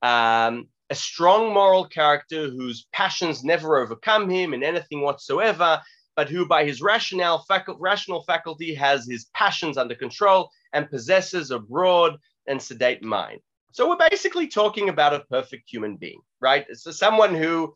um, 0.00 0.68
a 0.90 0.94
strong 0.94 1.52
moral 1.52 1.86
character 1.86 2.48
whose 2.48 2.86
passions 2.92 3.44
never 3.44 3.78
overcome 3.78 4.28
him 4.28 4.52
in 4.52 4.64
anything 4.64 5.02
whatsoever, 5.02 5.80
but 6.16 6.28
who 6.28 6.46
by 6.46 6.64
his 6.64 6.82
rationale, 6.82 7.44
rational 7.78 8.24
faculty 8.24 8.74
has 8.74 9.06
his 9.06 9.26
passions 9.34 9.78
under 9.78 9.94
control 9.94 10.50
and 10.72 10.90
possesses 10.90 11.50
a 11.50 11.58
broad 11.58 12.18
and 12.46 12.60
sedate 12.60 13.02
mind. 13.02 13.40
So 13.72 13.88
we're 13.88 14.08
basically 14.10 14.48
talking 14.48 14.88
about 14.90 15.14
a 15.14 15.20
perfect 15.20 15.70
human 15.70 15.96
being, 15.96 16.20
right? 16.40 16.66
So 16.74 16.90
someone 16.90 17.34
who 17.34 17.74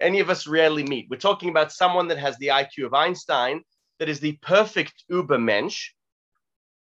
any 0.00 0.20
of 0.20 0.30
us 0.30 0.46
rarely 0.46 0.84
meet. 0.84 1.08
We're 1.10 1.16
talking 1.16 1.48
about 1.48 1.72
someone 1.72 2.08
that 2.08 2.18
has 2.18 2.36
the 2.38 2.48
IQ 2.48 2.86
of 2.86 2.94
Einstein, 2.94 3.62
that 3.98 4.08
is 4.08 4.20
the 4.20 4.38
perfect 4.42 5.04
Ubermensch. 5.10 5.88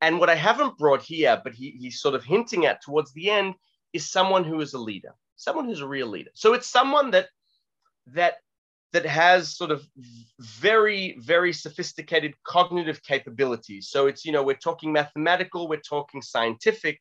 And 0.02 0.20
what 0.20 0.30
I 0.30 0.36
haven't 0.36 0.78
brought 0.78 1.02
here, 1.02 1.40
but 1.44 1.54
he, 1.54 1.72
he's 1.72 2.00
sort 2.00 2.16
of 2.16 2.24
hinting 2.24 2.66
at 2.66 2.82
towards 2.82 3.14
the 3.14 3.30
end, 3.30 3.56
is 3.94 4.10
someone 4.10 4.44
who 4.44 4.62
is 4.62 4.74
a 4.74 4.80
leader, 4.80 5.14
someone 5.36 5.66
who's 5.66 5.82
a 5.82 5.88
real 5.88 6.08
leader. 6.08 6.32
So 6.34 6.54
it's 6.54 6.68
someone 6.68 7.12
that 7.12 7.28
that 8.08 8.36
that 8.92 9.06
has 9.06 9.56
sort 9.56 9.72
of 9.72 9.86
very 10.40 11.18
very 11.20 11.54
sophisticated 11.54 12.34
cognitive 12.44 13.04
capabilities. 13.04 13.90
So 13.90 14.08
it's 14.08 14.26
you 14.26 14.32
know 14.32 14.44
we're 14.44 14.56
talking 14.56 14.92
mathematical, 14.92 15.68
we're 15.68 15.82
talking 15.82 16.22
scientific, 16.22 17.00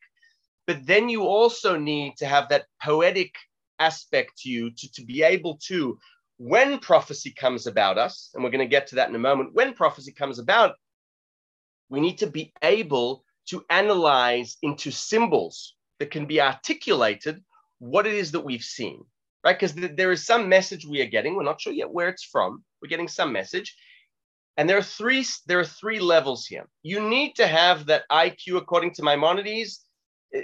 but 0.69 0.85
then 0.85 1.09
you 1.09 1.23
also 1.23 1.77
need 1.77 2.15
to 2.17 2.27
have 2.27 2.47
that 2.49 2.67
poetic 2.79 3.33
aspect 3.79 4.37
to 4.37 4.49
you 4.49 4.69
to, 4.69 4.91
to 4.91 5.03
be 5.03 5.23
able 5.23 5.57
to, 5.65 5.97
when 6.37 6.77
prophecy 6.77 7.31
comes 7.31 7.65
about 7.65 7.97
us, 7.97 8.29
and 8.35 8.43
we're 8.43 8.51
going 8.51 8.59
to 8.59 8.75
get 8.75 8.85
to 8.85 8.95
that 8.97 9.09
in 9.09 9.15
a 9.15 9.17
moment, 9.29 9.55
when 9.55 9.73
prophecy 9.73 10.11
comes 10.11 10.37
about, 10.37 10.75
we 11.89 11.99
need 11.99 12.19
to 12.19 12.27
be 12.27 12.53
able 12.61 13.23
to 13.47 13.65
analyze 13.71 14.57
into 14.61 14.91
symbols 14.91 15.73
that 15.97 16.11
can 16.11 16.27
be 16.27 16.39
articulated 16.39 17.43
what 17.79 18.05
it 18.05 18.13
is 18.13 18.31
that 18.33 18.45
we've 18.45 18.61
seen, 18.61 19.03
right? 19.43 19.57
Because 19.57 19.73
th- 19.73 19.95
there 19.95 20.11
is 20.11 20.23
some 20.23 20.47
message 20.47 20.85
we 20.85 21.01
are 21.01 21.09
getting. 21.09 21.35
We're 21.35 21.41
not 21.41 21.59
sure 21.59 21.73
yet 21.73 21.89
where 21.89 22.09
it's 22.09 22.25
from. 22.25 22.63
We're 22.79 22.89
getting 22.89 23.07
some 23.07 23.33
message. 23.33 23.75
And 24.55 24.69
there 24.69 24.77
are 24.77 24.83
three, 24.83 25.25
there 25.47 25.61
are 25.61 25.65
three 25.65 25.99
levels 25.99 26.45
here. 26.45 26.69
You 26.83 27.09
need 27.09 27.33
to 27.37 27.47
have 27.47 27.87
that 27.87 28.03
IQ, 28.11 28.57
according 28.57 28.93
to 28.93 29.03
Maimonides, 29.03 29.83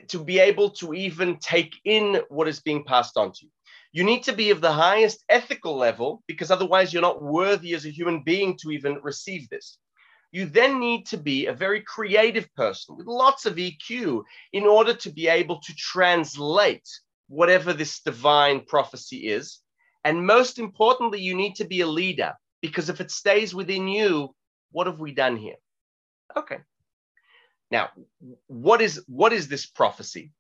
to 0.08 0.24
be 0.24 0.40
able 0.40 0.72
to 0.72 0.94
even 0.94 1.38
take 1.38 1.76
in 1.86 2.22
what 2.30 2.48
is 2.48 2.60
being 2.60 2.84
passed 2.84 3.18
on 3.18 3.32
to 3.32 3.46
you. 3.46 3.52
You 3.94 4.04
need 4.04 4.24
to 4.24 4.34
be 4.34 4.50
of 4.50 4.60
the 4.62 4.72
highest 4.72 5.24
ethical 5.30 5.78
level 5.78 6.24
because 6.28 6.52
otherwise 6.52 6.92
you're 6.92 7.02
not 7.02 7.24
worthy 7.24 7.74
as 7.74 7.86
a 7.86 7.92
human 7.92 8.24
being 8.24 8.58
to 8.62 8.72
even 8.72 9.00
receive 9.02 9.48
this. 9.50 9.78
You 10.32 10.46
then 10.46 10.80
need 10.80 11.06
to 11.08 11.18
be 11.18 11.46
a 11.46 11.54
very 11.54 11.82
creative 11.82 12.54
person 12.56 12.98
with 12.98 13.08
lots 13.08 13.46
of 13.46 13.56
EQ 13.56 14.24
in 14.52 14.64
order 14.64 14.94
to 14.96 15.10
be 15.10 15.28
able 15.28 15.62
to 15.62 15.76
translate 15.76 16.88
whatever 17.28 17.72
this 17.72 18.02
divine 18.02 18.66
prophecy 18.66 19.30
is. 19.30 19.60
And 20.04 20.28
most 20.28 20.60
importantly, 20.60 21.22
you 21.22 21.36
need 21.36 21.56
to 21.56 21.66
be 21.66 21.82
a 21.82 21.88
leader 21.88 22.34
because 22.62 22.90
if 22.90 23.00
it 23.00 23.12
stays 23.12 23.56
within 23.56 23.88
you, 23.88 24.36
what 24.72 24.88
have 24.88 25.00
we 25.00 25.14
done 25.14 25.38
here? 25.38 25.56
Okay, 26.36 26.58
now, 27.72 27.90
what 28.48 28.82
is 28.82 29.04
what 29.08 29.34
is 29.34 29.48
this 29.48 29.66
prophecy? 29.66 30.32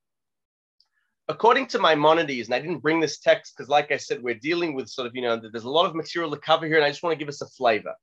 According 1.28 1.68
to 1.68 1.80
Maimonides, 1.80 2.48
and 2.48 2.54
I 2.54 2.60
didn't 2.60 2.80
bring 2.80 3.00
this 3.00 3.18
text 3.18 3.56
because, 3.56 3.68
like 3.68 3.92
I 3.92 3.98
said, 3.98 4.22
we're 4.22 4.36
dealing 4.36 4.76
with 4.76 4.90
sort 4.90 5.08
of, 5.08 5.16
you 5.16 5.24
know, 5.24 5.36
there's 5.36 5.64
a 5.64 5.70
lot 5.70 5.88
of 5.88 5.96
material 5.96 6.30
to 6.32 6.38
cover 6.38 6.68
here, 6.68 6.76
and 6.76 6.86
I 6.86 6.90
just 6.90 7.02
want 7.02 7.14
to 7.14 7.20
give 7.20 7.30
us 7.30 7.42
a 7.42 7.48
flavor. 7.48 7.94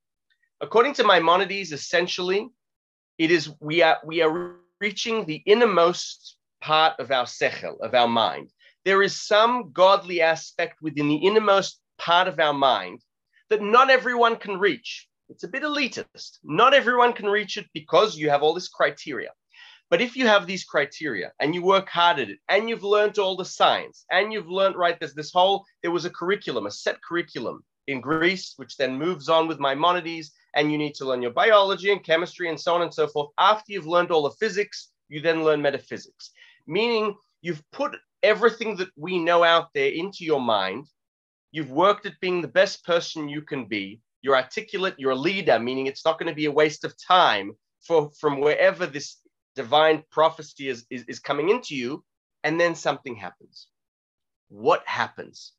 According 0.61 0.95
to 0.95 1.05
Maimonides, 1.05 1.73
essentially, 1.73 2.49
it 3.19 3.31
is 3.31 3.51
we 3.61 3.83
are 3.83 3.99
we 4.05 4.23
are 4.23 4.57
reaching 4.81 5.25
the 5.25 5.43
innermost 5.47 6.37
part 6.61 6.99
of 6.99 7.13
our 7.13 7.25
sechel, 7.25 7.81
of 7.81 7.95
our 7.95 8.09
mind. 8.09 8.51
There 8.85 9.03
is 9.03 9.21
some 9.21 9.71
godly 9.73 10.21
aspect 10.21 10.83
within 10.83 11.09
the 11.09 11.17
innermost 11.17 11.81
part 11.99 12.27
of 12.27 12.41
our 12.41 12.55
mind 12.55 13.01
that 13.51 13.63
not 13.63 13.91
everyone 13.91 14.37
can 14.37 14.59
reach. 14.59 15.07
It's 15.33 15.45
a 15.45 15.49
bit 15.49 15.63
elitist. 15.63 16.41
Not 16.45 16.75
everyone 16.75 17.15
can 17.15 17.25
reach 17.25 17.57
it 17.57 17.67
because 17.73 18.19
you 18.19 18.29
have 18.29 18.43
all 18.43 18.53
this 18.53 18.69
criteria. 18.69 19.31
But 19.89 20.03
if 20.03 20.15
you 20.15 20.27
have 20.27 20.47
these 20.47 20.63
criteria 20.63 21.33
and 21.41 21.55
you 21.55 21.63
work 21.63 21.89
hard 21.89 22.19
at 22.19 22.29
it 22.29 22.39
and 22.51 22.69
you've 22.69 22.85
learned 22.85 23.19
all 23.19 23.35
the 23.35 23.45
science 23.47 24.05
and 24.11 24.31
you've 24.31 24.51
learned, 24.51 24.77
right, 24.77 24.99
there's 25.01 25.15
this 25.15 25.33
whole, 25.33 25.65
there 25.81 25.91
was 25.91 26.05
a 26.05 26.11
curriculum, 26.11 26.67
a 26.67 26.71
set 26.71 27.03
curriculum 27.03 27.65
in 27.87 28.03
Greece, 28.03 28.53
which 28.57 28.77
then 28.77 28.99
moves 28.99 29.31
on 29.31 29.49
with 29.49 29.59
Maimonides, 29.59 30.33
and 30.55 30.71
you 30.71 30.77
need 30.77 30.95
to 30.97 31.07
learn 31.07 31.23
your 31.23 31.31
biology 31.31 31.91
and 31.91 32.05
chemistry 32.05 32.51
and 32.51 32.61
so 32.61 32.75
on 32.75 32.83
and 32.83 32.93
so 32.93 33.09
forth. 33.09 33.31
After 33.39 33.73
you've 33.73 33.87
learned 33.87 34.11
all 34.11 34.25
the 34.25 34.37
physics, 34.39 34.91
you 35.09 35.23
then 35.23 35.45
learn 35.45 35.63
metaphysics, 35.63 36.31
meaning 36.67 37.17
you've 37.41 37.65
put 37.73 37.97
everything 38.23 38.77
that 38.77 38.91
we 38.97 39.19
know 39.19 39.45
out 39.45 39.71
there 39.73 39.93
into 39.93 40.27
your 40.27 40.43
mind. 40.43 40.89
You've 41.53 41.71
worked 41.71 42.05
at 42.05 42.21
being 42.21 42.43
the 42.43 42.49
best 42.49 42.85
person 42.85 43.31
you 43.31 43.41
can 43.41 43.65
be 43.65 44.03
you're 44.23 44.37
articulate, 44.37 44.95
you're 44.99 45.13
a 45.13 45.17
leader, 45.17 45.59
meaning 45.59 45.87
it's 45.87 46.05
not 46.05 46.19
going 46.19 46.29
to 46.31 46.35
be 46.35 46.47
a 46.47 46.53
waste 46.53 46.85
of 46.85 46.95
time 46.99 47.53
for 47.87 48.11
from 48.21 48.41
wherever 48.41 48.87
this 48.87 49.19
divine 49.57 50.05
prophecy 50.11 50.69
is, 50.69 50.87
is, 50.91 51.05
is 51.09 51.19
coming 51.19 51.51
into 51.51 51.75
you, 51.77 52.05
and 52.45 52.61
then 52.61 52.75
something 52.75 53.17
happens. 53.17 53.69
What 54.49 54.83
happens? 54.87 55.53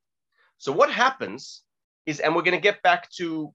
So, 0.58 0.72
what 0.72 0.92
happens 0.92 1.64
is, 2.06 2.20
and 2.20 2.36
we're 2.36 2.42
going 2.44 2.58
to 2.58 2.62
get 2.62 2.82
back 2.84 3.10
to 3.18 3.54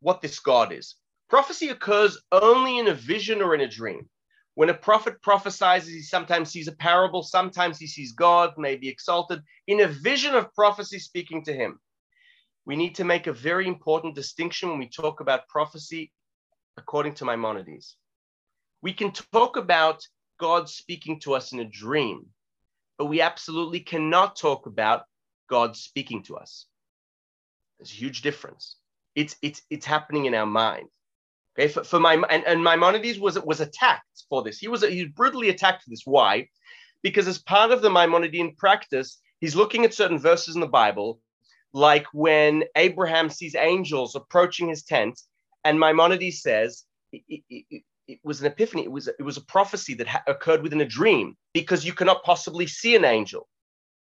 what 0.00 0.20
this 0.20 0.38
God 0.40 0.72
is. 0.72 0.96
Prophecy 1.28 1.68
occurs 1.68 2.18
only 2.32 2.78
in 2.78 2.88
a 2.88 2.94
vision 2.94 3.42
or 3.42 3.54
in 3.54 3.62
a 3.62 3.68
dream. 3.68 4.08
When 4.54 4.68
a 4.70 4.74
prophet 4.74 5.20
prophesies, 5.22 5.86
he 5.88 6.02
sometimes 6.02 6.50
sees 6.50 6.68
a 6.68 6.72
parable, 6.72 7.22
sometimes 7.22 7.78
he 7.78 7.88
sees 7.88 8.12
God, 8.12 8.54
may 8.56 8.76
be 8.76 8.88
exalted, 8.88 9.40
in 9.66 9.80
a 9.80 9.88
vision 9.88 10.34
of 10.34 10.54
prophecy 10.54 11.00
speaking 11.00 11.44
to 11.44 11.52
him. 11.52 11.80
We 12.66 12.76
need 12.76 12.94
to 12.96 13.04
make 13.04 13.26
a 13.26 13.32
very 13.32 13.66
important 13.68 14.14
distinction 14.14 14.70
when 14.70 14.78
we 14.78 14.88
talk 14.88 15.20
about 15.20 15.48
prophecy 15.48 16.12
according 16.76 17.14
to 17.14 17.24
Maimonides. 17.24 17.96
We 18.82 18.92
can 18.92 19.12
talk 19.12 19.56
about 19.56 20.06
God 20.38 20.68
speaking 20.68 21.20
to 21.20 21.34
us 21.34 21.52
in 21.52 21.60
a 21.60 21.64
dream, 21.64 22.26
but 22.98 23.06
we 23.06 23.20
absolutely 23.20 23.80
cannot 23.80 24.36
talk 24.36 24.66
about 24.66 25.02
God 25.48 25.76
speaking 25.76 26.22
to 26.24 26.36
us. 26.36 26.66
There's 27.78 27.90
a 27.90 27.94
huge 27.94 28.22
difference. 28.22 28.76
It's 29.14 29.36
it's 29.42 29.62
it's 29.70 29.86
happening 29.86 30.26
in 30.26 30.34
our 30.34 30.46
mind. 30.46 30.88
Okay, 31.56 31.68
for, 31.68 31.84
for 31.84 32.00
my 32.00 32.14
and, 32.14 32.44
and 32.44 32.64
Maimonides 32.64 33.18
was 33.18 33.38
was 33.40 33.60
attacked 33.60 34.24
for 34.28 34.42
this. 34.42 34.58
He 34.58 34.68
was 34.68 34.82
he 34.82 35.04
was 35.04 35.12
brutally 35.12 35.50
attacked 35.50 35.82
for 35.82 35.90
this. 35.90 36.02
Why? 36.04 36.48
Because 37.02 37.28
as 37.28 37.38
part 37.38 37.70
of 37.70 37.82
the 37.82 37.90
Maimonidean 37.90 38.56
practice, 38.56 39.18
he's 39.40 39.54
looking 39.54 39.84
at 39.84 39.94
certain 39.94 40.18
verses 40.18 40.54
in 40.54 40.60
the 40.60 40.66
Bible, 40.66 41.20
like 41.74 42.06
when 42.12 42.64
Abraham 42.76 43.28
sees 43.28 43.54
angels 43.56 44.14
approaching 44.14 44.68
his 44.68 44.84
tent, 44.84 45.20
and 45.64 45.78
Maimonides 45.78 46.40
says 46.40 46.84
it, 47.12 47.42
it, 47.50 47.82
it 48.06 48.20
was 48.22 48.40
an 48.40 48.46
epiphany. 48.46 48.84
It 48.84 48.92
was 48.92 49.08
it 49.08 49.22
was 49.22 49.36
a 49.36 49.44
prophecy 49.44 49.94
that 49.94 50.06
ha- 50.06 50.22
occurred 50.26 50.62
within 50.62 50.80
a 50.80 50.86
dream 50.86 51.36
because 51.52 51.84
you 51.84 51.92
cannot 51.92 52.22
possibly 52.22 52.66
see 52.66 52.94
an 52.94 53.04
angel. 53.04 53.48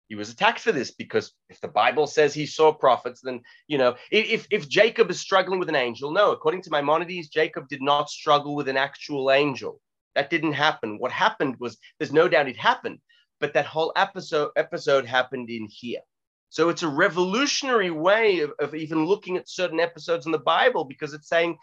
He 0.08 0.14
was 0.14 0.30
attacked 0.30 0.60
for 0.60 0.70
this 0.70 0.92
because 0.92 1.32
if 1.48 1.60
the 1.60 1.68
Bible 1.68 2.06
says 2.06 2.32
he 2.32 2.46
saw 2.46 2.72
prophets, 2.72 3.22
then 3.22 3.40
you 3.68 3.78
know 3.78 3.96
if 4.10 4.46
if 4.50 4.68
Jacob 4.68 5.10
is 5.10 5.18
struggling 5.18 5.58
with 5.58 5.70
an 5.70 5.76
angel, 5.76 6.10
no, 6.12 6.32
according 6.32 6.62
to 6.62 6.70
Maimonides, 6.70 7.28
Jacob 7.28 7.68
did 7.68 7.82
not 7.82 8.10
struggle 8.10 8.54
with 8.54 8.68
an 8.68 8.76
actual 8.76 9.30
angel. 9.30 9.80
That 10.14 10.30
didn't 10.30 10.52
happen. 10.52 10.98
What 10.98 11.12
happened 11.12 11.56
was 11.58 11.78
there's 11.98 12.12
no 12.12 12.28
doubt 12.28 12.48
it 12.48 12.56
happened, 12.56 13.00
but 13.40 13.54
that 13.54 13.66
whole 13.66 13.92
episode 13.96 14.50
episode 14.56 15.06
happened 15.06 15.48
in 15.48 15.66
here. 15.70 16.00
So 16.48 16.68
it's 16.68 16.82
a 16.82 16.88
revolutionary 16.88 17.90
way 17.90 18.40
of, 18.40 18.52
of 18.60 18.74
even 18.74 19.04
looking 19.04 19.36
at 19.36 19.48
certain 19.48 19.80
episodes 19.80 20.26
in 20.26 20.32
the 20.32 20.38
Bible 20.38 20.84
because 20.84 21.12
it's 21.12 21.28
saying 21.28 21.58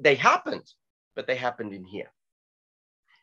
they 0.00 0.14
happened 0.14 0.66
but 1.14 1.26
they 1.26 1.36
happened 1.36 1.72
in 1.72 1.84
here. 1.84 2.10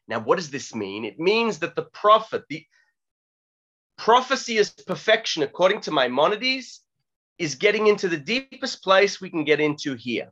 Now, 0.07 0.19
what 0.19 0.37
does 0.37 0.49
this 0.49 0.73
mean? 0.73 1.05
It 1.05 1.19
means 1.19 1.59
that 1.59 1.75
the 1.75 1.83
prophet, 1.83 2.43
the 2.49 2.65
prophecy 3.97 4.57
is 4.57 4.69
perfection, 4.69 5.43
according 5.43 5.81
to 5.81 5.91
Maimonides, 5.91 6.81
is 7.37 7.55
getting 7.55 7.87
into 7.87 8.07
the 8.07 8.17
deepest 8.17 8.83
place 8.83 9.21
we 9.21 9.29
can 9.29 9.43
get 9.43 9.59
into 9.59 9.95
here. 9.95 10.31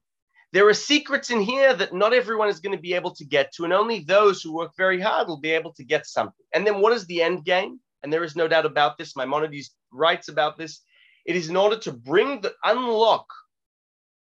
There 0.53 0.67
are 0.67 0.73
secrets 0.73 1.29
in 1.29 1.41
here 1.41 1.73
that 1.73 1.93
not 1.93 2.13
everyone 2.13 2.49
is 2.49 2.59
going 2.59 2.75
to 2.75 2.81
be 2.81 2.93
able 2.93 3.13
to 3.15 3.25
get 3.25 3.51
to, 3.53 3.65
and 3.65 3.73
only 3.73 3.99
those 3.99 4.41
who 4.41 4.55
work 4.55 4.71
very 4.77 4.99
hard 4.99 5.27
will 5.27 5.39
be 5.39 5.51
able 5.51 5.73
to 5.73 5.83
get 5.83 6.07
something. 6.07 6.45
And 6.53 6.65
then 6.65 6.79
what 6.79 6.93
is 6.93 7.05
the 7.05 7.21
end 7.21 7.45
game? 7.45 7.79
And 8.01 8.11
there 8.11 8.23
is 8.23 8.35
no 8.35 8.47
doubt 8.47 8.65
about 8.65 8.97
this. 8.97 9.15
Maimonides 9.15 9.75
writes 9.91 10.28
about 10.28 10.58
this. 10.58 10.82
It 11.26 11.36
is 11.36 11.50
in 11.50 11.58
order 11.58 11.78
to 11.80 11.91
bring 11.91 12.41
the 12.41 12.54
unlock 12.63 13.28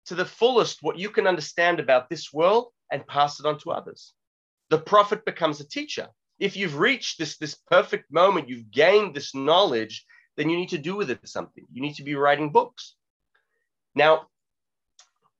to 0.06 0.14
the 0.14 0.24
fullest 0.24 0.78
what 0.82 0.98
you 0.98 1.10
can 1.10 1.26
understand 1.26 1.80
about 1.80 2.08
this 2.08 2.32
world 2.32 2.68
and 2.90 3.06
pass 3.06 3.40
it 3.40 3.46
on 3.46 3.58
to 3.60 3.70
others. 3.70 4.12
The 4.70 4.78
prophet 4.78 5.24
becomes 5.24 5.60
a 5.60 5.68
teacher. 5.68 6.08
If 6.38 6.56
you've 6.56 6.78
reached 6.78 7.18
this, 7.18 7.36
this 7.38 7.54
perfect 7.70 8.12
moment, 8.12 8.48
you've 8.48 8.70
gained 8.70 9.14
this 9.14 9.34
knowledge, 9.34 10.04
then 10.36 10.50
you 10.50 10.56
need 10.56 10.70
to 10.70 10.78
do 10.78 10.96
with 10.96 11.10
it 11.10 11.20
something. 11.28 11.64
You 11.72 11.80
need 11.80 11.94
to 11.94 12.02
be 12.02 12.14
writing 12.14 12.50
books. 12.50 12.96
Now, 13.94 14.26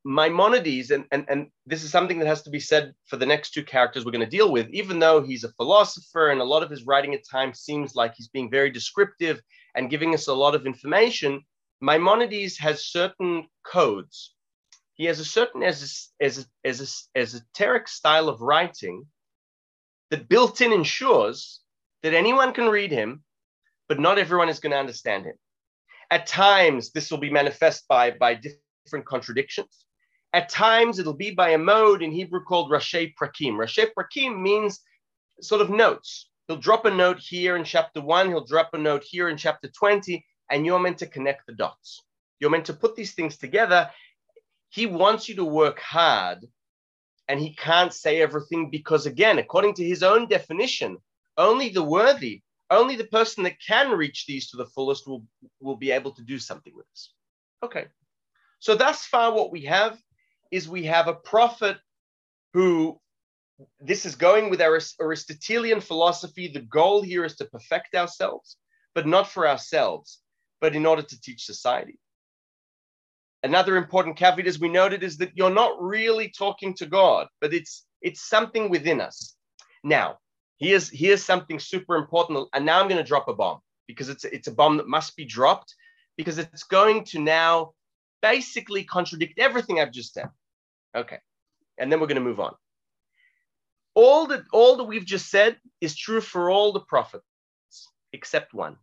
Maimonides, 0.05 0.91
and, 0.91 1.07
and, 1.11 1.25
and 1.29 1.47
this 1.67 1.83
is 1.83 1.91
something 1.91 2.19
that 2.19 2.27
has 2.27 2.43
to 2.43 2.51
be 2.51 2.61
said 2.61 2.95
for 3.07 3.17
the 3.17 3.27
next 3.27 3.51
two 3.51 3.65
characters 3.65 4.05
we're 4.05 4.13
going 4.13 4.25
to 4.25 4.37
deal 4.37 4.53
with, 4.53 4.69
even 4.69 4.99
though 4.99 5.23
he's 5.23 5.45
a 5.45 5.53
philosopher 5.53 6.29
and 6.29 6.41
a 6.41 6.45
lot 6.45 6.63
of 6.63 6.71
his 6.71 6.85
writing 6.85 7.15
at 7.15 7.27
times 7.29 7.61
seems 7.61 7.95
like 7.95 8.15
he's 8.15 8.29
being 8.29 8.51
very 8.51 8.71
descriptive 8.71 9.41
and 9.75 9.91
giving 9.91 10.15
us 10.15 10.29
a 10.29 10.35
lot 10.35 10.55
of 10.55 10.67
information, 10.67 11.43
Maimonides 11.81 12.59
has 12.59 12.87
certain 12.87 13.47
codes 13.65 14.35
he 14.95 15.05
has 15.07 15.19
a 15.19 15.25
certain 15.25 15.63
as, 15.63 16.11
as, 16.21 16.47
as, 16.65 17.09
esoteric 17.15 17.89
style 17.89 18.29
of 18.29 18.41
writing 18.41 19.07
that 20.11 20.29
built 20.29 20.61
in 20.61 20.73
ensures 20.73 21.61
that 22.03 22.15
anyone 22.15 22.53
can 22.53 22.69
read 22.69 22.93
him, 22.93 23.25
but 23.89 23.99
not 23.99 24.19
everyone 24.19 24.49
is 24.49 24.61
going 24.61 24.71
to 24.71 24.79
understand 24.79 25.25
him. 25.25 25.35
At 26.11 26.27
times, 26.27 26.93
this 26.93 27.11
will 27.11 27.19
be 27.19 27.31
manifest 27.31 27.89
by, 27.89 28.13
by 28.13 28.35
different 28.35 29.07
contradictions. 29.07 29.85
At 30.33 30.49
times, 30.49 30.99
it'll 30.99 31.15
be 31.15 31.33
by 31.33 31.51
a 31.51 31.59
mode 31.59 32.03
in 32.03 32.13
Hebrew 32.13 32.45
called 32.45 32.71
Rashei 32.71 33.15
Prakim. 33.21 33.55
Rashei 33.55 33.89
Prakim 33.99 34.41
means 34.41 34.81
sort 35.41 35.61
of 35.61 35.71
notes. 35.71 36.31
He'll 36.47 36.57
drop 36.57 36.85
a 36.85 36.91
note 36.91 37.19
here 37.19 37.57
in 37.57 37.65
chapter 37.65 38.01
one, 38.01 38.29
he'll 38.29 38.45
drop 38.45 38.71
a 38.75 38.79
note 38.79 39.05
here 39.05 39.29
in 39.29 39.37
chapter 39.37 39.69
20, 39.69 40.25
and 40.51 40.67
you're 40.67 40.79
meant 40.79 40.99
to 40.99 41.07
connect 41.07 41.47
the 41.47 41.55
dots. 41.55 42.03
You're 42.39 42.51
meant 42.51 42.67
to 42.67 42.75
put 42.75 42.97
these 42.97 43.15
things 43.15 43.39
together 43.39 43.91
he 44.75 44.87
wants 44.87 45.29
you 45.29 45.37
to 45.37 45.45
work 45.45 45.79
hard 45.79 46.49
and 47.29 47.39
he 47.39 47.55
can't 47.55 47.95
say 47.95 48.21
everything 48.21 48.71
because, 48.71 49.07
again, 49.07 49.39
according 49.39 49.75
to 49.75 49.85
his 49.85 50.03
own 50.03 50.27
definition, 50.27 50.99
only 51.39 51.69
the 51.69 51.83
worthy, 51.83 52.43
only 52.71 52.97
the 52.97 53.05
person 53.05 53.45
that 53.45 53.63
can 53.65 53.93
reach 53.93 54.27
these 54.27 54.51
to 54.51 54.57
the 54.57 54.67
fullest 54.67 55.07
will, 55.07 55.25
will 55.61 55.77
be 55.77 55.93
able 55.93 56.11
to 56.11 56.23
do 56.23 56.41
something 56.41 56.75
with 56.75 56.87
this. 56.91 57.15
Okay. 57.63 57.87
So, 58.59 58.75
thus 58.75 59.07
far, 59.07 59.33
what 59.33 59.53
we 59.53 59.63
have 59.63 59.97
is 60.51 60.69
we 60.69 60.85
have 60.87 61.07
a 61.07 61.15
prophet 61.15 61.79
who 62.53 63.01
this 63.81 64.05
is 64.05 64.14
going 64.14 64.51
with 64.51 64.61
our 64.61 64.81
Aristotelian 65.01 65.81
philosophy. 65.81 66.49
The 66.49 66.61
goal 66.61 67.03
here 67.03 67.25
is 67.25 67.37
to 67.37 67.45
perfect 67.45 67.95
ourselves, 67.95 68.57
but 68.95 69.07
not 69.07 69.29
for 69.29 69.49
ourselves, 69.49 70.21
but 70.61 70.75
in 70.75 70.87
order 70.87 71.03
to 71.03 71.21
teach 71.21 71.45
society. 71.45 71.99
Another 73.43 73.77
important 73.77 74.17
caveat, 74.17 74.47
as 74.47 74.59
we 74.59 74.69
noted, 74.69 75.03
is 75.03 75.19
that 75.19 75.33
you're 75.35 75.51
not 75.51 75.81
really 75.81 76.31
talking 76.31 76.75
to 76.75 76.87
God, 76.87 77.29
but 77.40 77.53
it's 77.53 77.85
it's 78.01 78.29
something 78.29 78.71
within 78.71 79.01
us. 79.01 79.37
Now, 79.83 80.19
here's 80.59 80.88
here's 80.88 81.23
something 81.23 81.59
super 81.59 81.97
important, 81.97 82.49
and 82.55 82.64
now 82.64 82.81
I'm 82.81 82.88
going 82.88 83.03
to 83.03 83.09
drop 83.09 83.29
a 83.29 83.35
bomb 83.35 83.61
because 83.87 84.09
it's 84.09 84.25
it's 84.25 84.49
a 84.49 84.53
bomb 84.53 84.79
that 84.79 84.88
must 84.88 85.14
be 85.14 85.27
dropped 85.27 85.75
because 86.17 86.38
it's 86.38 86.62
going 86.64 87.05
to 87.05 87.19
now 87.19 87.73
basically 88.23 88.83
contradict 88.85 89.38
everything 89.38 89.79
I've 89.79 89.93
just 89.93 90.14
said. 90.14 90.31
Okay, 90.97 91.19
and 91.77 91.93
then 91.93 92.01
we're 92.01 92.07
going 92.07 92.23
to 92.23 92.23
move 92.23 92.40
on. 92.40 92.55
All 93.95 94.27
that 94.29 94.45
all 94.53 94.77
that 94.77 94.85
we've 94.85 95.05
just 95.05 95.31
said 95.31 95.57
is 95.81 95.97
true 95.97 96.21
for 96.21 96.51
all 96.51 96.73
the 96.73 96.81
prophets 96.81 97.25
except 98.13 98.55
one, 98.55 98.77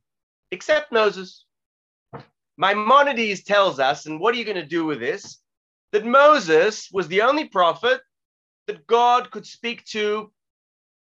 except 0.51 0.91
Moses. 0.91 1.45
Maimonides 2.57 3.43
tells 3.43 3.79
us, 3.79 4.05
and 4.05 4.19
what 4.19 4.35
are 4.35 4.37
you 4.37 4.45
going 4.45 4.55
to 4.55 4.65
do 4.65 4.85
with 4.85 4.99
this? 4.99 5.39
That 5.93 6.05
Moses 6.05 6.89
was 6.91 7.07
the 7.07 7.23
only 7.23 7.45
prophet 7.45 8.01
that 8.67 8.85
God 8.87 9.31
could 9.31 9.45
speak 9.45 9.83
to 9.85 10.31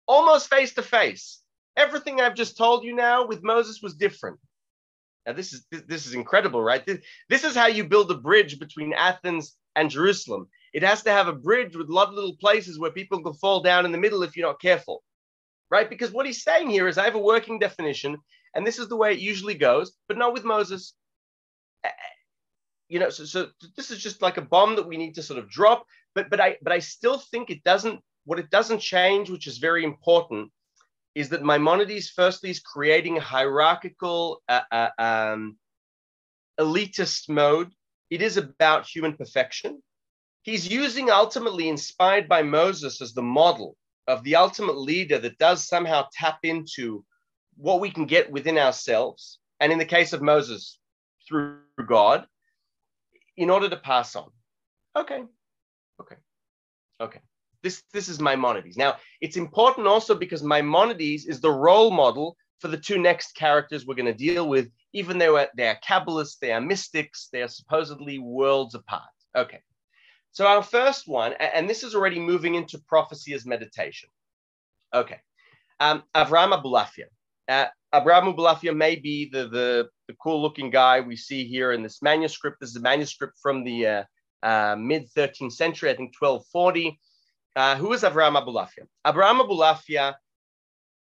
almost 0.08 0.50
face 0.50 0.74
to 0.76 0.84
face. 0.84 1.41
Everything 1.76 2.22
I've 2.22 2.36
just 2.36 2.58
told 2.58 2.84
you 2.84 2.96
now 2.96 3.26
with 3.26 3.43
Moses 3.43 3.82
was 3.82 3.96
different. 3.96 4.39
Now 5.26 5.34
this 5.34 5.52
is 5.52 5.65
this 5.70 6.06
is 6.06 6.13
incredible, 6.13 6.62
right? 6.62 6.86
This, 6.86 7.00
this 7.30 7.43
is 7.43 7.56
how 7.56 7.67
you 7.67 7.84
build 7.84 8.10
a 8.12 8.15
bridge 8.15 8.60
between 8.60 8.93
Athens 8.93 9.56
and 9.76 9.89
Jerusalem. 9.89 10.48
It 10.73 10.84
has 10.84 11.03
to 11.03 11.12
have 11.12 11.27
a 11.27 11.34
bridge 11.34 11.75
with 11.75 11.89
a 11.89 11.93
lot 11.93 12.10
of 12.10 12.15
little 12.15 12.36
places 12.38 12.80
where 12.80 12.91
people 12.91 13.21
can 13.23 13.34
fall 13.34 13.62
down 13.62 13.86
in 13.86 13.91
the 13.91 13.97
middle 13.97 14.23
if 14.23 14.36
you're 14.36 14.47
not 14.47 14.62
careful, 14.62 15.03
right? 15.69 15.89
Because 15.89 16.12
what 16.12 16.25
he's 16.25 16.43
saying 16.43 16.69
here 16.69 16.88
is 16.88 16.97
I 16.97 17.06
have 17.06 17.15
a 17.15 17.19
working 17.19 17.60
definition, 17.60 18.17
and 18.56 18.65
this 18.65 18.80
is 18.80 18.88
the 18.88 18.97
way 18.97 19.13
it 19.13 19.19
usually 19.19 19.56
goes, 19.56 19.93
but 20.08 20.17
not 20.17 20.34
with 20.34 20.43
Moses 20.43 20.93
you 22.89 22.99
know, 22.99 23.10
so, 23.10 23.25
so 23.25 23.47
this 23.75 23.91
is 23.91 24.01
just 24.01 24.21
like 24.21 24.38
a 24.38 24.41
bomb 24.41 24.75
that 24.75 24.88
we 24.88 24.97
need 24.97 25.15
to 25.15 25.23
sort 25.23 25.39
of 25.39 25.49
drop. 25.49 25.86
But 26.15 26.30
but 26.30 26.39
I 26.39 26.58
but 26.62 26.73
I 26.73 26.80
still 26.80 27.19
think 27.19 27.49
it 27.49 27.63
doesn't. 27.63 27.99
What 28.25 28.39
it 28.39 28.49
doesn't 28.49 28.80
change, 28.80 29.30
which 29.30 29.47
is 29.47 29.58
very 29.58 29.84
important, 29.84 30.51
is 31.15 31.30
that 31.30 31.43
Maimonides 31.43 32.10
firstly 32.10 32.49
is 32.49 32.60
creating 32.60 33.17
a 33.17 33.21
hierarchical, 33.21 34.41
uh, 34.49 34.62
uh, 34.71 34.89
um, 34.97 35.58
elitist 36.60 37.30
mode. 37.30 37.71
It 38.10 38.21
is 38.21 38.38
about 38.38 38.86
human 38.86 39.15
perfection. 39.15 39.82
He's 40.47 40.65
using 40.65 41.12
ultimately 41.12 41.67
inspired 41.67 42.29
by 42.29 42.41
Moses 42.41 43.01
as 43.01 43.13
the 43.13 43.21
model 43.21 43.75
of 44.07 44.23
the 44.23 44.38
ultimate 44.38 44.77
leader 44.77 45.19
that 45.19 45.38
does 45.39 45.67
somehow 45.67 46.07
tap 46.13 46.39
into 46.43 47.03
what 47.57 47.81
we 47.81 47.91
can 47.91 48.05
get 48.05 48.31
within 48.31 48.57
ourselves. 48.57 49.39
And 49.60 49.73
in 49.73 49.77
the 49.77 49.83
case 49.83 50.13
of 50.13 50.21
Moses, 50.21 50.79
through 51.27 51.57
God 51.86 52.27
in 53.36 53.49
order 53.49 53.67
to 53.67 53.75
pass 53.75 54.15
on. 54.15 54.29
Okay. 54.95 55.25
Okay. 55.99 56.15
Okay. 57.01 57.19
This, 57.62 57.83
this 57.91 58.07
is 58.07 58.21
Maimonides. 58.21 58.77
Now, 58.77 58.95
it's 59.19 59.36
important 59.36 59.86
also 59.86 60.15
because 60.15 60.43
Maimonides 60.43 61.25
is 61.25 61.41
the 61.41 61.51
role 61.51 61.91
model 61.91 62.38
for 62.62 62.69
the 62.69 62.77
two 62.77 62.99
next 62.99 63.36
characters 63.36 63.86
we're 63.86 63.95
going 63.95 64.05
to 64.05 64.13
deal 64.13 64.47
with, 64.47 64.69
even 64.93 65.17
though 65.17 65.45
they 65.57 65.67
are 65.67 65.77
Kabbalists, 65.86 66.39
they 66.39 66.53
are 66.53 66.62
mystics, 66.62 67.27
they 67.33 67.41
are 67.41 67.49
supposedly 67.49 68.17
worlds 68.17 68.75
apart. 68.75 69.03
Okay. 69.36 69.60
So 70.38 70.45
our 70.45 70.62
first 70.62 71.08
one, 71.08 71.34
and 71.34 71.67
this 71.67 71.82
is 71.82 71.95
already 71.95 72.19
moving 72.19 72.54
into 72.54 72.78
prophecy 72.78 73.34
as 73.34 73.43
meditation. 73.43 74.08
Okay. 74.93 75.19
Um, 75.80 76.04
Avraham 76.13 76.54
Abulafia. 76.54 77.06
Uh, 77.47 77.65
Abraham 77.91 78.32
Abulafia 78.32 78.78
may 78.78 78.97
be 78.97 79.32
the, 79.32 79.47
the, 79.47 79.89
the 80.08 80.13
cool 80.21 80.39
looking 80.39 80.69
guy 80.69 81.00
we 81.00 81.15
see 81.15 81.43
here 81.45 81.71
in 81.71 81.82
this 81.82 82.04
manuscript. 82.04 82.60
This 82.60 82.69
is 82.69 82.76
a 82.76 82.82
manuscript 82.82 83.39
from 83.41 83.63
the 83.63 83.88
uh, 83.88 84.04
uh, 84.43 84.76
mid 84.78 85.10
13th 85.17 85.54
century, 85.54 85.89
I 85.89 85.95
think 85.95 86.13
1240. 86.19 87.00
Uh, 87.56 87.76
who 87.78 87.93
is 87.93 88.04
Abraham 88.04 88.36
Abulafia? 88.36 88.86
Abraham 89.08 89.39
Abulafia, 89.39 90.13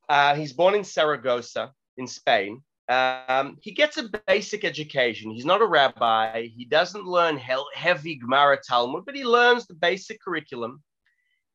uh, 0.08 0.36
he's 0.36 0.54
born 0.54 0.76
in 0.76 0.86
Saragossa 0.86 1.74
in 1.98 2.08
Spain. 2.08 2.64
Um, 2.88 3.58
he 3.62 3.72
gets 3.72 3.98
a 3.98 4.10
basic 4.28 4.64
education. 4.64 5.32
He's 5.32 5.46
not 5.46 5.62
a 5.62 5.68
rabbi. 5.68 6.48
He 6.56 6.66
doesn't 6.66 7.06
learn 7.06 7.38
heavy 7.38 8.16
Gemara 8.16 8.60
Talmud, 8.68 9.06
but 9.06 9.16
he 9.16 9.26
learns 9.26 9.66
the 9.66 9.74
basic 9.74 10.22
curriculum. 10.22 10.84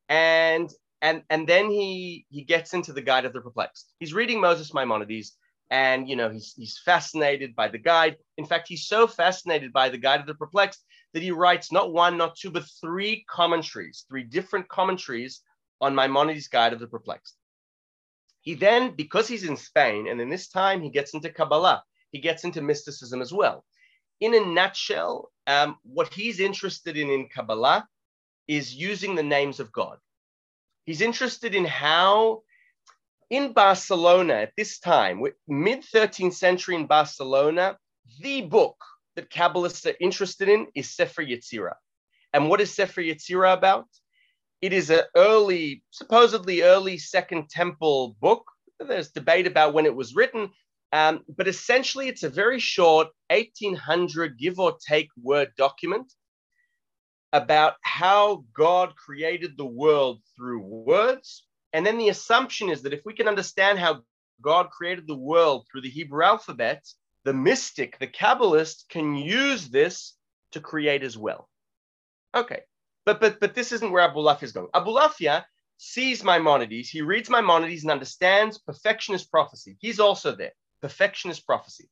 And 0.09 0.69
and 1.01 1.23
and 1.29 1.47
then 1.47 1.69
he 1.69 2.25
he 2.29 2.43
gets 2.43 2.73
into 2.73 2.93
the 2.93 3.01
guide 3.01 3.25
of 3.25 3.33
the 3.33 3.41
perplexed 3.41 3.93
he's 3.99 4.13
reading 4.13 4.39
moses 4.39 4.73
maimonides 4.73 5.35
and 5.69 6.07
you 6.07 6.15
know 6.15 6.29
he's 6.29 6.53
he's 6.55 6.79
fascinated 6.85 7.55
by 7.55 7.67
the 7.67 7.77
guide 7.77 8.17
in 8.37 8.45
fact 8.45 8.67
he's 8.67 8.87
so 8.87 9.07
fascinated 9.07 9.73
by 9.73 9.89
the 9.89 9.97
guide 9.97 10.19
of 10.19 10.27
the 10.27 10.35
perplexed 10.35 10.83
that 11.13 11.23
he 11.23 11.31
writes 11.31 11.71
not 11.71 11.91
one 11.91 12.17
not 12.17 12.35
two 12.35 12.51
but 12.51 12.65
three 12.79 13.25
commentaries 13.29 14.05
three 14.07 14.23
different 14.23 14.67
commentaries 14.69 15.41
on 15.79 15.95
maimonides 15.95 16.47
guide 16.47 16.73
of 16.73 16.79
the 16.79 16.87
perplexed 16.87 17.35
he 18.41 18.55
then 18.55 18.93
because 18.95 19.27
he's 19.27 19.43
in 19.43 19.57
spain 19.57 20.07
and 20.07 20.19
in 20.19 20.29
this 20.29 20.47
time 20.47 20.81
he 20.81 20.89
gets 20.89 21.13
into 21.13 21.29
kabbalah 21.29 21.83
he 22.11 22.19
gets 22.19 22.43
into 22.43 22.61
mysticism 22.61 23.21
as 23.21 23.33
well 23.33 23.63
in 24.19 24.33
a 24.35 24.45
nutshell 24.45 25.31
um, 25.47 25.77
what 25.83 26.13
he's 26.13 26.39
interested 26.39 26.97
in 26.97 27.09
in 27.09 27.27
kabbalah 27.27 27.87
is 28.47 28.73
using 28.73 29.15
the 29.15 29.23
names 29.23 29.59
of 29.59 29.71
god 29.71 29.97
He's 30.85 31.01
interested 31.01 31.53
in 31.55 31.65
how, 31.65 32.43
in 33.29 33.53
Barcelona 33.53 34.33
at 34.33 34.53
this 34.57 34.79
time, 34.79 35.21
mid 35.47 35.83
13th 35.83 36.33
century 36.33 36.75
in 36.75 36.87
Barcelona, 36.87 37.77
the 38.19 38.41
book 38.41 38.77
that 39.15 39.29
Kabbalists 39.29 39.85
are 39.85 39.95
interested 39.99 40.49
in 40.49 40.67
is 40.75 40.95
Sefer 40.95 41.23
Yetzirah. 41.23 41.75
And 42.33 42.49
what 42.49 42.61
is 42.61 42.73
Sefer 42.73 43.01
Yetzirah 43.01 43.53
about? 43.53 43.87
It 44.61 44.73
is 44.73 44.91
an 44.91 45.01
early, 45.15 45.83
supposedly 45.89 46.61
early 46.61 46.97
Second 46.99 47.49
Temple 47.49 48.15
book. 48.21 48.43
There's 48.79 49.09
debate 49.09 49.47
about 49.47 49.73
when 49.73 49.87
it 49.87 49.95
was 49.95 50.15
written, 50.15 50.51
um, 50.93 51.23
but 51.35 51.47
essentially 51.47 52.07
it's 52.07 52.23
a 52.23 52.29
very 52.29 52.59
short 52.59 53.07
1800 53.29 54.37
give 54.37 54.59
or 54.59 54.77
take 54.87 55.09
word 55.21 55.51
document 55.57 56.13
about 57.33 57.75
how 57.81 58.43
God 58.53 58.95
created 58.95 59.57
the 59.57 59.65
world 59.65 60.21
through 60.35 60.59
words. 60.59 61.47
And 61.73 61.85
then 61.85 61.97
the 61.97 62.09
assumption 62.09 62.69
is 62.69 62.81
that 62.83 62.93
if 62.93 63.01
we 63.05 63.13
can 63.13 63.27
understand 63.27 63.79
how 63.79 64.01
God 64.41 64.69
created 64.69 65.07
the 65.07 65.15
world 65.15 65.65
through 65.71 65.81
the 65.81 65.89
Hebrew 65.89 66.23
alphabet, 66.23 66.85
the 67.23 67.33
mystic, 67.33 67.97
the 67.99 68.07
Kabbalist, 68.07 68.89
can 68.89 69.15
use 69.15 69.69
this 69.69 70.15
to 70.51 70.59
create 70.59 71.03
as 71.03 71.17
well. 71.17 71.49
Okay, 72.35 72.61
but 73.05 73.19
but 73.19 73.39
but 73.39 73.55
this 73.55 73.71
isn't 73.71 73.91
where 73.91 74.03
Abu 74.03 74.19
Abulafia 74.19 74.43
is 74.43 74.51
going. 74.51 74.67
Abu 74.73 74.91
Abulafia 74.91 75.43
sees 75.77 76.23
Maimonides, 76.23 76.89
he 76.89 77.01
reads 77.01 77.29
Maimonides 77.29 77.83
and 77.83 77.91
understands 77.91 78.59
perfectionist 78.59 79.31
prophecy. 79.31 79.77
He's 79.79 79.99
also 79.99 80.35
there, 80.35 80.51
perfectionist 80.81 81.45
prophecy. 81.45 81.89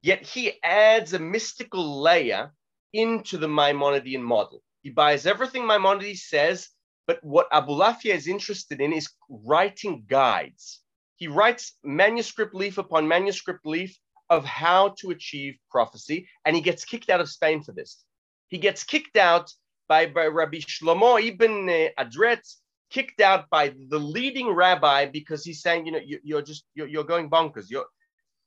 Yet 0.00 0.24
he 0.24 0.62
adds 0.62 1.12
a 1.12 1.18
mystical 1.18 2.00
layer 2.00 2.52
into 2.92 3.36
the 3.36 3.48
Maimonidean 3.48 4.22
model. 4.22 4.62
He 4.82 4.90
buys 4.90 5.26
everything 5.26 5.66
Maimonides 5.66 6.28
says, 6.28 6.68
but 7.08 7.18
what 7.24 7.48
Abu 7.50 7.72
Abulafia 7.72 8.14
is 8.14 8.28
interested 8.28 8.80
in 8.80 8.92
is 8.92 9.08
writing 9.28 10.04
guides. 10.06 10.82
He 11.16 11.26
writes 11.26 11.76
manuscript 11.82 12.54
leaf 12.54 12.78
upon 12.78 13.08
manuscript 13.08 13.66
leaf 13.66 13.98
of 14.30 14.44
how 14.44 14.90
to 15.00 15.10
achieve 15.10 15.58
prophecy, 15.70 16.28
and 16.44 16.54
he 16.54 16.62
gets 16.62 16.84
kicked 16.84 17.10
out 17.10 17.20
of 17.20 17.28
Spain 17.28 17.62
for 17.62 17.72
this. 17.72 18.04
He 18.46 18.58
gets 18.58 18.84
kicked 18.84 19.16
out 19.16 19.50
by, 19.88 20.06
by 20.06 20.26
Rabbi 20.26 20.58
Shlomo 20.58 21.22
ibn 21.22 21.68
uh, 21.68 22.02
Adret, 22.02 22.42
kicked 22.90 23.20
out 23.20 23.50
by 23.50 23.74
the 23.88 23.98
leading 23.98 24.50
rabbi 24.50 25.06
because 25.06 25.44
he's 25.44 25.60
saying, 25.60 25.86
you 25.86 25.92
know, 25.92 26.00
you, 26.04 26.36
are 26.36 26.42
just 26.42 26.64
you're, 26.74 26.86
you're, 26.86 27.04
going 27.04 27.28
bonkers. 27.28 27.66
You're 27.68 27.84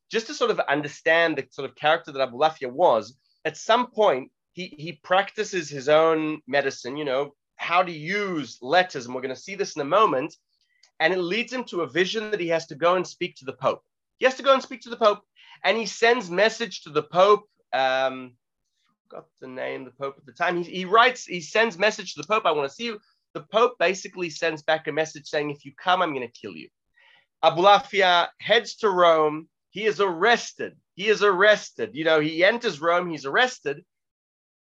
just 0.10 0.28
to 0.28 0.34
sort 0.34 0.52
of 0.52 0.60
understand 0.62 1.38
the 1.38 1.46
sort 1.52 1.70
of 1.70 1.76
character 1.76 2.12
that 2.12 2.32
Abulafia 2.32 2.72
was 2.72 3.16
at 3.46 3.58
some 3.58 3.88
point 3.88 4.32
he 4.54 4.76
he 4.78 4.94
practices 5.04 5.70
his 5.70 5.90
own 5.90 6.42
medicine 6.48 6.98
you 6.98 7.06
know 7.06 7.34
how 7.56 7.84
to 7.84 7.92
use 7.92 8.58
letters 8.62 9.06
and 9.06 9.16
we're 9.16 9.22
going 9.22 9.34
to 9.34 9.42
see 9.42 9.56
this 9.56 9.76
in 9.76 9.82
a 9.82 9.86
moment 9.86 10.36
and 11.00 11.14
it 11.14 11.20
leads 11.20 11.52
him 11.52 11.64
to 11.64 11.82
a 11.82 11.88
vision 11.88 12.32
that 12.32 12.40
he 12.40 12.48
has 12.48 12.68
to 12.68 12.76
go 12.76 12.96
and 12.96 13.08
speak 13.08 13.36
to 13.36 13.46
the 13.46 13.54
pope 13.54 13.84
he 14.18 14.26
has 14.26 14.36
to 14.36 14.44
go 14.44 14.54
and 14.54 14.62
speak 14.62 14.82
to 14.82 14.90
the 14.90 14.98
pope 14.98 15.22
and 15.64 15.78
he 15.78 15.86
sends 15.86 16.30
message 16.30 16.82
to 16.82 16.90
the 16.90 17.04
pope 17.04 17.46
um 17.74 18.34
got 19.12 19.26
the 19.42 19.48
name 19.48 19.84
the 19.84 19.92
pope 19.92 20.16
at 20.18 20.26
the 20.26 20.32
time 20.32 20.62
he, 20.62 20.64
he 20.64 20.86
writes 20.86 21.26
he 21.26 21.42
sends 21.42 21.78
message 21.78 22.14
to 22.14 22.22
the 22.22 22.28
pope 22.28 22.46
i 22.46 22.52
want 22.52 22.68
to 22.70 22.74
see 22.74 22.86
you 22.86 23.00
the 23.34 23.46
pope 23.52 23.76
basically 23.80 24.30
sends 24.30 24.62
back 24.64 24.88
a 24.88 24.92
message 24.92 25.28
saying 25.28 25.52
if 25.52 25.66
you 25.66 25.72
come 25.82 26.02
i'm 26.02 26.14
going 26.14 26.28
to 26.28 26.40
kill 26.40 26.56
you 26.56 26.70
abulafia 27.44 28.28
heads 28.40 28.76
to 28.76 28.90
rome 28.90 29.48
he 29.70 29.86
is 29.86 30.00
arrested 30.00 30.76
he 30.96 31.08
is 31.08 31.24
arrested. 31.24 31.92
You 31.94 32.04
know, 32.04 32.20
he 32.20 32.44
enters 32.44 32.80
Rome, 32.80 33.10
he's 33.10 33.26
arrested. 33.26 33.84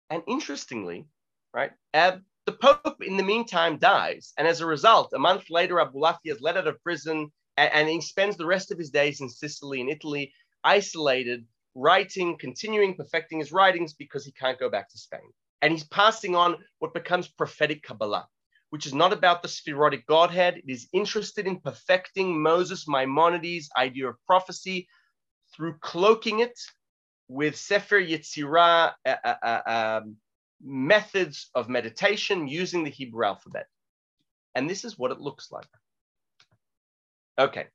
And 0.08 0.22
interestingly, 0.28 1.06
right, 1.52 1.72
Ab, 1.92 2.22
the 2.46 2.52
Pope 2.52 3.02
in 3.02 3.16
the 3.16 3.24
meantime 3.24 3.78
dies. 3.78 4.32
And 4.38 4.46
as 4.46 4.61
a 4.61 4.66
result, 4.66 5.12
a 5.12 5.18
month 5.18 5.50
later, 5.50 5.76
Abulafia 5.76 6.32
is 6.32 6.40
let 6.40 6.56
out 6.56 6.68
of 6.68 6.80
prison 6.82 7.32
and, 7.56 7.72
and 7.72 7.88
he 7.88 8.00
spends 8.00 8.37
the 8.37 8.46
rest 8.46 8.70
of 8.70 8.78
his 8.78 8.90
days 8.90 9.20
in 9.20 9.28
Sicily 9.28 9.80
and 9.80 9.90
Italy, 9.90 10.32
isolated, 10.62 11.44
writing, 11.78 12.36
continuing, 12.38 12.94
perfecting 12.94 13.38
his 13.38 13.52
writings 13.52 13.94
because 13.94 14.24
he 14.24 14.32
can't 14.32 14.58
go 14.58 14.68
back 14.68 14.88
to 14.90 14.98
Spain. 14.98 15.32
And 15.62 15.72
he's 15.72 15.84
passing 15.84 16.34
on 16.34 16.56
what 16.78 16.94
becomes 16.94 17.28
prophetic 17.28 17.82
Kabbalah, 17.82 18.26
which 18.70 18.86
is 18.86 18.94
not 18.94 19.12
about 19.12 19.42
the 19.42 19.48
Sephirotic 19.48 20.06
Godhead. 20.06 20.58
It 20.58 20.70
is 20.70 20.88
interested 20.92 21.46
in 21.46 21.60
perfecting 21.60 22.40
Moses 22.40 22.86
Maimonides' 22.86 23.70
idea 23.76 24.08
of 24.08 24.16
prophecy, 24.26 24.88
through 25.54 25.78
cloaking 25.80 26.40
it 26.40 26.58
with 27.28 27.56
Sefer 27.56 28.00
Yetzirah 28.00 28.92
uh, 29.04 29.16
uh, 29.24 29.34
uh, 29.42 30.00
um, 30.02 30.16
methods 30.62 31.50
of 31.54 31.68
meditation 31.68 32.48
using 32.48 32.84
the 32.84 32.90
Hebrew 32.90 33.24
alphabet. 33.24 33.66
And 34.54 34.68
this 34.68 34.84
is 34.84 34.98
what 34.98 35.10
it 35.10 35.20
looks 35.20 35.50
like. 35.52 35.68
Okay. 37.38 37.66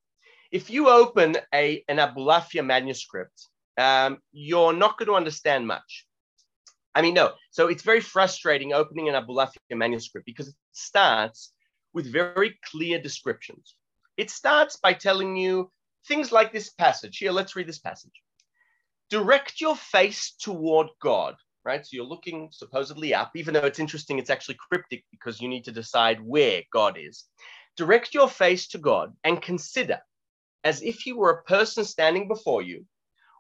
If 0.52 0.70
you 0.70 0.90
open 0.90 1.38
a, 1.54 1.84
an 1.88 1.98
Abulafia 1.98 2.66
manuscript, 2.66 3.48
um, 3.78 4.20
you're 4.32 4.74
not 4.74 4.98
going 4.98 5.08
to 5.08 5.16
understand 5.16 5.68
much. 5.68 6.06
I 6.96 7.02
mean, 7.02 7.16
no. 7.16 7.32
So 7.52 7.68
it's 7.68 7.84
very 7.84 8.02
frustrating 8.02 8.74
opening 8.74 9.10
an 9.10 9.16
Abulafia 9.16 9.58
manuscript 9.72 10.26
because 10.26 10.48
it 10.50 10.56
starts 10.74 11.54
with 11.94 12.12
very 12.12 12.58
clear 12.70 13.00
descriptions. 13.02 13.76
It 14.18 14.30
starts 14.30 14.78
by 14.78 14.94
telling 14.94 15.36
you 15.36 15.72
things 16.08 16.32
like 16.32 16.52
this 16.52 16.70
passage. 16.70 17.18
Here, 17.18 17.32
let's 17.32 17.56
read 17.56 17.68
this 17.68 17.80
passage. 17.80 18.12
Direct 19.10 19.60
your 19.60 19.76
face 19.76 20.34
toward 20.40 20.88
God, 21.02 21.36
right? 21.66 21.84
So 21.86 21.90
you're 21.94 22.06
looking 22.06 22.50
supposedly 22.52 23.14
up, 23.14 23.32
even 23.36 23.54
though 23.54 23.66
it's 23.66 23.80
interesting, 23.80 24.20
it's 24.20 24.30
actually 24.30 24.58
cryptic 24.70 25.04
because 25.12 25.42
you 25.42 25.48
need 25.48 25.66
to 25.66 25.72
decide 25.72 26.22
where 26.22 26.62
God 26.72 26.98
is. 27.00 27.26
Direct 27.76 28.14
your 28.14 28.30
face 28.30 28.68
to 28.70 28.78
God 28.78 29.14
and 29.24 29.42
consider 29.42 30.00
as 30.64 30.82
if 30.82 31.00
he 31.00 31.12
were 31.12 31.32
a 31.32 31.44
person 31.44 31.84
standing 31.84 32.28
before 32.28 32.62
you, 32.62 32.86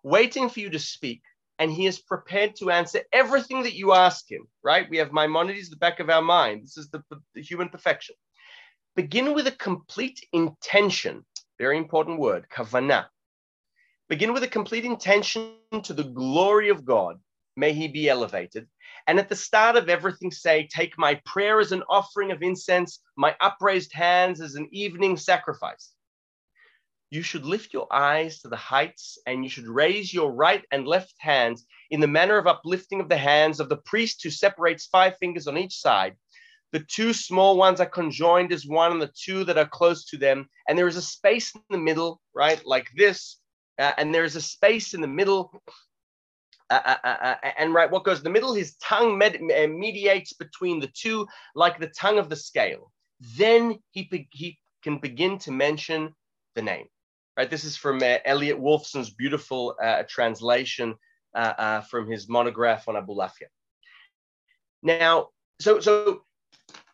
waiting 0.03 0.49
for 0.49 0.59
you 0.59 0.69
to 0.69 0.79
speak, 0.79 1.21
and 1.59 1.71
he 1.71 1.87
is 1.87 1.99
prepared 1.99 2.55
to 2.57 2.71
answer 2.71 3.01
everything 3.11 3.63
that 3.63 3.75
you 3.75 3.93
ask 3.93 4.29
him, 4.29 4.47
right? 4.63 4.89
We 4.89 4.97
have 4.97 5.13
Maimonides, 5.13 5.69
the 5.69 5.77
back 5.77 5.99
of 5.99 6.09
our 6.09 6.21
mind. 6.21 6.63
This 6.63 6.77
is 6.77 6.89
the, 6.89 7.01
the 7.33 7.41
human 7.41 7.69
perfection. 7.69 8.15
Begin 8.95 9.33
with 9.33 9.47
a 9.47 9.51
complete 9.51 10.19
intention 10.33 11.25
very 11.59 11.77
important 11.77 12.19
word, 12.19 12.45
kavanah. 12.49 13.05
Begin 14.09 14.33
with 14.33 14.43
a 14.43 14.47
complete 14.47 14.85
intention 14.85 15.53
to 15.83 15.93
the 15.93 16.03
glory 16.03 16.69
of 16.69 16.83
God. 16.83 17.17
May 17.55 17.71
he 17.71 17.87
be 17.87 18.09
elevated. 18.09 18.67
And 19.07 19.19
at 19.19 19.29
the 19.29 19.35
start 19.35 19.77
of 19.77 19.87
everything, 19.87 20.31
say, 20.31 20.67
Take 20.67 20.97
my 20.97 21.21
prayer 21.25 21.59
as 21.59 21.71
an 21.71 21.83
offering 21.87 22.31
of 22.31 22.41
incense, 22.41 22.99
my 23.15 23.35
upraised 23.39 23.93
hands 23.93 24.41
as 24.41 24.55
an 24.55 24.67
evening 24.71 25.15
sacrifice. 25.15 25.92
You 27.13 27.21
should 27.21 27.45
lift 27.45 27.73
your 27.73 27.87
eyes 27.91 28.39
to 28.39 28.47
the 28.47 28.55
heights 28.55 29.17
and 29.27 29.43
you 29.43 29.49
should 29.49 29.67
raise 29.67 30.13
your 30.13 30.31
right 30.31 30.63
and 30.71 30.87
left 30.87 31.13
hands 31.19 31.65
in 31.91 31.99
the 31.99 32.07
manner 32.07 32.37
of 32.37 32.47
uplifting 32.47 32.99
of 32.99 33.09
the 33.09 33.17
hands 33.17 33.59
of 33.59 33.69
the 33.69 33.77
priest 33.77 34.21
who 34.23 34.29
separates 34.29 34.87
five 34.87 35.17
fingers 35.19 35.47
on 35.47 35.57
each 35.57 35.75
side 35.75 36.15
the 36.73 36.79
two 36.79 37.13
small 37.13 37.55
ones 37.55 37.79
are 37.79 37.85
conjoined 37.85 38.51
as 38.51 38.65
one, 38.65 38.91
and 38.91 39.01
the 39.01 39.13
two 39.15 39.43
that 39.43 39.59
are 39.59 39.67
close 39.67 40.05
to 40.05 40.17
them. 40.17 40.49
And 40.67 40.75
there 40.75 40.87
is 40.87 40.97
a 40.97 41.03
space 41.03 41.53
in 41.53 41.61
the 41.69 41.77
middle, 41.77 42.19
right, 42.33 42.59
like 42.65 42.89
this. 42.97 43.37
Uh, 43.77 43.91
and 43.97 44.13
there's 44.13 44.35
a 44.35 44.41
space 44.41 44.95
in 44.95 45.01
the 45.01 45.07
middle. 45.07 45.61
Uh, 46.71 46.81
uh, 46.83 46.97
uh, 47.03 47.35
uh 47.43 47.51
and 47.59 47.75
right, 47.75 47.91
what 47.91 48.03
goes 48.03 48.17
in 48.17 48.23
the 48.23 48.31
middle? 48.31 48.55
His 48.55 48.75
tongue 48.77 49.19
med- 49.19 49.39
mediates 49.41 50.33
between 50.33 50.79
the 50.79 50.91
two, 50.95 51.27
like 51.53 51.79
the 51.79 51.93
tongue 51.99 52.17
of 52.17 52.29
the 52.29 52.35
scale. 52.35 52.91
Then 53.37 53.77
he, 53.91 54.27
he 54.31 54.57
can 54.83 54.97
begin 54.97 55.37
to 55.39 55.51
mention 55.51 56.15
the 56.55 56.63
name. 56.63 56.87
Right, 57.35 57.49
this 57.49 57.63
is 57.63 57.75
from 57.75 57.97
uh, 57.97 58.17
Elliot 58.25 58.59
Wolfson's 58.59 59.09
beautiful 59.09 59.75
translation 60.07 60.95
from 61.89 62.07
his 62.07 62.29
monograph 62.29 62.87
on 62.87 62.95
Abulafia. 62.95 63.49
Now, 64.83 65.29
so 65.59 65.79
so 65.79 66.23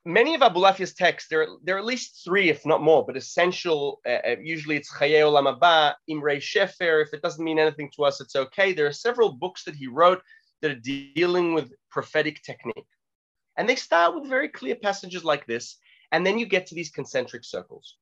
many 0.05 0.35
of 0.35 0.41
Abulafia's 0.41 0.93
texts, 0.93 1.29
there, 1.29 1.47
there 1.63 1.75
are 1.75 1.79
at 1.79 1.85
least 1.85 2.21
three, 2.23 2.49
if 2.49 2.65
not 2.65 2.81
more, 2.81 3.05
but 3.05 3.17
essential. 3.17 3.99
Uh, 4.05 4.19
uh 4.27 4.35
usually 4.41 4.77
it's 4.77 4.91
Chaye 4.91 5.21
Olam 5.21 5.47
Haba, 5.47 5.93
Imre 6.07 6.37
Shefer. 6.39 7.01
If 7.01 7.13
it 7.13 7.21
doesn't 7.21 7.43
mean 7.43 7.59
anything 7.59 7.91
to 7.95 8.05
us, 8.05 8.21
it's 8.21 8.35
okay. 8.35 8.73
There 8.73 8.87
are 8.87 8.93
several 8.93 9.33
books 9.33 9.63
that 9.63 9.75
he 9.75 9.87
wrote 9.87 10.21
that 10.61 10.71
are 10.71 10.75
dealing 10.75 11.53
with 11.53 11.71
prophetic 11.89 12.41
technique. 12.43 12.87
And 13.57 13.67
they 13.67 13.75
start 13.75 14.15
with 14.15 14.29
very 14.29 14.49
clear 14.49 14.75
passages 14.75 15.23
like 15.23 15.45
this. 15.45 15.77
And 16.11 16.25
then 16.25 16.39
you 16.39 16.45
get 16.45 16.67
to 16.67 16.75
these 16.75 16.89
concentric 16.89 17.43
circles. 17.43 17.97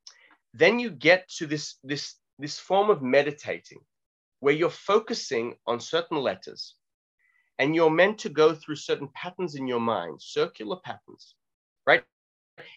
Then 0.54 0.80
you 0.80 0.90
get 0.90 1.28
to 1.38 1.46
this, 1.46 1.76
this, 1.84 2.16
this 2.40 2.60
form 2.60 2.90
of 2.90 3.02
meditating 3.02 3.80
where 4.40 4.54
you're 4.54 4.70
focusing 4.70 5.56
on 5.66 5.80
certain 5.80 6.18
letters 6.18 6.76
and 7.60 7.76
you're 7.76 7.90
meant 7.90 8.20
to 8.20 8.30
go 8.30 8.54
through 8.54 8.76
certain 8.76 9.10
patterns 9.16 9.56
in 9.56 9.68
your 9.68 9.80
mind, 9.80 10.22
circular 10.22 10.78
patterns 10.84 11.36
right? 11.88 12.04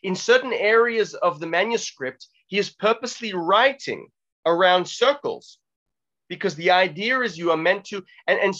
In 0.03 0.14
certain 0.14 0.55
areas 0.55 1.12
of 1.14 1.40
the 1.40 1.46
manuscript, 1.46 2.29
he 2.46 2.59
is 2.59 2.70
purposely 2.70 3.35
writing 3.35 4.09
around 4.46 4.87
circles 4.87 5.59
because 6.29 6.55
the 6.55 6.70
idea 6.70 7.20
is 7.20 7.37
you 7.37 7.51
are 7.51 7.57
meant 7.57 7.85
to, 7.87 8.03
and, 8.27 8.38
and 8.38 8.55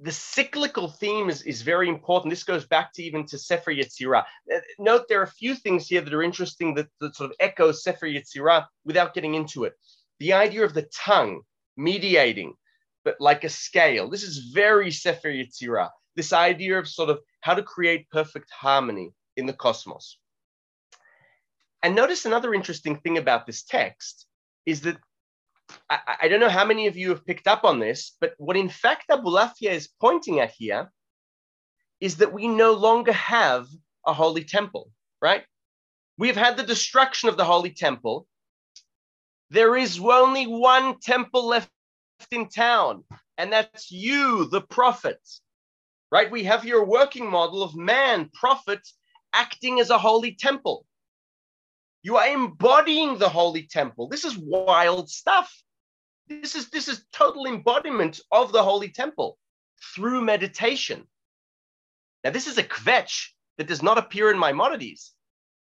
the 0.00 0.12
cyclical 0.12 0.88
theme 0.88 1.28
is, 1.28 1.42
is 1.42 1.62
very 1.62 1.88
important. 1.88 2.30
This 2.30 2.44
goes 2.44 2.66
back 2.66 2.92
to 2.94 3.02
even 3.02 3.26
to 3.26 3.38
Sefer 3.38 3.72
Yetzirah. 3.72 4.24
Uh, 4.52 4.58
note 4.78 5.02
there 5.08 5.20
are 5.20 5.24
a 5.24 5.40
few 5.42 5.54
things 5.54 5.86
here 5.86 6.00
that 6.00 6.14
are 6.14 6.22
interesting 6.22 6.74
that, 6.74 6.88
that 7.00 7.14
sort 7.14 7.30
of 7.30 7.36
echo 7.40 7.70
Sefer 7.70 8.06
Yetzirah 8.06 8.66
without 8.84 9.14
getting 9.14 9.34
into 9.34 9.64
it. 9.64 9.74
The 10.18 10.32
idea 10.32 10.64
of 10.64 10.72
the 10.72 10.88
tongue 10.94 11.42
mediating, 11.76 12.54
but 13.04 13.16
like 13.20 13.44
a 13.44 13.48
scale. 13.48 14.08
This 14.08 14.22
is 14.22 14.50
very 14.52 14.90
Sefer 14.90 15.28
Yetzirah 15.28 15.90
this 16.16 16.32
idea 16.32 16.78
of 16.78 16.88
sort 16.88 17.10
of 17.10 17.20
how 17.40 17.54
to 17.54 17.62
create 17.62 18.10
perfect 18.10 18.50
harmony 18.50 19.12
in 19.36 19.46
the 19.46 19.52
cosmos. 19.52 20.18
And 21.82 21.94
notice 21.94 22.24
another 22.24 22.54
interesting 22.54 22.96
thing 22.96 23.18
about 23.18 23.46
this 23.46 23.62
text 23.62 24.26
is 24.64 24.82
that 24.82 24.96
I, 25.90 25.98
I, 26.22 26.28
don't 26.28 26.40
know 26.40 26.48
how 26.48 26.64
many 26.64 26.86
of 26.86 26.96
you 26.96 27.10
have 27.10 27.26
picked 27.26 27.46
up 27.46 27.64
on 27.64 27.78
this, 27.78 28.16
but 28.20 28.34
what 28.38 28.56
in 28.56 28.68
fact 28.68 29.08
Abulafia 29.10 29.70
is 29.70 29.88
pointing 30.00 30.40
at 30.40 30.52
here 30.56 30.90
is 32.00 32.16
that 32.16 32.32
we 32.32 32.48
no 32.48 32.72
longer 32.72 33.12
have 33.12 33.66
a 34.06 34.12
holy 34.12 34.44
temple, 34.44 34.90
right? 35.22 35.44
We 36.18 36.28
have 36.28 36.36
had 36.36 36.56
the 36.56 36.62
destruction 36.62 37.28
of 37.28 37.36
the 37.36 37.44
holy 37.44 37.70
temple. 37.70 38.26
There 39.50 39.76
is 39.76 39.98
only 39.98 40.46
one 40.46 40.98
temple 41.00 41.46
left 41.46 41.70
in 42.30 42.48
town, 42.48 43.04
and 43.38 43.52
that's 43.52 43.90
you, 43.90 44.46
the 44.46 44.60
prophet, 44.60 45.20
right? 46.10 46.30
We 46.30 46.44
have 46.44 46.64
your 46.64 46.84
working 46.84 47.28
model 47.28 47.62
of 47.62 47.74
man, 47.74 48.30
prophet, 48.32 48.80
acting 49.32 49.80
as 49.80 49.90
a 49.90 49.98
holy 49.98 50.34
temple. 50.34 50.86
You 52.04 52.18
are 52.18 52.28
embodying 52.28 53.16
the 53.16 53.30
holy 53.30 53.62
temple. 53.62 54.08
This 54.08 54.24
is 54.24 54.36
wild 54.36 55.08
stuff. 55.08 55.50
This 56.28 56.54
is 56.54 56.68
this 56.68 56.86
is 56.86 57.06
total 57.14 57.46
embodiment 57.46 58.20
of 58.30 58.52
the 58.52 58.62
holy 58.62 58.90
temple 58.90 59.38
through 59.94 60.20
meditation. 60.20 61.08
Now, 62.22 62.30
this 62.30 62.46
is 62.46 62.58
a 62.58 62.62
kvetch 62.62 63.28
that 63.56 63.68
does 63.68 63.82
not 63.82 63.96
appear 63.96 64.30
in 64.30 64.38
Maimonides. 64.38 65.14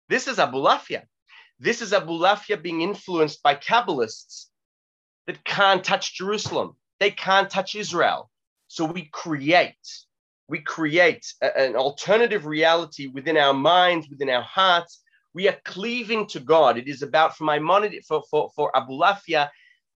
This 0.08 0.26
is 0.26 0.38
Abulafia. 0.38 1.02
This 1.58 1.82
is 1.82 1.92
Abulafia 1.92 2.62
being 2.62 2.80
influenced 2.80 3.42
by 3.42 3.54
Kabbalists 3.54 4.46
that 5.26 5.44
can't 5.44 5.84
touch 5.84 6.14
Jerusalem. 6.14 6.76
They 6.98 7.10
can't 7.10 7.50
touch 7.50 7.74
Israel. 7.74 8.30
So 8.68 8.86
we 8.86 9.10
create 9.12 9.76
we 10.48 10.60
create 10.60 11.26
a, 11.42 11.58
an 11.58 11.76
alternative 11.76 12.46
reality 12.46 13.08
within 13.08 13.36
our 13.36 13.52
minds, 13.52 14.08
within 14.08 14.30
our 14.30 14.42
hearts. 14.42 15.02
We 15.34 15.48
are 15.48 15.58
cleaving 15.64 16.26
to 16.28 16.40
God. 16.40 16.76
It 16.76 16.88
is 16.88 17.02
about, 17.02 17.36
for 17.36 17.44
Maimonides, 17.44 18.06
for, 18.06 18.22
for, 18.30 18.50
for 18.54 18.70
Abulafia, 18.74 19.48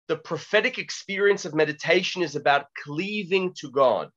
the 0.09 0.17
prophetic 0.17 0.79
experience 0.79 1.45
of 1.45 1.55
meditation 1.55 2.23
is 2.23 2.37
about 2.37 2.67
cleaving 2.85 3.55
to 3.61 3.71
God. 3.71 4.11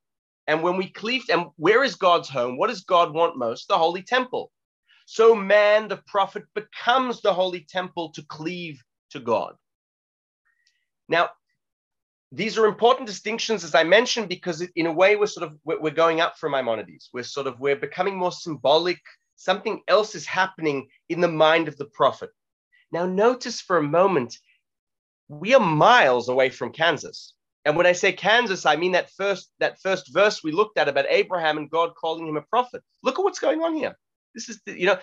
And 0.46 0.62
when 0.62 0.76
we 0.76 0.90
cleave, 0.90 1.22
and 1.30 1.46
where 1.56 1.82
is 1.82 1.94
God's 1.94 2.28
home? 2.28 2.58
What 2.58 2.68
does 2.68 2.82
God 2.82 3.14
want 3.14 3.36
most? 3.36 3.68
The 3.68 3.78
holy 3.78 4.02
temple. 4.02 4.52
So 5.06 5.34
man, 5.34 5.88
the 5.88 6.02
prophet, 6.06 6.44
becomes 6.54 7.22
the 7.22 7.32
holy 7.32 7.66
temple 7.68 8.10
to 8.12 8.22
cleave 8.28 8.82
to 9.10 9.20
God. 9.20 9.54
Now, 11.08 11.30
these 12.32 12.58
are 12.58 12.66
important 12.66 13.06
distinctions, 13.06 13.64
as 13.64 13.74
I 13.74 13.84
mentioned, 13.84 14.28
because 14.28 14.60
in 14.74 14.86
a 14.86 14.92
way 14.92 15.16
we're 15.16 15.26
sort 15.26 15.50
of 15.50 15.58
we're 15.64 15.90
going 15.90 16.20
up 16.20 16.36
from 16.36 16.52
Maimonides. 16.52 17.08
We're 17.12 17.22
sort 17.22 17.46
of 17.46 17.60
we're 17.60 17.76
becoming 17.76 18.18
more 18.18 18.32
symbolic. 18.32 19.00
Something 19.36 19.82
else 19.88 20.14
is 20.14 20.26
happening 20.26 20.88
in 21.08 21.20
the 21.20 21.28
mind 21.28 21.68
of 21.68 21.76
the 21.76 21.84
prophet. 21.84 22.30
Now, 22.92 23.06
notice 23.06 23.60
for 23.60 23.78
a 23.78 23.82
moment, 23.82 24.38
we 25.28 25.54
are 25.54 25.60
miles 25.60 26.28
away 26.28 26.50
from 26.50 26.72
Kansas. 26.72 27.34
And 27.64 27.76
when 27.76 27.86
I 27.86 27.92
say 27.92 28.12
Kansas, 28.12 28.66
I 28.66 28.76
mean 28.76 28.92
that 28.92 29.10
first 29.10 29.50
that 29.58 29.80
first 29.80 30.12
verse 30.12 30.42
we 30.44 30.52
looked 30.52 30.78
at 30.78 30.88
about 30.88 31.06
Abraham 31.08 31.58
and 31.58 31.70
God 31.70 31.94
calling 31.96 32.26
him 32.26 32.36
a 32.36 32.42
prophet. 32.42 32.82
Look 33.02 33.18
at 33.18 33.22
what's 33.22 33.40
going 33.40 33.60
on 33.62 33.74
here. 33.74 33.96
This 34.34 34.48
is 34.48 34.60
the, 34.66 34.78
you 34.78 34.86
know, 34.86 34.98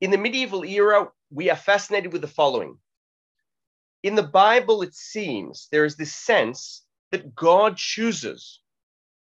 in 0.00 0.10
the 0.10 0.18
medieval 0.18 0.64
era, 0.64 1.08
we 1.30 1.50
are 1.50 1.56
fascinated 1.56 2.12
with 2.12 2.22
the 2.22 2.28
following 2.28 2.78
in 4.04 4.14
the 4.14 4.22
Bible, 4.22 4.82
it 4.82 4.94
seems 4.94 5.66
there 5.72 5.86
is 5.86 5.96
this 5.96 6.12
sense 6.14 6.84
that 7.10 7.34
God 7.34 7.78
chooses. 7.78 8.60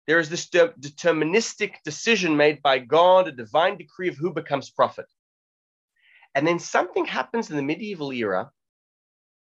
There 0.06 0.18
is 0.18 0.28
this 0.28 0.48
de- 0.48 0.72
deterministic 0.80 1.82
decision 1.84 2.36
made 2.36 2.62
by 2.62 2.78
God, 2.78 3.28
a 3.28 3.32
divine 3.32 3.76
decree 3.76 4.08
of 4.08 4.16
who 4.16 4.32
becomes 4.32 4.70
prophet. 4.70 5.06
And 6.34 6.46
then 6.46 6.58
something 6.58 7.04
happens 7.04 7.50
in 7.50 7.56
the 7.56 7.62
medieval 7.62 8.12
era 8.12 8.50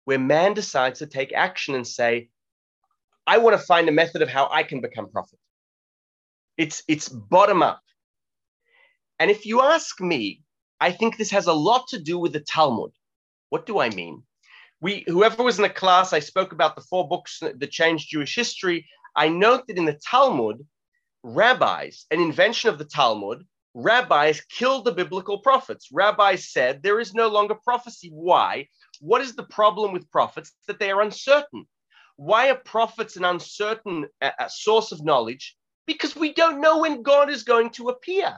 where 0.05 0.19
man 0.19 0.53
decides 0.53 0.99
to 0.99 1.07
take 1.07 1.33
action 1.33 1.75
and 1.75 1.87
say, 1.87 2.29
I 3.27 3.37
want 3.37 3.59
to 3.59 3.65
find 3.65 3.87
a 3.87 3.93
method 3.93 4.21
of 4.21 4.29
how 4.29 4.49
I 4.51 4.63
can 4.63 4.81
become 4.81 5.11
prophet. 5.11 5.39
It's, 6.57 6.83
it's 6.87 7.07
bottom 7.07 7.61
up. 7.61 7.81
And 9.19 9.29
if 9.29 9.45
you 9.45 9.61
ask 9.61 10.01
me, 10.01 10.41
I 10.81 10.91
think 10.91 11.17
this 11.17 11.31
has 11.31 11.47
a 11.47 11.53
lot 11.53 11.87
to 11.89 11.99
do 11.99 12.17
with 12.17 12.33
the 12.33 12.39
Talmud. 12.39 12.91
What 13.49 13.65
do 13.65 13.79
I 13.79 13.89
mean? 13.91 14.23
we 14.81 15.03
whoever 15.07 15.43
was 15.43 15.57
in 15.57 15.63
the 15.63 15.69
class, 15.69 16.13
I 16.13 16.19
spoke 16.19 16.51
about 16.51 16.75
the 16.75 16.81
four 16.81 17.07
books 17.07 17.39
that 17.41 17.71
changed 17.71 18.09
Jewish 18.09 18.35
history. 18.35 18.87
I 19.15 19.29
note 19.29 19.67
that 19.67 19.77
in 19.77 19.85
the 19.85 19.99
Talmud, 20.05 20.65
rabbis, 21.23 22.05
an 22.11 22.19
invention 22.19 22.69
of 22.69 22.77
the 22.77 22.85
Talmud, 22.85 23.45
rabbis 23.73 24.41
killed 24.41 24.85
the 24.85 24.91
biblical 24.91 25.39
prophets. 25.39 25.89
Rabbis 25.91 26.51
said 26.51 26.81
there 26.81 26.99
is 26.99 27.13
no 27.13 27.27
longer 27.27 27.55
prophecy. 27.55 28.09
Why? 28.11 28.67
What 28.99 29.21
is 29.21 29.35
the 29.35 29.43
problem 29.43 29.93
with 29.93 30.11
prophets? 30.11 30.51
That 30.67 30.79
they 30.79 30.91
are 30.91 31.01
uncertain. 31.01 31.67
Why 32.15 32.49
are 32.49 32.55
prophets 32.55 33.15
an 33.15 33.25
uncertain 33.25 34.07
uh, 34.21 34.47
source 34.49 34.91
of 34.91 35.03
knowledge? 35.03 35.55
Because 35.85 36.15
we 36.15 36.33
don't 36.33 36.61
know 36.61 36.79
when 36.79 37.01
God 37.01 37.29
is 37.29 37.43
going 37.43 37.71
to 37.71 37.89
appear 37.89 38.37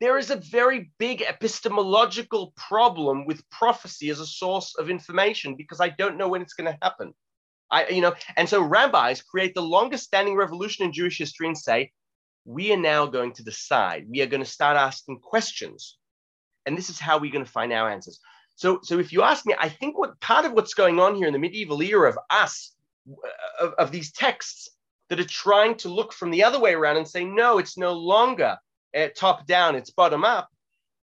there 0.00 0.18
is 0.18 0.30
a 0.30 0.36
very 0.36 0.92
big 0.98 1.22
epistemological 1.22 2.52
problem 2.56 3.26
with 3.26 3.48
prophecy 3.50 4.10
as 4.10 4.20
a 4.20 4.26
source 4.26 4.74
of 4.78 4.90
information 4.90 5.56
because 5.56 5.80
I 5.80 5.88
don't 5.88 6.16
know 6.16 6.28
when 6.28 6.42
it's 6.42 6.54
going 6.54 6.72
to 6.72 6.78
happen. 6.80 7.14
I, 7.70 7.88
you 7.88 8.00
know, 8.00 8.14
and 8.36 8.48
so 8.48 8.62
rabbis 8.62 9.22
create 9.22 9.54
the 9.54 9.62
longest 9.62 10.04
standing 10.04 10.36
revolution 10.36 10.84
in 10.84 10.92
Jewish 10.92 11.18
history 11.18 11.46
and 11.46 11.58
say, 11.58 11.92
we 12.44 12.72
are 12.72 12.78
now 12.78 13.06
going 13.06 13.32
to 13.34 13.44
decide. 13.44 14.06
We 14.08 14.22
are 14.22 14.26
going 14.26 14.42
to 14.42 14.50
start 14.50 14.76
asking 14.76 15.20
questions. 15.20 15.98
And 16.64 16.76
this 16.76 16.88
is 16.88 16.98
how 16.98 17.18
we're 17.18 17.32
going 17.32 17.44
to 17.44 17.50
find 17.50 17.72
our 17.72 17.90
answers. 17.90 18.20
So, 18.56 18.80
so 18.82 18.98
if 18.98 19.12
you 19.12 19.22
ask 19.22 19.46
me, 19.46 19.54
I 19.58 19.68
think 19.68 19.98
what 19.98 20.18
part 20.20 20.44
of 20.44 20.52
what's 20.52 20.74
going 20.74 20.98
on 20.98 21.14
here 21.14 21.26
in 21.26 21.32
the 21.32 21.38
medieval 21.38 21.80
era 21.82 22.08
of 22.08 22.18
us, 22.30 22.74
of, 23.60 23.72
of 23.74 23.92
these 23.92 24.12
texts 24.12 24.70
that 25.08 25.20
are 25.20 25.24
trying 25.24 25.74
to 25.76 25.88
look 25.88 26.12
from 26.12 26.30
the 26.30 26.44
other 26.44 26.58
way 26.58 26.74
around 26.74 26.96
and 26.96 27.06
say, 27.06 27.24
no, 27.24 27.58
it's 27.58 27.78
no 27.78 27.92
longer 27.92 28.56
uh, 28.96 29.08
top 29.14 29.46
down, 29.46 29.76
it's 29.76 29.90
bottom 29.90 30.24
up. 30.24 30.50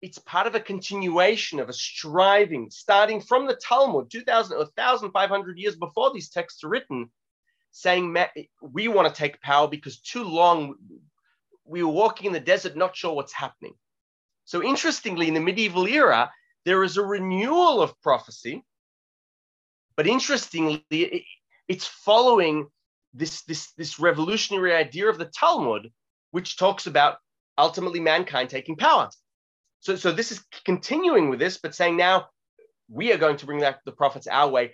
It's 0.04 0.18
part 0.18 0.46
of 0.46 0.54
a 0.54 0.60
continuation 0.60 1.58
of 1.60 1.70
a 1.70 1.72
striving, 1.72 2.68
starting 2.70 3.22
from 3.22 3.46
the 3.46 3.56
Talmud, 3.56 4.10
2,000 4.10 4.54
or 4.54 4.58
1,500 4.58 5.58
years 5.58 5.76
before 5.76 6.12
these 6.12 6.28
texts 6.28 6.62
are 6.62 6.68
written, 6.68 7.08
saying 7.70 8.14
we 8.60 8.88
want 8.88 9.08
to 9.08 9.18
take 9.18 9.40
power 9.40 9.66
because 9.66 10.00
too 10.00 10.22
long 10.22 10.74
we 11.64 11.82
were 11.82 11.90
walking 11.90 12.26
in 12.26 12.34
the 12.34 12.38
desert, 12.38 12.76
not 12.76 12.94
sure 12.94 13.14
what's 13.14 13.32
happening. 13.32 13.72
So 14.44 14.62
interestingly, 14.62 15.26
in 15.26 15.32
the 15.32 15.40
medieval 15.40 15.86
era, 15.86 16.30
there 16.66 16.84
is 16.84 16.98
a 16.98 17.02
renewal 17.02 17.80
of 17.80 17.98
prophecy, 18.02 18.62
but 19.96 20.06
interestingly, 20.06 20.84
it's 21.66 21.86
following 21.86 22.66
this, 23.14 23.40
this, 23.44 23.72
this 23.78 23.98
revolutionary 23.98 24.74
idea 24.74 25.08
of 25.08 25.16
the 25.16 25.30
Talmud, 25.34 25.90
which 26.30 26.58
talks 26.58 26.86
about 26.86 27.16
ultimately 27.56 28.00
mankind 28.00 28.50
taking 28.50 28.76
power. 28.76 29.08
So, 29.84 29.96
so 29.96 30.12
this 30.12 30.32
is 30.32 30.42
continuing 30.64 31.28
with 31.28 31.38
this, 31.38 31.58
but 31.58 31.74
saying 31.74 31.98
now 31.98 32.28
we 32.88 33.12
are 33.12 33.18
going 33.18 33.36
to 33.36 33.44
bring 33.44 33.58
that 33.58 33.80
the 33.84 33.92
prophets 33.92 34.26
our 34.26 34.48
way. 34.48 34.72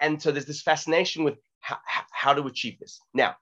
And 0.00 0.20
so 0.20 0.30
there's 0.30 0.44
this 0.44 0.60
fascination 0.60 1.24
with 1.24 1.38
how, 1.60 1.78
how 2.12 2.34
to 2.34 2.42
achieve 2.42 2.78
this. 2.78 3.00
Now, 3.14 3.36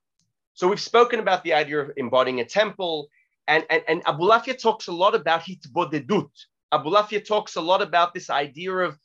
so 0.54 0.68
we've 0.68 0.80
spoken 0.80 1.18
about 1.18 1.42
the 1.42 1.54
idea 1.54 1.80
of 1.80 1.90
embodying 1.96 2.38
a 2.38 2.44
temple, 2.44 3.08
and, 3.48 3.64
and, 3.68 3.82
and 3.88 4.04
Abulafia 4.04 4.56
talks 4.56 4.86
a 4.86 4.92
lot 4.92 5.16
about 5.16 5.42
hitbodedut. 5.42 6.30
Abulafia 6.72 7.26
talks 7.26 7.56
a 7.56 7.60
lot 7.60 7.82
about 7.82 8.14
this 8.14 8.30
idea 8.30 8.72
of, 8.72 8.96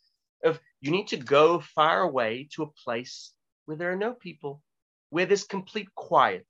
of 0.43 0.59
you 0.81 0.91
need 0.91 1.07
to 1.07 1.17
go 1.17 1.61
far 1.61 2.03
away 2.03 2.47
to 2.53 2.61
a 2.61 2.71
place 2.83 3.33
where 3.65 3.77
there 3.77 3.91
are 3.91 3.95
no 3.95 4.13
people, 4.13 4.61
where 5.09 5.25
there's 5.25 5.45
complete 5.45 5.89
quiet. 5.95 6.45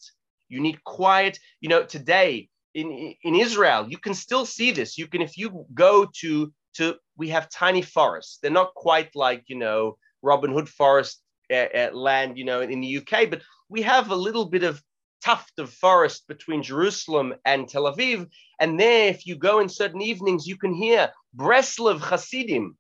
You 0.50 0.60
need 0.60 0.84
quiet. 0.84 1.40
You 1.62 1.70
know, 1.70 1.86
today 1.86 2.50
in, 2.74 3.14
in 3.24 3.36
Israel, 3.36 3.88
you 3.90 3.98
can 3.98 4.14
still 4.14 4.46
see 4.46 4.72
this. 4.72 4.98
You 4.98 5.08
can, 5.08 5.22
if 5.22 5.38
you 5.38 5.66
go 5.74 6.08
to, 6.22 6.54
to 6.76 6.96
we 7.18 7.30
have 7.30 7.50
tiny 7.50 7.82
forests. 7.82 8.40
They're 8.42 8.52
not 8.52 8.74
quite 8.74 9.16
like, 9.16 9.44
you 9.48 9.58
know, 9.58 9.98
Robin 10.22 10.52
Hood 10.52 10.70
forest 10.70 11.22
uh, 11.52 11.68
uh, 11.76 11.90
land, 11.94 12.38
you 12.38 12.46
know, 12.46 12.62
in 12.62 12.82
the 12.82 12.98
UK, 12.98 13.30
but 13.30 13.42
we 13.70 13.82
have 13.82 14.10
a 14.10 14.16
little 14.16 14.46
bit 14.46 14.64
of 14.64 14.82
tuft 15.24 15.58
of 15.60 15.72
forest 15.72 16.28
between 16.28 16.64
Jerusalem 16.64 17.34
and 17.46 17.68
Tel 17.68 17.84
Aviv. 17.84 18.28
And 18.60 18.80
there, 18.80 19.08
if 19.08 19.26
you 19.26 19.36
go 19.36 19.60
in 19.60 19.70
certain 19.70 20.02
evenings, 20.02 20.48
you 20.48 20.58
can 20.58 20.74
hear 20.74 21.12
Breslov 21.36 22.00
Hasidim 22.00 22.78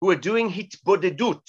who 0.00 0.10
are 0.10 0.16
doing 0.16 0.50
hitbodedut. 0.50 1.42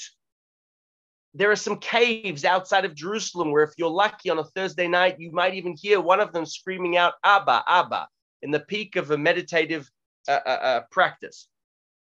There 1.38 1.52
are 1.52 1.58
some 1.58 1.80
caves 1.80 2.46
outside 2.46 2.86
of 2.86 2.96
Jerusalem 2.96 3.52
where, 3.52 3.64
if 3.64 3.74
you're 3.78 3.90
lucky 3.90 4.30
on 4.30 4.40
a 4.40 4.46
Thursday 4.46 4.88
night, 4.88 5.20
you 5.20 5.34
might 5.34 5.54
even 5.54 5.76
hear 5.76 6.00
one 6.00 6.22
of 6.22 6.32
them 6.32 6.46
screaming 6.46 6.96
out, 6.96 7.16
Abba, 7.26 7.62
Abba, 7.68 8.08
in 8.42 8.52
the 8.52 8.62
peak 8.62 8.96
of 8.96 9.12
a 9.12 9.18
meditative 9.18 9.92
uh, 10.30 10.40
uh, 10.46 10.50
uh 10.50 10.82
practice. 10.92 11.50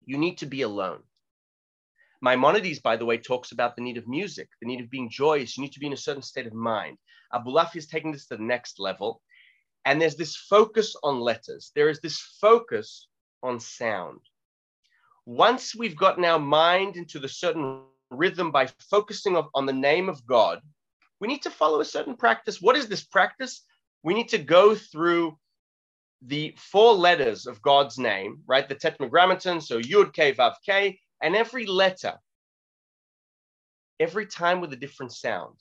You 0.05 0.19
need 0.19 0.37
to 0.39 0.47
be 0.47 0.61
alone. 0.63 1.01
Maimonides, 2.21 2.81
by 2.81 2.97
the 2.97 3.07
way, 3.07 3.17
talks 3.17 3.53
about 3.53 3.75
the 3.75 3.81
need 3.81 3.97
of 3.97 4.07
music, 4.07 4.51
the 4.61 4.69
need 4.69 4.83
of 4.83 4.91
being 4.91 5.09
joyous. 5.09 5.57
You 5.57 5.63
need 5.63 5.73
to 5.73 5.81
be 5.81 5.87
in 5.87 5.95
a 5.95 5.97
certain 5.97 6.23
state 6.23 6.47
of 6.47 6.53
mind. 6.53 6.99
Abulafi 7.33 7.77
is 7.77 7.87
taking 7.87 8.13
this 8.13 8.27
to 8.27 8.37
the 8.37 8.43
next 8.43 8.79
level. 8.79 9.23
And 9.87 9.99
there's 10.01 10.17
this 10.17 10.37
focus 10.37 10.95
on 11.03 11.21
letters. 11.21 11.73
There 11.75 11.89
is 11.89 12.01
this 12.01 12.19
focus 12.39 13.09
on 13.43 13.61
sound. 13.61 14.21
Once 15.25 15.75
we've 15.75 15.97
gotten 15.97 16.25
our 16.25 16.39
mind 16.39 16.97
into 16.97 17.19
the 17.19 17.29
certain 17.29 17.83
rhythm 18.11 18.51
by 18.51 18.69
focusing 18.91 19.37
on 19.37 19.67
the 19.67 19.73
name 19.73 20.09
of 20.09 20.27
God, 20.27 20.61
we 21.21 21.29
need 21.29 21.43
to 21.43 21.51
follow 21.51 21.81
a 21.81 21.85
certain 21.85 22.17
practice. 22.17 22.61
What 22.61 22.77
is 22.77 22.89
this 22.89 23.05
practice? 23.05 23.65
We 24.03 24.15
need 24.15 24.29
to 24.31 24.39
go 24.39 24.75
through 24.75 25.39
the 26.23 26.55
four 26.59 26.95
letters 26.95 27.47
of 27.47 27.63
God's 27.63 27.99
name, 27.99 28.41
right? 28.47 28.69
The 28.69 28.75
tetragrammaton, 28.75 29.61
so 29.61 29.81
Yud, 29.81 30.13
K, 30.13 30.33
Vav, 30.33 30.55
K, 30.65 30.99
and 31.23 31.37
every 31.37 31.67
letter, 31.67 32.15
every 34.01 34.27
time 34.27 34.61
with 34.61 34.73
a 34.73 34.77
different 34.77 35.13
sound. 35.13 35.57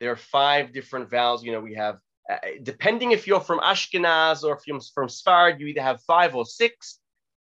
There 0.00 0.10
are 0.10 0.16
five 0.16 0.72
different 0.72 1.10
vowels. 1.10 1.44
You 1.44 1.52
know, 1.52 1.60
we 1.60 1.74
have, 1.74 1.98
uh, 2.30 2.38
depending 2.62 3.12
if 3.12 3.26
you're 3.26 3.40
from 3.40 3.60
Ashkenaz 3.60 4.44
or 4.44 4.56
if 4.56 4.66
you're 4.66 4.80
from 4.94 5.08
Sfarad, 5.08 5.60
you 5.60 5.66
either 5.66 5.82
have 5.82 6.00
five 6.02 6.34
or 6.34 6.46
six, 6.46 7.00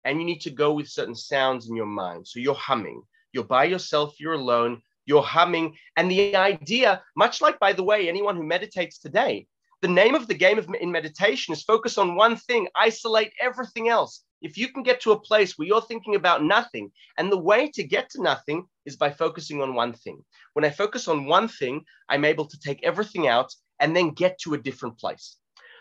and 0.05 0.19
you 0.19 0.25
need 0.25 0.41
to 0.41 0.51
go 0.51 0.73
with 0.73 0.89
certain 0.89 1.15
sounds 1.15 1.69
in 1.69 1.77
your 1.77 1.87
mind. 1.87 2.27
So 2.27 2.41
you're 2.41 2.55
humming, 2.55 3.03
you're 3.33 3.45
by 3.45 3.65
yourself, 3.65 4.19
you're 4.19 4.35
alone, 4.35 4.83
you're 5.07 5.23
humming. 5.23 5.77
And 5.97 6.11
the 6.11 6.37
idea, 6.37 7.03
much 7.17 7.41
like, 7.41 7.59
by 7.59 7.73
the 7.73 7.83
way, 7.83 8.09
anyone 8.09 8.37
who 8.37 8.45
meditates 8.45 8.99
today, 8.99 9.47
the 9.83 9.89
name 9.89 10.15
of 10.15 10.29
the 10.29 10.35
game 10.35 10.59
of, 10.59 10.69
in 10.81 10.93
meditation 10.93 11.53
is 11.53 11.63
focus 11.63 11.97
on 11.97 12.15
one 12.15 12.37
thing, 12.37 12.69
isolate 12.77 13.33
everything 13.41 13.89
else. 13.89 14.25
If 14.43 14.57
you 14.57 14.69
can 14.69 14.83
get 14.83 15.01
to 15.03 15.13
a 15.13 15.21
place 15.21 15.57
where 15.57 15.69
you're 15.69 15.83
thinking 15.83 16.15
about 16.15 16.45
nothing, 16.45 16.91
and 17.19 17.31
the 17.31 17.39
way 17.39 17.71
to 17.71 17.83
get 17.83 18.11
to 18.11 18.23
nothing 18.23 18.67
is 18.87 18.97
by 18.97 19.11
focusing 19.11 19.61
on 19.63 19.75
one 19.75 19.93
thing. 19.93 20.23
When 20.55 20.65
I 20.65 20.71
focus 20.71 21.09
on 21.09 21.27
one 21.27 21.49
thing, 21.49 21.85
I'm 22.09 22.25
able 22.25 22.47
to 22.47 22.61
take 22.61 22.83
everything 22.83 23.29
out 23.29 23.55
and 23.81 23.95
then 23.95 24.11
get 24.11 24.39
to 24.41 24.55
a 24.55 24.59
different 24.59 24.99
place. 24.99 25.37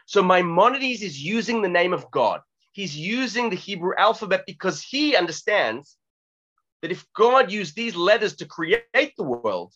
So 0.06 0.24
Maimonides 0.24 1.04
is 1.04 1.22
using 1.22 1.62
the 1.62 1.70
name 1.70 1.94
of 1.94 2.10
God. 2.10 2.42
He's 2.72 2.98
using 2.98 3.50
the 3.50 3.56
Hebrew 3.56 3.94
alphabet 3.98 4.44
because 4.46 4.82
he 4.82 5.16
understands 5.16 5.98
that 6.82 6.92
if 6.92 7.06
God 7.14 7.52
used 7.52 7.76
these 7.76 7.96
letters 7.96 8.36
to 8.38 8.46
create 8.46 9.14
the 9.18 9.24
world, 9.24 9.74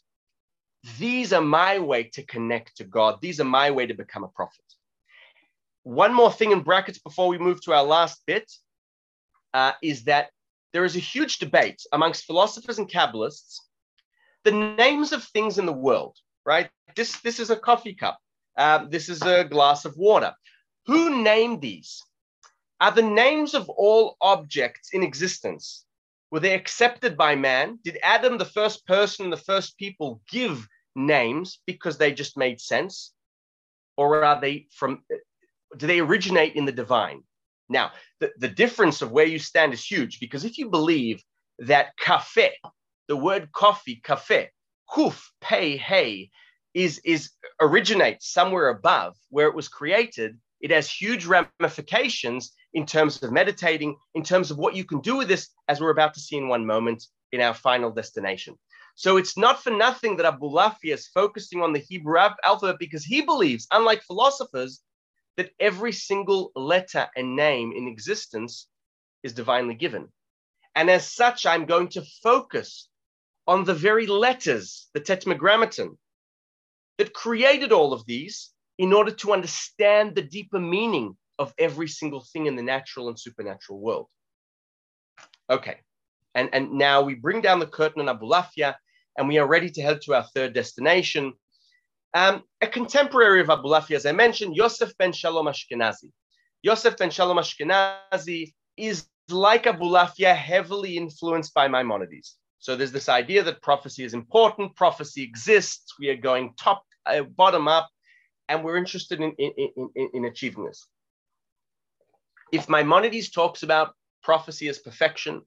these 0.97 1.34
are 1.34 1.41
my 1.41 1.80
way 1.80 2.04
to 2.14 2.24
connect 2.24 2.78
to 2.78 2.84
God. 2.84 3.20
These 3.22 3.39
are 3.39 3.45
my 3.45 3.72
way 3.72 3.88
to 3.88 3.93
become 3.93 4.24
a 4.24 4.30
prophet. 4.30 4.66
One 5.84 6.14
more 6.14 6.32
thing 6.32 6.51
in 6.51 6.62
brackets 6.62 6.99
before 6.99 7.28
we 7.28 7.38
move 7.38 7.62
to 7.64 7.74
our 7.74 7.84
last 7.84 8.22
bit 8.26 8.51
uh, 9.54 9.74
is 9.82 10.06
that 10.06 10.30
there 10.72 10.86
is 10.86 10.95
a 10.95 10.99
huge 10.99 11.39
debate 11.39 11.82
amongst 11.91 12.26
philosophers 12.26 12.80
and 12.80 12.89
Kabbalists 12.89 13.60
the 14.43 14.51
names 14.51 15.14
of 15.14 15.24
things 15.24 15.58
in 15.58 15.66
the 15.66 15.74
world, 15.74 16.18
right? 16.45 16.70
This, 16.95 17.20
this 17.22 17.39
is 17.39 17.49
a 17.49 17.56
coffee 17.56 17.95
cup. 17.95 18.20
Uh, 18.58 18.86
this 18.89 19.10
is 19.10 19.22
a 19.22 19.45
glass 19.45 19.86
of 19.86 19.97
water. 19.97 20.34
Who 20.86 21.24
named 21.24 21.62
these? 21.62 22.04
Are 22.80 22.91
the 22.91 23.01
names 23.01 23.54
of 23.54 23.70
all 23.70 24.18
objects 24.22 24.89
in 24.93 25.04
existence? 25.04 25.83
Were 26.34 26.40
they 26.40 26.56
accepted 26.56 27.16
by 27.16 27.36
man? 27.36 27.78
Did 27.84 28.00
Adam, 28.02 28.40
the 28.40 28.44
first 28.60 28.88
person, 28.88 29.30
the 29.30 29.38
first 29.38 29.78
people, 29.78 30.20
give 30.32 30.68
names 30.96 31.60
because 31.68 32.00
they 32.00 32.12
just 32.12 32.38
made 32.38 32.60
sense? 32.60 33.14
Or 33.98 34.26
are 34.26 34.42
they 34.42 34.66
from, 34.72 35.04
do 35.78 35.86
they 35.86 36.00
originate 36.00 36.56
in 36.56 36.66
the 36.66 36.72
divine? 36.72 37.22
Now, 37.70 37.92
the, 38.20 38.32
the 38.40 38.48
difference 38.48 39.04
of 39.04 39.12
where 39.12 39.28
you 39.28 39.38
stand 39.38 39.76
is 39.76 39.86
huge 39.86 40.20
because 40.20 40.44
if 40.44 40.58
you 40.58 40.72
believe 40.72 41.22
that 41.60 41.96
cafe, 42.00 42.58
the 43.08 43.16
word 43.16 43.52
coffee, 43.52 44.02
cafe, 44.04 44.50
kuf, 44.90 45.22
pei, 45.40 45.78
hey, 45.78 46.32
is, 46.74 47.00
is 47.06 47.30
originates 47.62 48.34
somewhere 48.34 48.70
above 48.70 49.16
where 49.30 49.50
it 49.50 49.56
was 49.56 49.68
created, 49.68 50.40
it 50.62 50.72
has 50.72 50.90
huge 50.90 51.28
ramifications 51.28 52.54
in 52.74 52.86
terms 52.86 53.22
of 53.22 53.32
meditating, 53.32 53.96
in 54.16 54.24
terms 54.24 54.52
of 54.52 54.58
what 54.58 54.76
you 54.76 54.84
can 54.84 55.00
do 55.00 55.18
with 55.18 55.28
this, 55.28 55.50
as 55.68 55.80
we're 55.80 55.92
about 55.92 56.14
to 56.16 56.20
see 56.20 56.38
in 56.38 56.48
one 56.48 56.66
moment 56.66 57.06
in 57.32 57.42
our 57.42 57.54
final 57.54 57.92
destination. 57.92 58.58
So 58.96 59.18
it's 59.18 59.38
not 59.38 59.64
for 59.64 59.72
nothing 59.72 60.18
that 60.18 60.26
Abu 60.26 60.50
Abulafia 60.50 60.94
is 60.94 61.08
focusing 61.08 61.62
on 61.62 61.74
the 61.74 61.80
Hebrew 61.80 62.18
alphabet 62.44 62.78
because 62.80 63.04
he 63.04 63.22
believes, 63.22 63.68
unlike 63.72 64.04
philosophers, 64.04 64.82
that 65.38 65.52
every 65.60 65.92
single 65.92 66.52
letter 66.56 67.08
and 67.16 67.36
name 67.36 67.74
in 67.76 67.88
existence 67.88 68.68
is 69.24 69.34
divinely 69.34 69.74
given. 69.74 70.10
And 70.76 70.90
as 70.90 71.12
such, 71.12 71.46
I'm 71.46 71.66
going 71.66 71.90
to 71.90 72.04
focus 72.22 72.88
on 73.48 73.64
the 73.64 73.74
very 73.74 74.06
letters, 74.08 74.90
the 74.94 75.00
tetragrammaton, 75.00 75.98
that 76.98 77.14
created 77.14 77.72
all 77.72 77.94
of 77.94 78.06
these 78.06 78.52
in 78.78 78.94
order 78.94 79.12
to 79.12 79.34
understand 79.34 80.16
the 80.16 80.22
deeper 80.22 80.60
meaning 80.60 81.18
of 81.40 81.54
every 81.58 81.88
single 81.88 82.26
thing 82.32 82.46
in 82.46 82.56
the 82.56 82.62
natural 82.62 83.10
and 83.10 83.20
supernatural 83.20 83.80
world. 83.80 84.08
Okay, 85.50 85.78
and, 86.36 86.50
and 86.54 86.72
now 86.72 87.02
we 87.02 87.16
bring 87.16 87.42
down 87.42 87.60
the 87.60 87.68
curtain 87.68 88.08
on 88.08 88.18
Abulafia 88.18 88.76
and 89.18 89.28
we 89.28 89.38
are 89.38 89.48
ready 89.48 89.70
to 89.70 89.82
head 89.82 90.02
to 90.02 90.16
our 90.16 90.24
third 90.34 90.54
destination, 90.54 91.34
um, 92.14 92.44
a 92.62 92.68
contemporary 92.68 93.42
of 93.42 93.48
Abulafia, 93.48 93.96
as 93.96 94.06
I 94.06 94.12
mentioned, 94.12 94.56
Yosef 94.56 94.96
ben 94.98 95.12
Shalom 95.12 95.48
Ashkenazi. 95.48 96.12
Yosef 96.62 96.98
ben 96.98 97.10
Shalom 97.10 97.38
Ashkenazi 97.38 98.54
is 98.78 99.08
like 99.30 99.64
Abulafia, 99.64 100.36
heavily 100.36 100.98
influenced 100.98 101.54
by 101.54 101.68
Maimonides. 101.68 102.38
So 102.60 102.76
there's 102.76 102.92
this 102.92 103.10
idea 103.10 103.44
that 103.44 103.62
prophecy 103.62 104.04
is 104.04 104.14
important, 104.14 104.76
prophecy 104.76 105.24
exists, 105.24 105.96
we 106.00 106.10
are 106.10 106.16
going 106.16 106.54
top, 106.58 106.84
uh, 107.06 107.24
bottom 107.24 107.68
up, 107.68 107.90
and 108.48 108.64
we're 108.64 108.78
interested 108.78 109.20
in, 109.20 109.32
in, 109.38 109.52
in, 109.96 110.10
in 110.14 110.26
achieving 110.26 110.66
this. 110.66 110.88
If 112.54 112.70
Maimonides 112.70 113.32
talks 113.32 113.64
about 113.64 113.95
prophecy 114.22 114.68
as 114.68 114.78
perfection, 114.78 115.41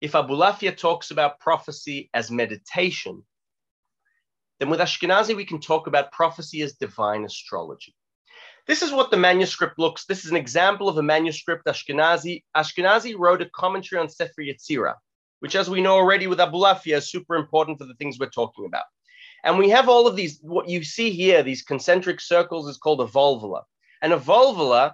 if 0.00 0.12
Abulafia 0.12 0.76
talks 0.76 1.10
about 1.10 1.40
prophecy 1.40 2.08
as 2.14 2.30
meditation, 2.30 3.24
then 4.60 4.70
with 4.70 4.78
Ashkenazi, 4.78 5.34
we 5.34 5.44
can 5.44 5.60
talk 5.60 5.88
about 5.88 6.12
prophecy 6.12 6.62
as 6.62 6.74
divine 6.74 7.24
astrology. 7.24 7.96
This 8.68 8.80
is 8.80 8.92
what 8.92 9.10
the 9.10 9.16
manuscript 9.16 9.76
looks. 9.76 10.04
This 10.04 10.24
is 10.24 10.30
an 10.30 10.36
example 10.36 10.88
of 10.88 10.98
a 10.98 11.02
manuscript 11.02 11.66
Ashkenazi. 11.66 12.44
Ashkenazi 12.56 13.16
wrote 13.18 13.42
a 13.42 13.50
commentary 13.50 14.00
on 14.00 14.08
Sefer 14.08 14.42
Yetzirah, 14.42 14.94
which, 15.40 15.56
as 15.56 15.68
we 15.68 15.82
know 15.82 15.96
already 15.96 16.28
with 16.28 16.38
Abulafia, 16.38 16.98
is 16.98 17.10
super 17.10 17.34
important 17.34 17.76
for 17.76 17.86
the 17.86 17.94
things 17.94 18.20
we're 18.20 18.30
talking 18.30 18.66
about. 18.66 18.84
And 19.42 19.58
we 19.58 19.68
have 19.70 19.88
all 19.88 20.06
of 20.06 20.14
these, 20.14 20.38
what 20.42 20.68
you 20.68 20.84
see 20.84 21.10
here, 21.10 21.42
these 21.42 21.62
concentric 21.62 22.20
circles 22.20 22.68
is 22.68 22.78
called 22.78 23.00
a 23.00 23.06
volvelle. 23.06 23.64
And 24.00 24.12
a 24.12 24.16
volvelle 24.16 24.92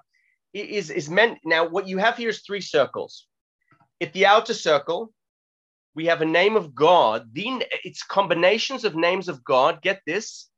is, 0.61 0.91
is 0.91 1.11
meant. 1.11 1.39
Now, 1.45 1.69
what 1.69 1.89
you 1.89 1.99
have 1.99 2.17
here 2.17 2.29
is 2.29 2.41
three 2.41 2.61
circles. 2.61 3.27
At 4.01 4.13
the 4.13 4.27
outer 4.27 4.55
circle, 4.55 5.13
we 5.95 6.07
have 6.07 6.21
a 6.21 6.27
name 6.27 6.57
of 6.57 6.75
God. 6.75 7.29
The, 7.33 7.65
it's 7.85 8.03
combinations 8.03 8.85
of 8.85 8.95
names 8.95 9.29
of 9.29 9.43
God. 9.45 9.83
Get 9.83 10.03
this. 10.07 10.49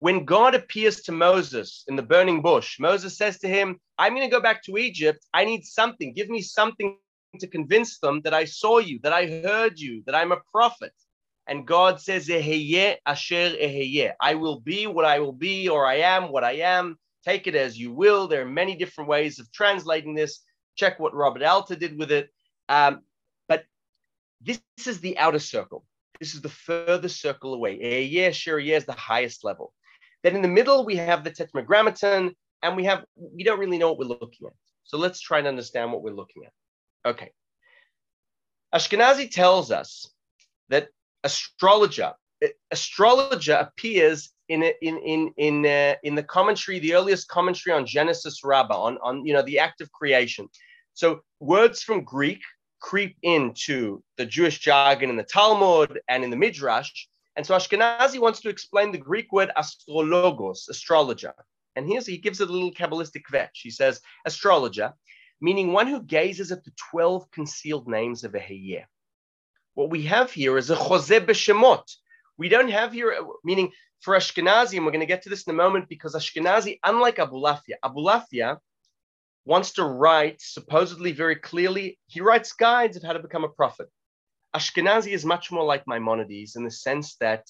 When 0.00 0.24
God 0.24 0.54
appears 0.54 1.00
to 1.02 1.12
Moses 1.12 1.84
in 1.88 1.96
the 1.96 2.02
burning 2.02 2.42
bush, 2.42 2.78
Moses 2.78 3.16
says 3.16 3.38
to 3.38 3.48
him, 3.48 3.80
I'm 3.96 4.14
going 4.14 4.28
to 4.28 4.34
go 4.34 4.42
back 4.42 4.62
to 4.64 4.76
Egypt. 4.76 5.24
I 5.32 5.44
need 5.44 5.64
something. 5.64 6.12
Give 6.12 6.28
me 6.28 6.42
something 6.42 6.98
to 7.40 7.46
convince 7.46 7.98
them 7.98 8.20
that 8.22 8.34
I 8.34 8.44
saw 8.44 8.78
you, 8.78 8.98
that 9.02 9.12
I 9.12 9.26
heard 9.26 9.78
you, 9.78 10.02
that 10.06 10.14
I'm 10.14 10.32
a 10.32 10.42
prophet. 10.52 10.92
And 11.46 11.66
God 11.66 12.00
says, 12.00 12.28
asher 12.28 13.56
I 14.20 14.34
will 14.34 14.60
be 14.60 14.86
what 14.86 15.04
I 15.04 15.20
will 15.20 15.32
be, 15.32 15.68
or 15.68 15.86
I 15.86 15.96
am 15.96 16.32
what 16.32 16.44
I 16.44 16.52
am. 16.52 16.98
Take 17.26 17.48
it 17.48 17.56
as 17.56 17.76
you 17.76 17.92
will. 17.92 18.28
There 18.28 18.42
are 18.42 18.48
many 18.48 18.76
different 18.76 19.10
ways 19.10 19.40
of 19.40 19.50
translating 19.50 20.14
this. 20.14 20.44
Check 20.76 21.00
what 21.00 21.12
Robert 21.12 21.42
Alter 21.42 21.74
did 21.74 21.98
with 21.98 22.12
it. 22.12 22.30
Um, 22.68 23.00
but 23.48 23.64
this, 24.40 24.60
this, 24.76 24.86
is 24.86 25.00
the 25.00 25.18
outer 25.18 25.40
circle. 25.40 25.84
This 26.20 26.34
is 26.34 26.40
the 26.40 26.48
furthest 26.48 27.20
circle 27.20 27.52
away. 27.54 27.78
Eheyeh, 27.78 28.28
Asher 28.28 28.60
is 28.60 28.84
the 28.84 28.92
highest 28.92 29.42
level. 29.42 29.72
Then 30.22 30.36
in 30.36 30.42
the 30.42 30.48
middle, 30.48 30.84
we 30.84 30.96
have 30.96 31.24
the 31.24 31.32
Tetragrammaton, 31.32 32.32
and 32.62 32.76
we 32.76 32.84
have, 32.84 33.04
we 33.16 33.42
don't 33.42 33.58
really 33.58 33.78
know 33.78 33.88
what 33.88 33.98
we're 33.98 34.04
looking 34.04 34.46
at. 34.46 34.52
So 34.84 34.96
let's 34.96 35.20
try 35.20 35.38
and 35.38 35.48
understand 35.48 35.92
what 35.92 36.02
we're 36.02 36.12
looking 36.12 36.44
at. 36.44 37.10
Okay. 37.10 37.32
Ashkenazi 38.72 39.30
tells 39.30 39.72
us 39.72 40.08
that 40.68 40.90
astrologer, 41.24 42.12
astrologer 42.70 43.54
appears 43.54 44.30
in 44.48 44.62
in 44.82 44.98
in 44.98 45.32
in 45.36 45.66
uh, 45.66 45.94
in 46.02 46.14
the 46.14 46.22
commentary, 46.22 46.78
the 46.78 46.94
earliest 46.94 47.28
commentary 47.28 47.74
on 47.74 47.86
Genesis 47.86 48.44
Rabbah, 48.44 48.74
on 48.74 48.98
on 49.02 49.24
you 49.26 49.34
know 49.34 49.42
the 49.42 49.58
act 49.58 49.80
of 49.80 49.92
creation. 49.92 50.48
So 50.94 51.20
words 51.40 51.82
from 51.82 52.04
Greek 52.04 52.40
creep 52.80 53.16
into 53.22 54.02
the 54.16 54.26
Jewish 54.26 54.58
jargon 54.58 55.10
in 55.10 55.16
the 55.16 55.24
Talmud 55.24 56.00
and 56.08 56.24
in 56.24 56.30
the 56.30 56.36
Midrash. 56.36 56.90
And 57.36 57.44
so 57.44 57.54
Ashkenazi 57.54 58.18
wants 58.18 58.40
to 58.40 58.48
explain 58.48 58.92
the 58.92 58.98
Greek 58.98 59.30
word 59.32 59.50
astrologos, 59.56 60.68
astrologer. 60.70 61.34
And 61.74 61.86
here's 61.86 62.06
he 62.06 62.16
gives 62.16 62.40
it 62.40 62.48
a 62.48 62.52
little 62.52 62.72
Kabbalistic 62.72 63.28
vetch. 63.30 63.60
He 63.62 63.70
says, 63.70 64.00
astrologer 64.24 64.94
meaning 65.40 65.72
one 65.72 65.86
who 65.86 66.02
gazes 66.02 66.52
at 66.52 66.64
the 66.64 66.72
12 66.90 67.30
concealed 67.30 67.88
names 67.88 68.24
of 68.24 68.32
Eheyeh. 68.32 68.84
What 69.74 69.90
we 69.90 70.02
have 70.02 70.32
here 70.32 70.56
is 70.56 70.70
a 70.70 70.76
Hozeh 70.76 71.24
Beshemot. 71.26 71.84
We 72.38 72.48
don't 72.48 72.70
have 72.70 72.92
here, 72.92 73.16
meaning 73.44 73.72
for 74.00 74.14
Ashkenazi, 74.14 74.76
and 74.76 74.84
we're 74.84 74.92
going 74.92 75.00
to 75.00 75.06
get 75.06 75.22
to 75.22 75.28
this 75.28 75.44
in 75.44 75.54
a 75.54 75.56
moment, 75.56 75.88
because 75.88 76.14
Ashkenazi, 76.14 76.78
unlike 76.84 77.16
Abulafia, 77.16 77.76
Abulafia 77.84 78.58
wants 79.44 79.72
to 79.74 79.84
write 79.84 80.40
supposedly 80.40 81.12
very 81.12 81.36
clearly, 81.36 81.98
he 82.06 82.20
writes 82.20 82.52
guides 82.52 82.96
of 82.96 83.02
how 83.02 83.12
to 83.12 83.20
become 83.20 83.44
a 83.44 83.48
prophet. 83.48 83.88
Ashkenazi 84.54 85.12
is 85.12 85.24
much 85.24 85.52
more 85.52 85.64
like 85.64 85.86
Maimonides 85.86 86.56
in 86.56 86.64
the 86.64 86.70
sense 86.70 87.16
that 87.20 87.44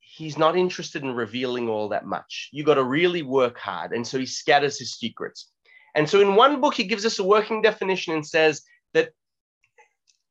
he's 0.00 0.36
not 0.36 0.56
interested 0.56 1.02
in 1.02 1.14
revealing 1.14 1.68
all 1.68 1.88
that 1.88 2.04
much. 2.04 2.50
You 2.52 2.64
got 2.64 2.74
to 2.74 2.84
really 2.84 3.22
work 3.22 3.58
hard. 3.58 3.92
And 3.92 4.06
so 4.06 4.18
he 4.18 4.26
scatters 4.26 4.78
his 4.78 4.94
secrets. 4.94 5.50
And 5.94 6.08
so 6.08 6.20
in 6.20 6.34
one 6.34 6.60
book, 6.60 6.74
he 6.74 6.84
gives 6.84 7.06
us 7.06 7.18
a 7.18 7.24
working 7.24 7.62
definition 7.62 8.14
and 8.14 8.26
says 8.26 8.62
that 8.92 9.10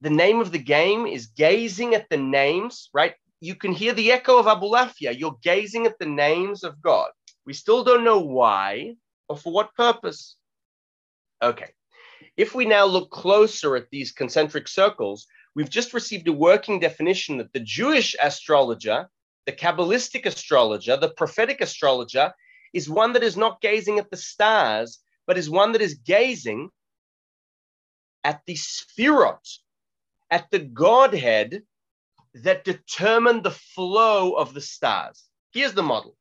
the 0.02 0.10
name 0.10 0.40
of 0.40 0.52
the 0.52 0.60
game 0.60 1.08
is 1.08 1.28
gazing 1.28 1.96
at 1.96 2.10
the 2.10 2.18
names, 2.18 2.90
right? 2.94 3.14
You 3.42 3.56
can 3.56 3.72
hear 3.72 3.94
the 3.94 4.12
echo 4.12 4.38
of 4.38 4.46
Abulafia. 4.46 5.18
You're 5.18 5.38
gazing 5.42 5.88
at 5.88 5.98
the 5.98 6.06
names 6.06 6.64
of 6.64 6.80
God. 6.80 7.10
We 7.44 7.54
still 7.54 7.84
don't 7.84 8.04
know 8.04 8.20
why 8.20 8.94
or 9.28 9.36
for 9.36 9.52
what 9.52 9.74
purpose. 9.74 10.36
Okay. 11.42 11.72
If 12.38 12.54
we 12.54 12.66
now 12.66 12.86
look 12.86 13.10
closer 13.10 13.76
at 13.76 13.90
these 13.90 14.12
concentric 14.12 14.68
circles, 14.68 15.26
we've 15.56 15.72
just 15.72 15.96
received 15.96 16.28
a 16.28 16.34
working 16.34 16.80
definition 16.80 17.40
that 17.40 17.52
the 17.52 17.60
Jewish 17.60 18.16
astrologer, 18.22 19.10
the 19.48 19.52
Kabbalistic 19.52 20.28
astrologer, 20.28 20.96
the 20.96 21.10
prophetic 21.10 21.62
astrologer, 21.62 22.32
is 22.74 22.88
one 22.88 23.14
that 23.14 23.24
is 23.24 23.36
not 23.36 23.60
gazing 23.60 23.98
at 23.98 24.12
the 24.12 24.18
stars, 24.18 25.00
but 25.26 25.38
is 25.38 25.50
one 25.50 25.72
that 25.72 25.82
is 25.82 25.96
gazing 25.96 26.70
at 28.24 28.42
the 28.46 28.54
sefirot, 28.54 29.58
at 30.30 30.50
the 30.52 30.60
Godhead 30.60 31.64
that 32.34 32.64
determine 32.64 33.42
the 33.42 33.52
flow 33.52 34.34
of 34.34 34.54
the 34.54 34.62
stars. 34.62 35.24
Here's 35.54 35.74
the 35.74 35.84
model. 35.84 36.16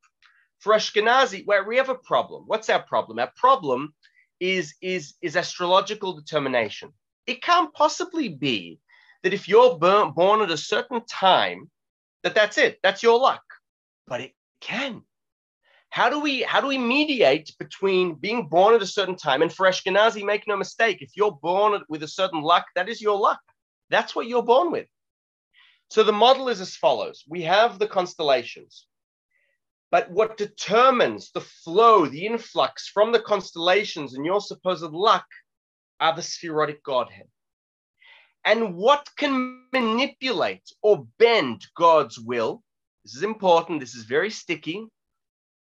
For 0.58 0.74
Ashkenazi, 0.74 1.46
where 1.46 1.64
we 1.64 1.76
have 1.76 1.88
a 1.88 1.94
problem. 1.94 2.44
What's 2.46 2.68
our 2.68 2.82
problem? 2.82 3.18
Our 3.18 3.32
problem 3.36 3.94
is, 4.40 4.74
is, 4.82 5.14
is 5.22 5.36
astrological 5.36 6.12
determination. 6.14 6.92
It 7.26 7.42
can't 7.42 7.72
possibly 7.72 8.28
be 8.28 8.80
that 9.22 9.32
if 9.32 9.48
you're 9.48 9.78
born 9.78 10.42
at 10.42 10.50
a 10.50 10.56
certain 10.56 11.04
time, 11.06 11.70
that 12.22 12.34
that's 12.34 12.58
it, 12.58 12.78
that's 12.82 13.02
your 13.02 13.18
luck. 13.18 13.42
But 14.06 14.20
it 14.20 14.32
can 14.60 15.02
how 15.90 16.08
do 16.08 16.20
we 16.20 16.42
how 16.42 16.60
do 16.60 16.68
we 16.68 16.78
mediate 16.78 17.52
between 17.58 18.14
being 18.14 18.46
born 18.46 18.74
at 18.74 18.82
a 18.82 18.86
certain 18.86 19.16
time 19.16 19.42
and 19.42 19.52
for 19.52 19.66
Ashkenazi, 19.66 20.24
make 20.24 20.46
no 20.46 20.56
mistake, 20.56 20.98
if 21.02 21.10
you're 21.16 21.38
born 21.42 21.82
with 21.88 22.02
a 22.04 22.08
certain 22.08 22.42
luck, 22.42 22.66
that 22.76 22.88
is 22.88 23.02
your 23.02 23.18
luck. 23.18 23.40
That's 23.90 24.14
what 24.14 24.28
you're 24.28 24.42
born 24.42 24.70
with. 24.70 24.86
So 25.90 26.02
the 26.04 26.12
model 26.12 26.48
is 26.48 26.60
as 26.60 26.76
follows: 26.76 27.24
we 27.28 27.42
have 27.42 27.78
the 27.78 27.88
constellations, 27.88 28.86
but 29.90 30.10
what 30.10 30.36
determines 30.36 31.32
the 31.32 31.40
flow, 31.40 32.06
the 32.06 32.26
influx 32.26 32.88
from 32.88 33.12
the 33.12 33.20
constellations 33.20 34.14
and 34.14 34.24
your 34.24 34.40
supposed 34.40 34.92
luck 34.92 35.26
are 35.98 36.14
the 36.14 36.22
sefirotic 36.22 36.82
Godhead. 36.82 37.28
And 38.44 38.76
what 38.76 39.06
can 39.16 39.66
manipulate 39.72 40.66
or 40.80 41.06
bend 41.18 41.66
God's 41.76 42.18
will? 42.18 42.62
This 43.04 43.16
is 43.16 43.22
important. 43.22 43.80
This 43.80 43.94
is 43.94 44.04
very 44.04 44.30
sticky 44.30 44.86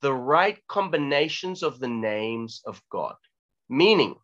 the 0.01 0.13
right 0.13 0.59
combinations 0.69 1.63
of 1.63 1.81
the 1.81 1.89
names 1.89 2.63
of 2.67 2.81
God. 2.91 3.17
Meaning, 3.69 4.17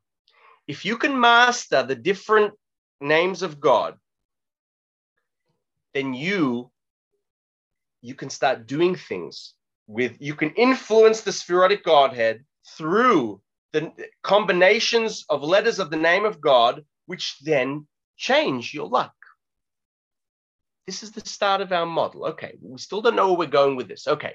if 0.68 0.84
you 0.84 0.96
can 0.98 1.18
master 1.18 1.82
the 1.82 1.96
different 1.96 2.52
names 3.00 3.42
of 3.42 3.58
God, 3.60 3.98
then 5.94 6.14
you 6.14 6.70
you 8.02 8.14
can 8.14 8.30
start 8.30 8.66
doing 8.66 8.94
things 8.94 9.54
with 9.86 10.16
you 10.20 10.34
can 10.34 10.50
influence 10.50 11.20
the 11.20 11.32
sefirotic 11.32 11.84
godhead 11.84 12.44
through 12.76 13.40
the 13.72 13.92
combinations 14.22 15.24
of 15.28 15.42
letters 15.42 15.78
of 15.78 15.90
the 15.90 15.96
name 15.96 16.24
of 16.24 16.40
God, 16.40 16.84
which 17.06 17.38
then 17.40 17.86
change 18.16 18.74
your 18.74 18.88
luck. 18.88 19.14
This 20.86 21.02
is 21.02 21.12
the 21.12 21.20
start 21.20 21.60
of 21.60 21.72
our 21.72 21.86
model. 21.86 22.26
Okay, 22.26 22.56
we 22.60 22.78
still 22.78 23.02
don't 23.02 23.16
know 23.16 23.28
where 23.28 23.38
we're 23.38 23.46
going 23.46 23.76
with 23.76 23.88
this. 23.88 24.08
Okay, 24.08 24.34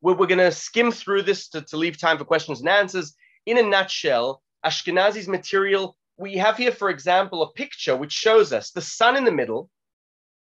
we're, 0.00 0.14
we're 0.14 0.26
going 0.26 0.38
to 0.38 0.50
skim 0.50 0.90
through 0.90 1.22
this 1.22 1.48
to, 1.50 1.62
to 1.62 1.76
leave 1.76 1.98
time 1.98 2.18
for 2.18 2.24
questions 2.24 2.60
and 2.60 2.68
answers. 2.68 3.14
In 3.46 3.58
a 3.58 3.62
nutshell, 3.62 4.42
Ashkenazi's 4.64 5.28
material, 5.28 5.96
we 6.16 6.36
have 6.36 6.56
here, 6.56 6.72
for 6.72 6.90
example, 6.90 7.42
a 7.42 7.52
picture 7.52 7.96
which 7.96 8.12
shows 8.12 8.52
us 8.52 8.70
the 8.70 8.80
sun 8.80 9.16
in 9.16 9.24
the 9.24 9.32
middle 9.32 9.70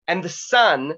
and 0.06 0.22
the 0.22 0.28
sun 0.28 0.94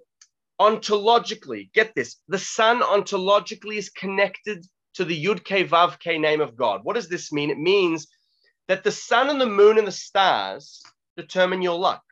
ontologically, 0.60 1.72
get 1.72 1.94
this, 1.94 2.16
the 2.28 2.38
sun 2.38 2.80
ontologically 2.80 3.76
is 3.76 3.90
connected 3.90 4.64
to 4.94 5.04
the 5.04 5.24
Yud 5.24 5.44
K 5.44 5.64
Vav 5.64 5.98
K 5.98 6.18
name 6.18 6.40
of 6.40 6.56
God. 6.56 6.80
What 6.84 6.94
does 6.94 7.08
this 7.08 7.32
mean? 7.32 7.50
It 7.50 7.58
means 7.58 8.06
that 8.68 8.84
the 8.84 8.92
sun 8.92 9.30
and 9.30 9.40
the 9.40 9.46
moon 9.46 9.78
and 9.78 9.86
the 9.86 9.92
stars 9.92 10.82
determine 11.16 11.62
your 11.62 11.78
luck. 11.78 12.02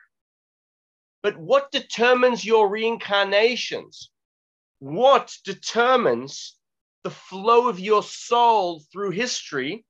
But 1.22 1.36
what 1.36 1.70
determines 1.70 2.44
your 2.44 2.68
reincarnations? 2.68 4.10
what 4.80 5.36
determines 5.44 6.56
the 7.04 7.10
flow 7.10 7.68
of 7.68 7.78
your 7.78 8.02
soul 8.02 8.82
through 8.90 9.10
history 9.10 9.84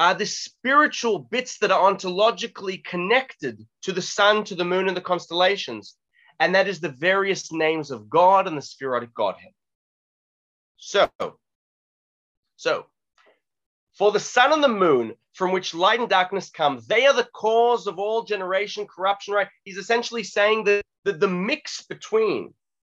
are 0.00 0.14
the 0.14 0.24
spiritual 0.24 1.18
bits 1.18 1.58
that 1.58 1.70
are 1.70 1.92
ontologically 1.92 2.82
connected 2.82 3.66
to 3.82 3.92
the 3.92 4.00
sun, 4.00 4.42
to 4.42 4.54
the 4.54 4.64
moon, 4.64 4.88
and 4.88 4.96
the 4.96 5.00
constellations. 5.02 5.94
And 6.38 6.54
that 6.54 6.66
is 6.66 6.80
the 6.80 6.88
various 6.88 7.52
names 7.52 7.90
of 7.90 8.08
God 8.08 8.48
and 8.48 8.56
the 8.56 8.62
sefirotic 8.62 9.12
Godhead. 9.12 9.52
So, 10.78 11.10
so 12.56 12.86
for 13.92 14.10
the 14.10 14.18
sun 14.18 14.54
and 14.54 14.64
the 14.64 14.68
moon, 14.68 15.12
from 15.34 15.52
which 15.52 15.74
light 15.74 16.00
and 16.00 16.08
darkness 16.08 16.48
come, 16.48 16.80
they 16.88 17.06
are 17.06 17.12
the 17.12 17.28
cause 17.34 17.86
of 17.86 17.98
all 17.98 18.22
generation, 18.22 18.86
corruption, 18.86 19.34
right? 19.34 19.48
He's 19.64 19.76
essentially 19.76 20.24
saying 20.24 20.64
that 20.64 20.82
the, 21.04 21.12
the 21.12 21.28
mix 21.28 21.82
between 21.82 22.54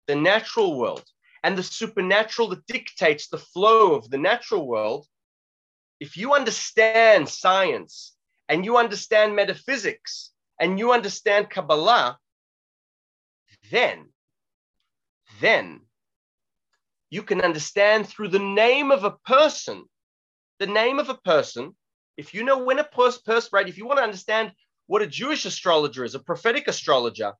the 0.06 0.16
natural 0.16 0.78
world 0.78 1.04
and 1.44 1.58
the 1.58 1.64
supernatural 1.64 2.50
that 2.50 2.68
dictates 2.68 3.28
the 3.28 3.40
flow 3.40 3.96
of 3.96 4.08
the 4.12 4.20
natural 4.20 4.68
world, 4.68 5.08
if 6.02 6.18
you 6.18 6.34
understand 6.34 7.30
science 7.30 8.16
and 8.50 8.66
you 8.66 8.78
understand 8.78 9.36
metaphysics 9.36 10.32
and 10.60 10.80
you 10.80 10.92
understand 10.92 11.52
Kabbalah, 11.52 12.18
then, 13.70 14.10
then 15.40 15.82
you 17.12 17.22
can 17.22 17.42
understand 17.42 18.08
through 18.08 18.30
the 18.30 18.40
name 18.40 18.90
of 18.90 19.04
a 19.04 19.12
person, 19.12 19.86
the 20.58 20.66
name 20.66 20.98
of 20.98 21.10
a 21.10 21.18
person, 21.24 21.76
if 22.18 22.34
you 22.34 22.44
know 22.44 22.64
when 22.64 22.80
a 22.80 22.84
person, 22.84 23.50
right, 23.54 23.70
if 23.70 23.78
you 23.78 23.86
want 23.86 24.00
to 24.00 24.04
understand 24.04 24.52
what 24.88 25.04
a 25.04 25.08
Jewish 25.08 25.46
astrologer 25.46 26.04
is, 26.04 26.16
a 26.16 26.20
prophetic 26.20 26.68
astrologer, 26.68 27.34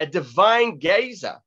a 0.00 0.06
divine 0.06 0.78
gazer, 0.78 1.38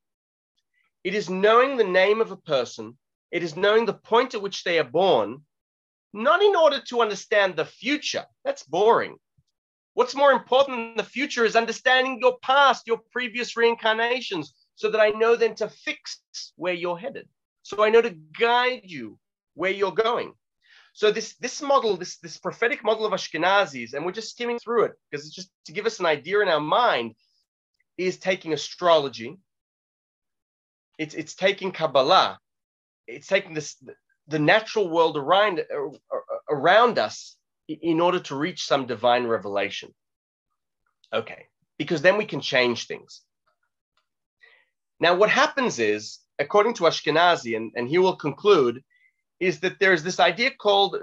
it 1.04 1.14
is 1.14 1.30
knowing 1.30 1.76
the 1.76 1.84
name 1.84 2.22
of 2.22 2.32
a 2.32 2.38
person, 2.38 2.98
it 3.32 3.44
is 3.44 3.58
knowing 3.58 3.86
the 3.86 3.94
point 3.94 4.34
at 4.34 4.42
which 4.42 4.64
they 4.64 4.80
are 4.80 4.86
born, 4.86 5.42
not 6.14 6.42
in 6.42 6.56
order 6.56 6.82
to 6.90 7.02
understand 7.02 7.56
the 7.56 7.66
future. 7.66 8.26
That's 8.44 8.64
boring. 8.64 9.18
What's 9.94 10.16
more 10.16 10.32
important 10.32 10.80
in 10.80 10.98
the 10.98 11.04
future 11.04 11.44
is 11.44 11.56
understanding 11.56 12.20
your 12.22 12.38
past, 12.40 12.86
your 12.86 13.00
previous 13.12 13.58
reincarnations, 13.58 14.54
so 14.76 14.92
that 14.92 15.02
I 15.02 15.10
know 15.10 15.36
then 15.36 15.56
to 15.56 15.70
fix 15.70 16.22
where 16.56 16.74
you're 16.74 17.00
headed. 17.00 17.28
So 17.64 17.84
I 17.84 17.90
know 17.90 18.02
to 18.02 18.16
guide 18.40 18.82
you 18.84 19.18
where 19.56 19.72
you're 19.72 19.92
going. 19.92 20.34
So 20.94 21.12
this 21.12 21.36
this 21.38 21.62
model, 21.62 21.98
this 21.98 22.18
this 22.18 22.38
prophetic 22.38 22.84
model 22.84 23.06
of 23.06 23.12
Ashkenazis, 23.12 23.94
and 23.94 24.06
we're 24.06 24.12
just 24.12 24.32
skimming 24.32 24.60
through 24.60 24.86
it 24.86 24.94
because 25.10 25.26
it's 25.26 25.36
just 25.36 25.52
to 25.66 25.72
give 25.72 25.86
us 25.86 26.00
an 26.00 26.06
idea 26.06 26.42
in 26.42 26.48
our 26.48 26.62
mind, 26.62 27.14
is 27.98 28.18
taking 28.18 28.54
astrology. 28.54 29.38
It's 30.98 31.14
it's 31.14 31.36
taking 31.36 31.72
Kabbalah, 31.72 32.40
it's 33.08 33.28
taking 33.28 33.54
this 33.54 33.76
the 34.28 34.40
natural 34.40 34.90
world 34.90 35.18
around 35.18 35.60
uh, 35.60 35.88
uh, 35.88 36.20
around 36.50 37.00
us 37.00 37.36
in 37.68 38.00
order 38.00 38.20
to 38.20 38.36
reach 38.36 38.66
some 38.66 38.86
divine 38.86 39.26
revelation. 39.28 39.94
Okay, 41.14 41.48
because 41.78 42.02
then 42.02 42.18
we 42.18 42.26
can 42.26 42.42
change 42.42 42.88
things. 42.88 43.22
Now, 45.00 45.16
what 45.16 45.30
happens 45.30 45.80
is, 45.80 46.20
according 46.40 46.74
to 46.76 46.84
Ashkenazi, 46.84 47.56
and, 47.56 47.72
and 47.76 47.88
he 47.88 47.98
will 47.98 48.16
conclude, 48.16 48.84
is 49.40 49.60
that 49.60 49.80
there's 49.80 50.04
this 50.04 50.20
idea 50.20 50.52
called 50.52 50.96
uh, 50.96 51.00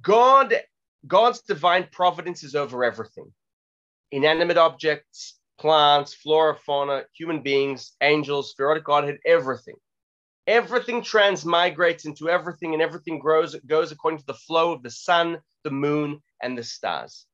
God, 0.00 0.54
God's 1.06 1.42
divine 1.42 1.88
providence 1.92 2.42
is 2.42 2.54
over 2.54 2.84
everything. 2.84 3.32
Inanimate 4.12 4.56
objects, 4.56 5.38
plants, 5.58 6.14
flora, 6.14 6.56
fauna, 6.56 7.04
human 7.14 7.42
beings, 7.42 7.92
angels, 8.00 8.54
spiritic 8.54 8.84
Godhead, 8.84 9.18
everything. 9.26 9.76
Everything 10.46 11.02
transmigrates 11.02 12.04
into 12.04 12.28
everything, 12.28 12.72
and 12.72 12.82
everything 12.82 13.18
grows, 13.18 13.54
goes 13.66 13.92
according 13.92 14.18
to 14.18 14.26
the 14.26 14.34
flow 14.34 14.72
of 14.72 14.82
the 14.82 14.90
sun, 14.90 15.38
the 15.64 15.70
moon, 15.70 16.22
and 16.42 16.56
the 16.56 16.64
stars. 16.64 17.26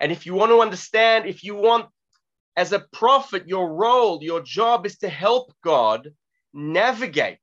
And 0.00 0.12
if 0.12 0.26
you 0.26 0.34
want 0.34 0.50
to 0.50 0.60
understand, 0.60 1.26
if 1.26 1.42
you 1.42 1.54
want, 1.54 1.86
as 2.56 2.72
a 2.72 2.86
prophet, 2.92 3.48
your 3.48 3.74
role, 3.74 4.22
your 4.22 4.40
job 4.40 4.86
is 4.86 4.98
to 4.98 5.08
help 5.08 5.52
God 5.62 6.10
navigate 6.52 7.40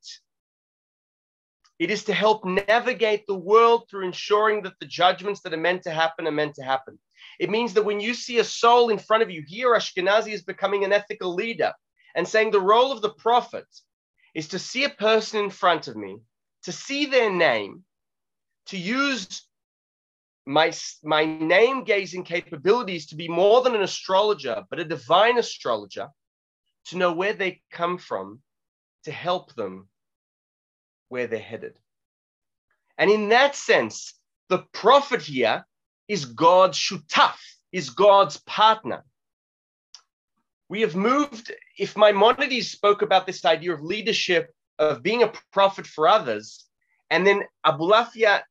it 1.80 1.89
is 1.89 2.04
to 2.06 2.14
help 2.14 2.46
navigate 2.46 3.26
the 3.28 3.36
world 3.36 3.89
through 3.89 4.06
ensuring 4.06 4.62
that 4.64 4.80
the 4.80 4.86
judgments 4.86 5.41
that 5.41 5.54
are 5.54 5.58
meant 5.58 5.84
to 5.84 5.91
happen 5.91 6.28
are 6.28 6.32
meant 6.32 6.56
to 6.56 6.64
happen. 6.64 7.00
It 7.39 7.50
means 7.50 7.74
that 7.74 7.84
when 7.84 8.00
you 8.00 8.14
see 8.14 8.39
a 8.39 8.44
soul 8.44 8.89
in 8.89 9.00
front 9.00 9.24
of 9.24 9.32
you, 9.32 9.44
here 9.46 9.74
Ashkenazi 9.74 10.32
is 10.32 10.44
becoming 10.44 10.84
an 10.84 10.94
ethical 10.94 11.34
leader 11.34 11.74
and 12.16 12.28
saying 12.28 12.52
the 12.52 12.62
role 12.62 12.91
of 12.91 13.02
the 13.02 13.14
prophet 13.14 13.66
is 14.34 14.49
to 14.49 14.59
see 14.59 14.84
a 14.84 14.89
person 14.89 15.43
in 15.43 15.49
front 15.49 15.88
of 15.88 15.95
me, 15.95 16.19
to 16.63 16.71
see 16.71 17.05
their 17.05 17.31
name, 17.31 17.84
to 18.67 18.77
use 18.77 19.47
my, 20.45 20.73
my 21.03 21.25
name 21.25 21.84
gazing 21.84 22.23
capabilities 22.23 23.07
to 23.07 23.15
be 23.15 23.27
more 23.27 23.61
than 23.61 23.75
an 23.75 23.81
astrologer, 23.81 24.63
but 24.69 24.79
a 24.79 24.86
divine 24.86 25.38
astrologer, 25.38 26.09
to 26.86 26.97
know 26.97 27.13
where 27.13 27.34
they 27.34 27.61
come 27.71 27.97
from, 27.97 28.41
to 29.05 29.11
help 29.11 29.53
them 29.55 29.88
where 31.09 31.27
they're 31.27 31.39
headed. 31.39 31.77
And 32.97 33.09
in 33.09 33.29
that 33.29 33.55
sense, 33.55 34.13
the 34.49 34.65
prophet 34.73 35.21
here 35.21 35.65
is 36.07 36.25
God's 36.25 36.77
shutaf, 36.77 37.38
is 37.71 37.89
God's 37.89 38.38
partner. 38.41 39.03
We 40.74 40.82
have 40.82 40.95
moved, 40.95 41.53
if 41.78 41.95
Maimonides 41.95 42.71
spoke 42.71 43.03
about 43.03 43.28
this 43.28 43.45
idea 43.45 43.76
of 43.76 43.84
leadership, 43.84 44.51
of 44.80 45.03
being 45.03 45.21
a 45.21 45.32
prophet 45.51 45.86
for 45.86 46.07
others, 46.07 46.65
and 47.11 47.28
then 47.28 47.43
Abulafia 47.63 48.41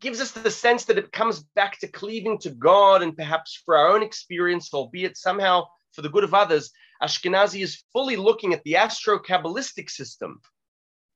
gives 0.00 0.22
us 0.22 0.30
the 0.30 0.50
sense 0.50 0.86
that 0.86 0.96
it 0.96 1.12
comes 1.12 1.40
back 1.54 1.78
to 1.80 1.88
cleaving 1.88 2.38
to 2.38 2.48
God 2.52 3.02
and 3.02 3.14
perhaps 3.14 3.60
for 3.66 3.76
our 3.76 3.88
own 3.88 4.02
experience, 4.02 4.72
albeit 4.72 5.18
somehow 5.18 5.66
for 5.90 6.00
the 6.00 6.08
good 6.08 6.24
of 6.24 6.32
others, 6.32 6.70
Ashkenazi 7.02 7.62
is 7.62 7.84
fully 7.92 8.16
looking 8.16 8.54
at 8.54 8.64
the 8.64 8.76
astro 8.76 9.18
Kabbalistic 9.18 9.90
system 9.90 10.40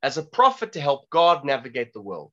as 0.03 0.18
a 0.18 0.22
prophet 0.22 0.72
to 0.72 0.82
help 0.82 1.09
God 1.09 1.47
navigate 1.47 1.95
the 1.95 2.03
world. 2.03 2.30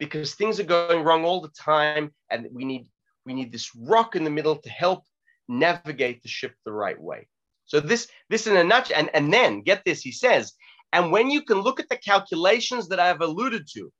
Because 0.00 0.34
things 0.34 0.58
are 0.58 0.64
going 0.64 1.04
wrong 1.04 1.24
all 1.24 1.40
the 1.40 1.50
time 1.50 2.12
and 2.30 2.48
we 2.50 2.64
need 2.64 2.88
we 3.24 3.32
need 3.32 3.52
this 3.52 3.76
rock 3.76 4.16
in 4.16 4.24
the 4.24 4.30
middle 4.30 4.56
to 4.56 4.68
help 4.68 5.04
navigate 5.48 6.22
the 6.22 6.28
ship 6.28 6.54
the 6.64 6.72
right 6.72 7.00
way 7.00 7.26
so 7.66 7.80
this 7.80 8.08
this 8.30 8.46
in 8.46 8.56
a 8.56 8.64
nutshell 8.64 8.98
and, 8.98 9.10
and 9.14 9.32
then 9.32 9.62
get 9.62 9.82
this 9.84 10.00
he 10.00 10.12
says 10.12 10.52
and 10.92 11.10
when 11.10 11.30
you 11.30 11.42
can 11.42 11.58
look 11.58 11.80
at 11.80 11.88
the 11.88 11.96
calculations 11.96 12.88
that 12.88 13.00
i 13.00 13.06
have 13.06 13.20
alluded 13.20 13.66
to 13.66 13.92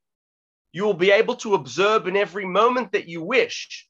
you 0.72 0.84
will 0.84 0.94
be 0.94 1.10
able 1.10 1.36
to 1.36 1.54
observe 1.54 2.06
in 2.06 2.16
every 2.16 2.46
moment 2.46 2.92
that 2.92 3.08
you 3.08 3.22
wish 3.22 3.86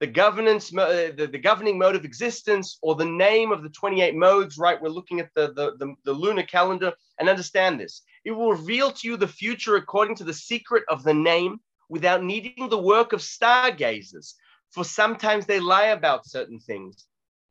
the 0.00 0.06
governance, 0.06 0.74
uh, 0.74 1.12
the, 1.14 1.28
the 1.30 1.38
governing 1.38 1.78
mode 1.78 1.94
of 1.94 2.06
existence, 2.06 2.78
or 2.80 2.94
the 2.94 3.04
name 3.04 3.52
of 3.52 3.62
the 3.62 3.68
28 3.68 4.16
modes, 4.16 4.56
right? 4.56 4.80
We're 4.80 4.88
looking 4.88 5.20
at 5.20 5.28
the, 5.34 5.52
the, 5.52 5.76
the, 5.78 5.94
the 6.04 6.12
lunar 6.12 6.42
calendar 6.42 6.92
and 7.18 7.28
understand 7.28 7.78
this. 7.78 8.02
It 8.24 8.30
will 8.30 8.52
reveal 8.52 8.90
to 8.90 9.08
you 9.08 9.18
the 9.18 9.28
future 9.28 9.76
according 9.76 10.16
to 10.16 10.24
the 10.24 10.32
secret 10.32 10.84
of 10.88 11.04
the 11.04 11.12
name 11.12 11.58
without 11.90 12.24
needing 12.24 12.70
the 12.70 12.78
work 12.78 13.12
of 13.12 13.20
stargazers, 13.20 14.36
for 14.70 14.84
sometimes 14.84 15.46
they 15.46 15.60
lie 15.60 15.86
about 15.86 16.26
certain 16.26 16.58
things. 16.60 17.06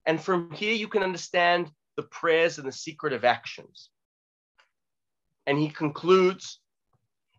And 0.05 0.21
from 0.21 0.51
here, 0.51 0.73
you 0.73 0.87
can 0.87 1.03
understand 1.03 1.69
the 1.97 2.03
prayers 2.03 2.57
and 2.57 2.67
the 2.67 2.71
secret 2.71 3.13
of 3.13 3.25
actions. 3.25 3.89
And 5.45 5.57
he 5.57 5.69
concludes 5.69 6.59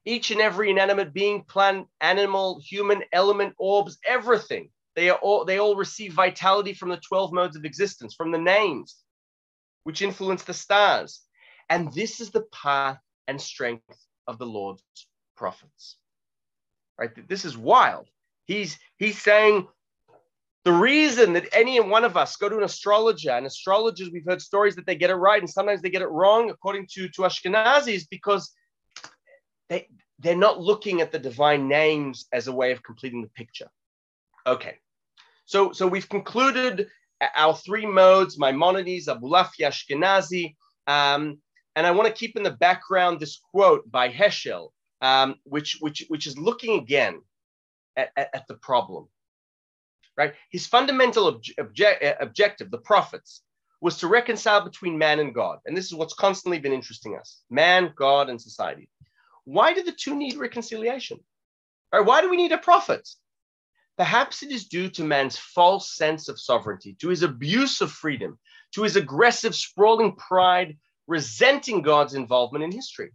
each 0.04 0.30
and 0.30 0.40
every 0.40 0.70
inanimate 0.70 1.12
being, 1.12 1.44
plant, 1.44 1.86
animal, 2.00 2.60
human, 2.62 3.02
element, 3.12 3.54
orbs, 3.58 3.98
everything 4.06 4.70
they 4.96 5.08
are 5.08 5.18
all 5.18 5.44
they 5.44 5.58
all 5.58 5.76
receive 5.76 6.12
vitality 6.12 6.74
from 6.74 6.88
the 6.88 6.96
12 6.96 7.32
modes 7.32 7.56
of 7.56 7.64
existence, 7.64 8.14
from 8.14 8.32
the 8.32 8.38
names, 8.38 8.96
which 9.84 10.02
influence 10.02 10.42
the 10.42 10.54
stars. 10.54 11.22
And 11.68 11.92
this 11.92 12.20
is 12.20 12.30
the 12.30 12.44
path 12.52 12.98
and 13.28 13.40
strength 13.40 13.96
of 14.26 14.38
the 14.38 14.46
Lord's 14.46 14.82
prophets. 15.36 15.96
Right? 16.98 17.10
This 17.28 17.44
is 17.44 17.56
wild. 17.56 18.08
He's 18.46 18.78
he's 18.98 19.20
saying 19.20 19.66
the 20.64 20.72
reason 20.72 21.32
that 21.32 21.48
any 21.52 21.80
one 21.80 22.04
of 22.04 22.16
us 22.16 22.36
go 22.36 22.48
to 22.48 22.58
an 22.58 22.64
astrologer, 22.64 23.30
and 23.30 23.46
astrologers, 23.46 24.10
we've 24.12 24.26
heard 24.26 24.42
stories 24.42 24.76
that 24.76 24.84
they 24.86 24.94
get 24.94 25.10
it 25.10 25.14
right, 25.14 25.40
and 25.40 25.48
sometimes 25.48 25.80
they 25.80 25.90
get 25.90 26.02
it 26.02 26.10
wrong, 26.10 26.50
according 26.50 26.86
to, 26.92 27.08
to 27.08 27.22
Ashkenazi, 27.22 27.94
is 27.94 28.06
because 28.06 28.52
they, 29.70 29.88
they're 30.18 30.36
not 30.36 30.60
looking 30.60 31.00
at 31.00 31.12
the 31.12 31.18
divine 31.18 31.66
names 31.66 32.26
as 32.32 32.46
a 32.46 32.52
way 32.52 32.72
of 32.72 32.82
completing 32.82 33.22
the 33.22 33.28
picture. 33.28 33.70
Okay. 34.46 34.76
So, 35.46 35.72
so 35.72 35.86
we've 35.86 36.08
concluded 36.08 36.88
our 37.34 37.54
three 37.54 37.86
modes, 37.86 38.38
Maimonides, 38.38 39.06
Abulafia, 39.06 39.68
Ashkenazi. 39.68 40.56
Um, 40.86 41.38
and 41.74 41.86
I 41.86 41.90
want 41.90 42.08
to 42.08 42.14
keep 42.14 42.36
in 42.36 42.42
the 42.42 42.50
background 42.50 43.18
this 43.18 43.40
quote 43.50 43.90
by 43.90 44.10
Heschel, 44.10 44.70
um, 45.00 45.36
which, 45.44 45.78
which, 45.80 46.04
which 46.08 46.26
is 46.26 46.36
looking 46.36 46.78
again 46.78 47.22
at, 48.00 48.30
at, 48.34 48.46
the 48.48 48.54
problem. 48.54 49.08
Right? 50.16 50.34
His 50.50 50.66
fundamental 50.66 51.32
obje- 51.32 51.54
obje- 51.58 52.04
uh, 52.04 52.14
objective, 52.20 52.70
the 52.70 52.78
prophets, 52.78 53.42
was 53.80 53.98
to 53.98 54.08
reconcile 54.08 54.62
between 54.62 54.98
man 54.98 55.20
and 55.20 55.34
God. 55.34 55.58
And 55.64 55.76
this 55.76 55.86
is 55.86 55.94
what's 55.94 56.14
constantly 56.14 56.58
been 56.58 56.72
interesting 56.72 57.16
us 57.16 57.42
man, 57.50 57.92
God, 57.96 58.28
and 58.28 58.40
society. 58.40 58.88
Why 59.44 59.72
do 59.72 59.82
the 59.82 59.92
two 59.92 60.14
need 60.14 60.36
reconciliation? 60.36 61.18
Or 61.92 62.04
why 62.04 62.20
do 62.20 62.30
we 62.30 62.36
need 62.36 62.52
a 62.52 62.58
prophet? 62.58 63.08
Perhaps 63.96 64.42
it 64.42 64.50
is 64.50 64.68
due 64.68 64.88
to 64.90 65.04
man's 65.04 65.36
false 65.36 65.94
sense 65.94 66.28
of 66.28 66.40
sovereignty, 66.40 66.96
to 67.00 67.08
his 67.08 67.22
abuse 67.22 67.80
of 67.80 67.90
freedom, 67.90 68.38
to 68.74 68.82
his 68.82 68.96
aggressive, 68.96 69.54
sprawling 69.54 70.14
pride, 70.16 70.78
resenting 71.06 71.82
God's 71.82 72.14
involvement 72.14 72.64
in 72.64 72.72
history. 72.72 73.12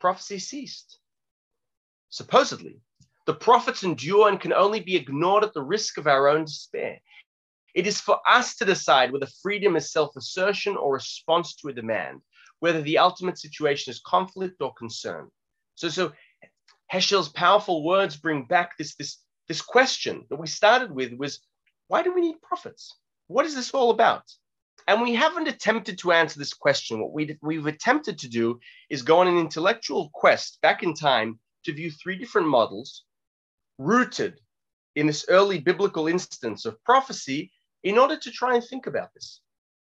Prophecy 0.00 0.38
ceased. 0.38 0.98
Supposedly, 2.08 2.80
the 3.26 3.34
prophets 3.34 3.82
endure 3.82 4.28
and 4.28 4.40
can 4.40 4.52
only 4.52 4.80
be 4.80 4.96
ignored 4.96 5.44
at 5.44 5.54
the 5.54 5.62
risk 5.62 5.98
of 5.98 6.06
our 6.06 6.28
own 6.28 6.44
despair. 6.44 6.98
It 7.74 7.86
is 7.86 8.00
for 8.00 8.18
us 8.28 8.56
to 8.56 8.64
decide 8.64 9.12
whether 9.12 9.28
freedom 9.42 9.76
is 9.76 9.92
self 9.92 10.14
assertion 10.16 10.76
or 10.76 10.92
response 10.92 11.54
to 11.56 11.68
a 11.68 11.72
demand, 11.72 12.20
whether 12.60 12.82
the 12.82 12.98
ultimate 12.98 13.38
situation 13.38 13.90
is 13.90 14.00
conflict 14.00 14.60
or 14.60 14.74
concern. 14.74 15.30
So, 15.76 15.88
so 15.88 16.12
Heschel's 16.92 17.30
powerful 17.30 17.84
words 17.84 18.16
bring 18.16 18.44
back 18.44 18.76
this, 18.76 18.94
this 18.96 19.18
this 19.48 19.62
question 19.62 20.24
that 20.30 20.36
we 20.36 20.46
started 20.46 20.90
with 20.90 21.12
was 21.14 21.40
why 21.88 22.02
do 22.02 22.14
we 22.14 22.20
need 22.20 22.40
prophets? 22.42 22.96
What 23.26 23.46
is 23.46 23.54
this 23.54 23.72
all 23.72 23.90
about? 23.90 24.24
And 24.88 25.02
we 25.02 25.14
haven't 25.14 25.48
attempted 25.48 25.98
to 25.98 26.12
answer 26.12 26.38
this 26.38 26.54
question. 26.54 27.00
What 27.00 27.12
we, 27.12 27.38
we've 27.42 27.66
attempted 27.66 28.18
to 28.20 28.28
do 28.28 28.58
is 28.90 29.02
go 29.02 29.18
on 29.18 29.28
an 29.28 29.38
intellectual 29.38 30.10
quest 30.14 30.58
back 30.62 30.82
in 30.82 30.94
time 30.94 31.38
to 31.64 31.72
view 31.72 31.90
three 31.90 32.16
different 32.16 32.48
models 32.48 33.04
rooted 33.78 34.40
in 34.94 35.06
this 35.06 35.24
early 35.28 35.58
biblical 35.58 36.08
instance 36.08 36.64
of 36.64 36.82
prophecy 36.84 37.50
in 37.82 37.98
order 37.98 38.16
to 38.16 38.30
try 38.30 38.54
and 38.54 38.64
think 38.64 38.86
about 38.86 39.12
this, 39.14 39.40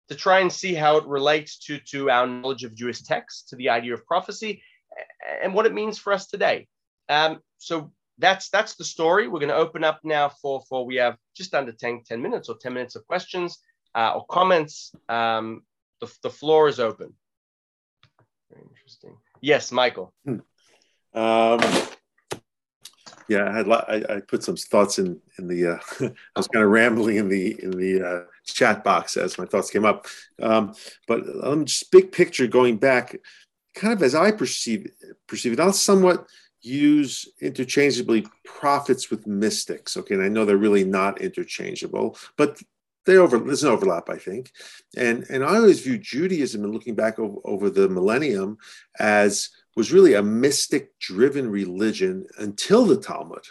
to 0.09 0.15
try 0.15 0.39
and 0.39 0.51
see 0.51 0.73
how 0.73 0.97
it 0.97 1.05
relates 1.05 1.57
to, 1.57 1.79
to 1.79 2.09
our 2.09 2.27
knowledge 2.27 2.63
of 2.63 2.75
Jewish 2.75 3.01
texts, 3.01 3.49
to 3.49 3.55
the 3.55 3.69
idea 3.69 3.93
of 3.93 4.05
prophecy, 4.05 4.61
and 5.41 5.53
what 5.53 5.65
it 5.65 5.73
means 5.73 5.97
for 5.97 6.13
us 6.13 6.27
today. 6.27 6.67
Um, 7.09 7.39
so 7.57 7.91
that's 8.17 8.49
that's 8.49 8.75
the 8.75 8.83
story. 8.83 9.27
We're 9.27 9.39
going 9.39 9.49
to 9.49 9.55
open 9.55 9.83
up 9.83 10.01
now 10.03 10.29
for 10.29 10.61
for 10.67 10.85
we 10.85 10.95
have 10.95 11.17
just 11.35 11.53
under 11.53 11.71
10, 11.71 12.03
10 12.05 12.21
minutes 12.21 12.49
or 12.49 12.57
10 12.57 12.73
minutes 12.73 12.95
of 12.95 13.05
questions 13.07 13.59
uh, 13.95 14.13
or 14.15 14.25
comments. 14.25 14.91
Um, 15.07 15.61
the, 16.01 16.11
the 16.23 16.29
floor 16.29 16.67
is 16.67 16.79
open. 16.79 17.13
Very 18.51 18.63
interesting. 18.69 19.17
Yes, 19.41 19.71
Michael. 19.71 20.13
Hmm. 20.25 20.39
Um, 21.13 21.59
yeah, 23.29 23.49
I 23.49 23.51
had 23.51 23.69
I, 23.69 24.03
I, 24.09 24.19
put 24.21 24.43
some 24.43 24.55
thoughts 24.55 24.99
in 24.99 25.19
in 25.37 25.47
the. 25.47 25.67
Uh, 25.67 25.79
I 26.35 26.39
was 26.39 26.47
kind 26.47 26.63
of 26.63 26.71
rambling 26.71 27.17
in 27.17 27.29
the 27.29 27.61
in 27.61 27.71
the 27.71 28.07
uh, 28.07 28.23
chat 28.45 28.83
box 28.83 29.17
as 29.17 29.37
my 29.37 29.45
thoughts 29.45 29.69
came 29.69 29.85
up. 29.85 30.07
Um, 30.41 30.73
but 31.07 31.23
um, 31.43 31.65
just 31.65 31.91
big 31.91 32.11
picture 32.11 32.47
going 32.47 32.77
back, 32.77 33.17
kind 33.75 33.93
of 33.93 34.01
as 34.03 34.15
I 34.15 34.31
perceive 34.31 34.91
perceive 35.27 35.53
it, 35.53 35.59
I'll 35.59 35.73
somewhat 35.73 36.27
use 36.61 37.27
interchangeably 37.41 38.25
prophets 38.43 39.09
with 39.09 39.27
mystics. 39.27 39.97
Okay, 39.97 40.15
and 40.15 40.23
I 40.23 40.29
know 40.29 40.45
they're 40.45 40.57
really 40.57 40.85
not 40.85 41.21
interchangeable, 41.21 42.17
but 42.37 42.61
they 43.05 43.17
over 43.17 43.39
there's 43.39 43.63
an 43.63 43.71
overlap, 43.71 44.09
I 44.09 44.17
think. 44.17 44.51
And 44.95 45.25
and 45.29 45.43
I 45.43 45.55
always 45.55 45.81
view 45.81 45.97
Judaism 45.97 46.63
and 46.63 46.73
looking 46.73 46.95
back 46.95 47.19
over, 47.19 47.39
over 47.43 47.69
the 47.69 47.89
millennium 47.89 48.57
as 48.99 49.49
was 49.77 49.93
really 49.93 50.15
a 50.15 50.23
mystic 50.23 50.97
driven 50.97 51.51
religion 51.51 52.25
until 52.39 52.83
the 52.83 52.97
Talmud. 52.97 53.45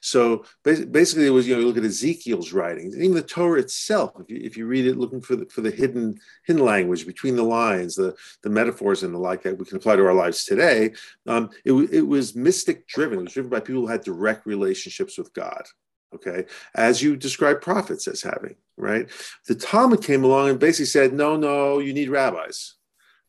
So 0.00 0.44
basically, 0.62 1.26
it 1.26 1.30
was 1.30 1.48
you 1.48 1.54
know 1.54 1.60
you 1.60 1.66
look 1.66 1.76
at 1.76 1.84
Ezekiel's 1.84 2.52
writings, 2.52 2.96
even 2.96 3.14
the 3.14 3.22
Torah 3.22 3.58
itself. 3.58 4.12
If 4.20 4.30
you, 4.30 4.40
if 4.42 4.56
you 4.56 4.66
read 4.66 4.86
it, 4.86 4.96
looking 4.96 5.20
for 5.20 5.34
the 5.34 5.46
for 5.46 5.60
the 5.60 5.70
hidden 5.72 6.20
hidden 6.46 6.64
language 6.64 7.04
between 7.04 7.34
the 7.34 7.42
lines, 7.42 7.96
the 7.96 8.14
the 8.44 8.48
metaphors 8.48 9.02
and 9.02 9.12
the 9.12 9.18
like 9.18 9.42
that 9.42 9.58
we 9.58 9.64
can 9.64 9.76
apply 9.76 9.96
to 9.96 10.06
our 10.06 10.14
lives 10.14 10.44
today, 10.44 10.92
um, 11.26 11.50
it, 11.64 11.72
it 11.72 12.06
was 12.06 12.36
mystic 12.36 12.86
driven. 12.86 13.18
It 13.18 13.24
was 13.24 13.32
driven 13.32 13.50
by 13.50 13.60
people 13.60 13.82
who 13.82 13.88
had 13.88 14.04
direct 14.04 14.46
relationships 14.46 15.18
with 15.18 15.34
God 15.34 15.64
okay, 16.12 16.44
as 16.74 17.00
you 17.00 17.16
describe 17.16 17.60
prophets 17.60 18.08
as 18.08 18.22
having, 18.22 18.56
right? 18.76 19.08
The 19.46 19.54
Talmud 19.54 20.02
came 20.02 20.24
along 20.24 20.50
and 20.50 20.58
basically 20.58 20.86
said, 20.86 21.12
no, 21.12 21.36
no, 21.36 21.78
you 21.78 21.92
need 21.92 22.08
rabbis. 22.08 22.74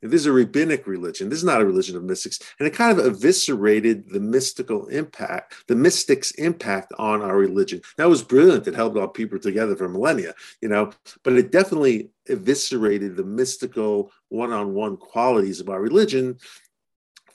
This 0.02 0.22
is 0.22 0.26
a 0.26 0.32
rabbinic 0.32 0.88
religion. 0.88 1.30
This 1.30 1.40
is 1.40 1.46
not 1.46 1.62
a 1.62 1.66
religion 1.66 1.96
of 1.96 2.04
mystics. 2.04 2.40
And 2.60 2.68
it 2.68 2.74
kind 2.74 2.98
of 2.98 3.06
eviscerated 3.06 4.10
the 4.10 4.20
mystical 4.20 4.88
impact, 4.88 5.56
the 5.68 5.76
mystics' 5.76 6.32
impact 6.32 6.92
on 6.98 7.22
our 7.22 7.38
religion. 7.38 7.82
That 7.98 8.10
was 8.10 8.24
brilliant. 8.24 8.68
It 8.68 8.76
held 8.76 8.98
all 8.98 9.08
people 9.08 9.40
together 9.40 9.76
for 9.76 9.88
millennia, 9.88 10.34
you 10.62 10.70
know, 10.70 10.92
but 11.24 11.34
it 11.34 11.52
definitely 11.52 12.10
eviscerated 12.28 13.16
the 13.16 13.24
mystical 13.24 14.12
one-on-one 14.30 14.98
qualities 14.98 15.60
of 15.60 15.70
our 15.70 15.82
religion 15.82 16.38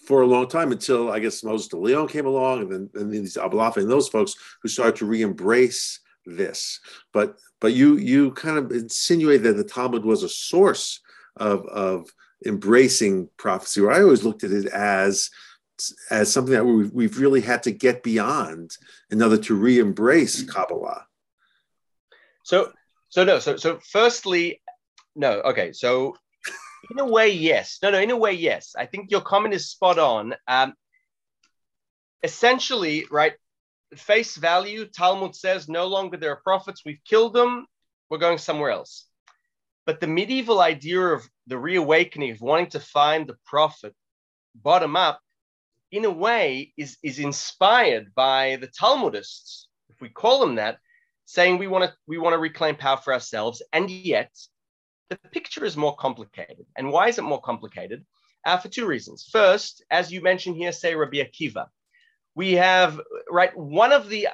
for 0.07 0.23
a 0.23 0.27
long 0.27 0.49
time 0.49 0.73
until 0.73 1.11
I 1.11 1.19
guess 1.19 1.43
Moses 1.43 1.69
de 1.69 1.77
Leon 1.77 2.09
came 2.09 2.27
along 2.27 2.63
and 2.63 2.73
then, 2.73 2.91
and 2.95 3.13
these 3.13 3.37
Abulafia 3.37 3.79
and 3.79 3.91
those 3.91 4.09
folks 4.09 4.35
who 4.63 4.69
started 4.69 4.97
to 4.97 5.07
re-embrace 5.07 6.01
this. 6.25 6.81
But 7.13 7.39
but 7.61 7.73
you 7.73 7.97
you 7.97 8.31
kind 8.33 8.59
of 8.59 8.71
insinuate 8.71 9.43
that 9.43 9.57
the 9.57 9.65
Talmud 9.65 10.05
was 10.05 10.23
a 10.23 10.29
source 10.29 11.01
of 11.37 11.67
of 11.67 12.09
embracing 12.45 13.29
prophecy, 13.37 13.81
or 13.81 13.91
I 13.91 14.03
always 14.03 14.25
looked 14.25 14.45
at 14.45 14.53
it 14.53 14.67
as 14.67 15.31
as 16.11 16.33
something 16.33 16.55
that 16.55 16.65
we've, 16.65 16.91
we've 16.91 17.19
really 17.19 17.43
had 17.43 17.63
to 17.65 17.71
get 17.71 18.03
beyond 18.03 18.77
in 19.11 19.23
order 19.23 19.37
to 19.37 19.55
re-embrace 19.55 20.43
Kabbalah. 20.43 21.07
So 22.43 22.73
so 23.09 23.25
no, 23.25 23.39
so 23.39 23.57
so 23.57 23.79
firstly, 23.91 24.63
no, 25.15 25.41
okay, 25.43 25.73
so 25.73 26.17
in 26.91 26.99
a 26.99 27.07
way, 27.07 27.31
yes. 27.31 27.79
No, 27.83 27.91
no, 27.91 27.99
in 27.99 28.11
a 28.11 28.17
way, 28.17 28.33
yes. 28.33 28.75
I 28.79 28.87
think 28.87 29.11
your 29.11 29.21
comment 29.21 29.55
is 29.55 29.71
spot 29.71 29.99
on. 29.99 30.35
Um, 30.47 30.75
essentially, 32.23 33.07
right, 33.11 33.35
face 33.95 34.37
value, 34.37 34.87
Talmud 34.87 35.35
says 35.35 35.69
no 35.69 35.87
longer 35.87 36.17
there 36.17 36.33
are 36.33 36.41
prophets, 36.43 36.83
we've 36.85 37.03
killed 37.05 37.35
them, 37.35 37.67
we're 38.09 38.19
going 38.19 38.39
somewhere 38.39 38.71
else. 38.71 39.07
But 39.85 40.01
the 40.01 40.07
medieval 40.07 40.61
idea 40.61 41.01
of 41.01 41.29
the 41.47 41.59
reawakening, 41.59 42.33
of 42.33 42.41
wanting 42.41 42.71
to 42.71 42.81
find 42.81 43.27
the 43.27 43.37
prophet 43.45 43.95
bottom 44.55 44.97
up, 44.97 45.21
in 45.93 46.05
a 46.05 46.11
way, 46.11 46.73
is, 46.77 46.97
is 47.03 47.19
inspired 47.19 48.15
by 48.15 48.57
the 48.57 48.69
Talmudists, 48.69 49.67
if 49.89 50.01
we 50.01 50.09
call 50.09 50.41
them 50.41 50.57
that, 50.57 50.79
saying 51.25 51.59
we 51.59 51.67
want 51.67 51.85
to 51.85 51.93
we 52.07 52.19
want 52.19 52.35
to 52.35 52.39
reclaim 52.39 52.77
power 52.77 52.97
for 52.97 53.13
ourselves, 53.13 53.63
and 53.73 53.91
yet 53.91 54.31
the 55.11 55.19
picture 55.33 55.65
is 55.65 55.77
more 55.77 55.97
complicated. 55.97 56.67
And 56.77 56.91
why 56.91 57.09
is 57.09 57.19
it 57.19 57.23
more 57.23 57.41
complicated? 57.41 58.05
Uh, 58.45 58.57
for 58.57 58.69
two 58.69 58.87
reasons. 58.87 59.29
First, 59.31 59.85
as 59.91 60.13
you 60.13 60.21
mentioned 60.23 60.57
here, 60.57 60.71
say 60.71 60.95
Rabbi 60.95 61.17
Akiva, 61.17 61.67
we 62.37 62.53
have, 62.53 63.01
right, 63.29 63.57
one 63.57 63.93
of 63.93 64.09
the, 64.09 64.29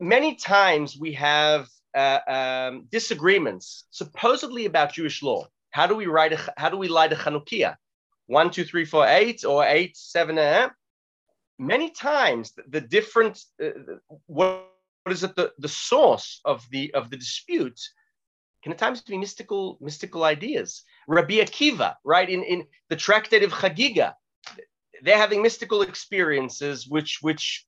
many 0.00 0.36
times 0.36 0.96
we 0.98 1.12
have 1.12 1.68
uh, 1.94 2.20
um, 2.26 2.86
disagreements 2.90 3.84
supposedly 3.90 4.64
about 4.64 4.94
Jewish 4.94 5.22
law. 5.22 5.46
How 5.74 5.88
do 5.88 5.96
we 5.96 6.06
write, 6.06 6.32
a, 6.32 6.38
how 6.56 6.68
do 6.70 6.76
we 6.76 6.86
light 6.86 7.12
a 7.12 7.16
Chanukiah? 7.16 7.74
One, 8.26 8.50
two, 8.50 8.64
three, 8.64 8.84
four, 8.84 9.04
eight, 9.08 9.44
or 9.44 9.64
eight, 9.64 9.96
seven, 9.96 10.38
uh, 10.38 10.68
many 11.58 11.90
times 11.90 12.52
the, 12.52 12.62
the 12.68 12.80
different, 12.80 13.42
uh, 13.60 13.70
what, 14.26 14.70
what 15.02 15.12
is 15.12 15.24
it, 15.24 15.34
the, 15.34 15.52
the 15.58 15.74
source 15.90 16.40
of 16.44 16.64
the, 16.70 16.94
of 16.94 17.10
the 17.10 17.16
dispute 17.16 17.80
can 18.62 18.70
at 18.70 18.78
times 18.78 19.02
be 19.02 19.18
mystical, 19.18 19.76
mystical 19.80 20.22
ideas. 20.22 20.84
Rabbi 21.08 21.38
Akiva, 21.44 21.96
right, 22.04 22.30
in, 22.30 22.44
in 22.44 22.66
the 22.88 22.96
tractate 22.96 23.42
of 23.42 23.50
Chagiga, 23.50 24.14
they're 25.02 25.18
having 25.18 25.42
mystical 25.42 25.82
experiences, 25.82 26.86
which 26.88 27.18
which 27.20 27.66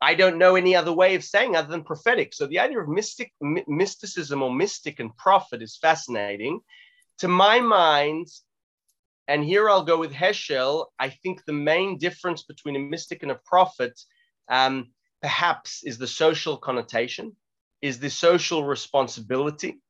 I 0.00 0.14
don't 0.14 0.38
know 0.38 0.56
any 0.56 0.76
other 0.76 0.92
way 0.92 1.14
of 1.14 1.24
saying 1.24 1.56
other 1.56 1.68
than 1.68 1.84
prophetic. 1.84 2.34
So 2.34 2.46
the 2.46 2.60
idea 2.60 2.80
of 2.80 2.88
mystic, 2.88 3.32
mysticism 3.40 4.42
or 4.42 4.52
mystic 4.54 5.00
and 5.00 5.16
prophet 5.16 5.62
is 5.62 5.78
fascinating. 5.78 6.60
To 7.20 7.28
my 7.28 7.60
mind, 7.60 8.26
and 9.26 9.42
here 9.42 9.70
I'll 9.70 9.84
go 9.84 9.98
with 9.98 10.12
Heschel, 10.12 10.86
I 10.98 11.08
think 11.08 11.44
the 11.44 11.52
main 11.52 11.98
difference 11.98 12.42
between 12.42 12.76
a 12.76 12.78
mystic 12.78 13.22
and 13.22 13.32
a 13.32 13.40
prophet 13.46 13.98
um, 14.48 14.90
perhaps 15.22 15.82
is 15.84 15.98
the 15.98 16.06
social 16.06 16.56
connotation, 16.56 17.34
is 17.80 17.98
the 17.98 18.10
social 18.10 18.64
responsibility. 18.64 19.80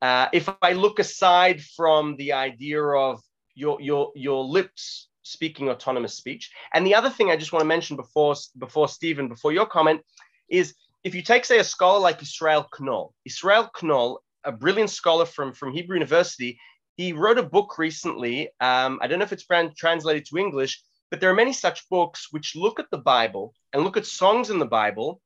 Uh, 0.00 0.28
if 0.32 0.48
I 0.62 0.72
look 0.72 0.98
aside 0.98 1.60
from 1.60 2.16
the 2.16 2.32
idea 2.34 2.82
of 2.82 3.20
your, 3.54 3.80
your, 3.80 4.12
your 4.14 4.44
lips 4.44 5.08
speaking 5.22 5.68
autonomous 5.68 6.14
speech, 6.14 6.52
and 6.72 6.86
the 6.86 6.94
other 6.94 7.10
thing 7.10 7.30
I 7.30 7.36
just 7.36 7.52
want 7.52 7.62
to 7.62 7.66
mention 7.66 7.96
before, 7.96 8.36
before 8.58 8.88
Stephen, 8.88 9.28
before 9.28 9.52
your 9.52 9.66
comment, 9.66 10.02
is 10.48 10.74
if 11.02 11.14
you 11.14 11.22
take, 11.22 11.44
say, 11.44 11.58
a 11.58 11.64
scholar 11.64 11.98
like 11.98 12.22
Israel 12.22 12.68
Knohl, 12.78 13.12
Israel 13.24 13.70
Knohl, 13.74 14.18
a 14.44 14.52
brilliant 14.52 14.90
scholar 14.90 15.26
from, 15.26 15.52
from 15.52 15.72
Hebrew 15.72 15.96
University, 15.96 16.58
he 16.96 17.12
wrote 17.12 17.38
a 17.38 17.42
book 17.42 17.78
recently. 17.78 18.48
Um, 18.60 18.98
I 19.02 19.06
don't 19.06 19.18
know 19.18 19.24
if 19.24 19.32
it's 19.32 19.46
translated 19.76 20.26
to 20.26 20.38
English, 20.38 20.82
but 21.10 21.20
there 21.20 21.30
are 21.30 21.34
many 21.34 21.52
such 21.52 21.88
books 21.88 22.28
which 22.30 22.56
look 22.56 22.80
at 22.80 22.90
the 22.90 22.98
Bible 22.98 23.54
and 23.72 23.82
look 23.82 23.96
at 23.96 24.06
songs 24.06 24.50
in 24.50 24.58
the 24.58 24.66
Bible 24.66 25.20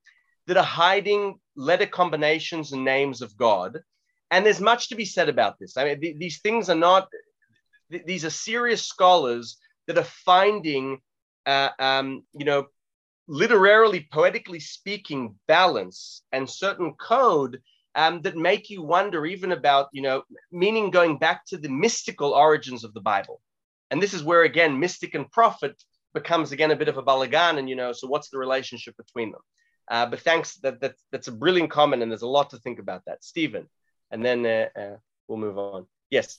that 0.46 0.56
are 0.56 0.64
hiding 0.64 1.38
letter 1.56 1.86
combinations 1.86 2.72
and 2.72 2.84
names 2.84 3.22
of 3.22 3.36
God 3.36 3.78
and 4.30 4.46
there's 4.46 4.60
much 4.60 4.88
to 4.88 4.94
be 4.94 5.04
said 5.04 5.28
about 5.28 5.58
this. 5.58 5.76
I 5.76 5.84
mean, 5.84 6.00
th- 6.00 6.18
these 6.18 6.40
things 6.40 6.70
are 6.70 6.76
not; 6.76 7.08
th- 7.90 8.04
these 8.06 8.24
are 8.24 8.30
serious 8.30 8.84
scholars 8.84 9.58
that 9.86 9.98
are 9.98 10.04
finding, 10.04 11.00
uh, 11.46 11.70
um, 11.78 12.24
you 12.32 12.44
know, 12.44 12.66
literarily, 13.26 14.08
poetically 14.12 14.60
speaking, 14.60 15.34
balance 15.48 16.22
and 16.32 16.48
certain 16.48 16.94
code 16.94 17.60
um, 17.94 18.22
that 18.22 18.36
make 18.36 18.70
you 18.70 18.82
wonder 18.82 19.26
even 19.26 19.52
about, 19.52 19.88
you 19.92 20.02
know, 20.02 20.22
meaning 20.50 20.90
going 20.90 21.18
back 21.18 21.44
to 21.46 21.56
the 21.56 21.68
mystical 21.68 22.32
origins 22.32 22.84
of 22.84 22.94
the 22.94 23.00
Bible. 23.00 23.40
And 23.90 24.02
this 24.02 24.14
is 24.14 24.22
where 24.22 24.42
again, 24.42 24.78
mystic 24.78 25.14
and 25.14 25.30
prophet 25.30 25.82
becomes 26.14 26.52
again 26.52 26.70
a 26.70 26.76
bit 26.76 26.88
of 26.88 26.98
a 26.98 27.02
balagan, 27.02 27.58
and 27.58 27.68
you 27.68 27.76
know, 27.76 27.92
so 27.92 28.06
what's 28.06 28.30
the 28.30 28.38
relationship 28.38 28.96
between 28.96 29.32
them? 29.32 29.40
Uh, 29.90 30.06
but 30.06 30.20
thanks, 30.20 30.56
that, 30.58 30.80
that 30.80 30.94
that's 31.10 31.28
a 31.28 31.32
brilliant 31.32 31.70
comment, 31.70 32.02
and 32.02 32.10
there's 32.10 32.22
a 32.22 32.28
lot 32.28 32.50
to 32.50 32.58
think 32.58 32.78
about 32.78 33.02
that, 33.06 33.24
Stephen 33.24 33.68
and 34.10 34.24
then 34.24 34.44
uh, 34.44 34.68
uh, 34.78 34.96
we'll 35.28 35.38
move 35.38 35.58
on. 35.58 35.86
Yes. 36.10 36.38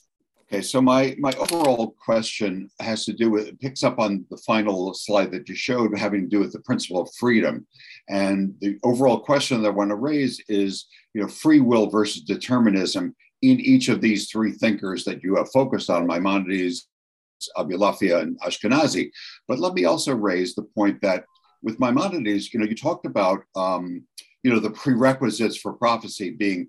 Okay, 0.52 0.60
so 0.60 0.82
my, 0.82 1.16
my 1.18 1.32
overall 1.38 1.92
question 1.92 2.70
has 2.78 3.06
to 3.06 3.14
do 3.14 3.30
with, 3.30 3.48
it 3.48 3.58
picks 3.58 3.82
up 3.82 3.98
on 3.98 4.26
the 4.28 4.36
final 4.36 4.92
slide 4.92 5.32
that 5.32 5.48
you 5.48 5.54
showed 5.54 5.96
having 5.98 6.20
to 6.20 6.28
do 6.28 6.40
with 6.40 6.52
the 6.52 6.60
principle 6.60 7.00
of 7.00 7.08
freedom. 7.18 7.66
And 8.10 8.54
the 8.60 8.78
overall 8.82 9.18
question 9.18 9.62
that 9.62 9.68
I 9.68 9.70
want 9.70 9.88
to 9.88 9.96
raise 9.96 10.42
is, 10.50 10.88
you 11.14 11.22
know, 11.22 11.28
free 11.28 11.60
will 11.60 11.88
versus 11.88 12.20
determinism 12.20 13.16
in 13.40 13.60
each 13.60 13.88
of 13.88 14.02
these 14.02 14.30
three 14.30 14.52
thinkers 14.52 15.04
that 15.04 15.22
you 15.22 15.36
have 15.36 15.50
focused 15.52 15.88
on, 15.88 16.06
Maimonides, 16.06 16.86
Abulafia, 17.56 18.20
and 18.20 18.38
Ashkenazi. 18.40 19.10
But 19.48 19.58
let 19.58 19.72
me 19.72 19.86
also 19.86 20.14
raise 20.14 20.54
the 20.54 20.64
point 20.64 21.00
that 21.00 21.24
with 21.62 21.80
Maimonides, 21.80 22.52
you 22.52 22.60
know, 22.60 22.66
you 22.66 22.76
talked 22.76 23.06
about, 23.06 23.40
um, 23.56 24.06
you 24.42 24.52
know, 24.52 24.58
the 24.58 24.70
prerequisites 24.70 25.56
for 25.56 25.72
prophecy 25.72 26.30
being 26.30 26.68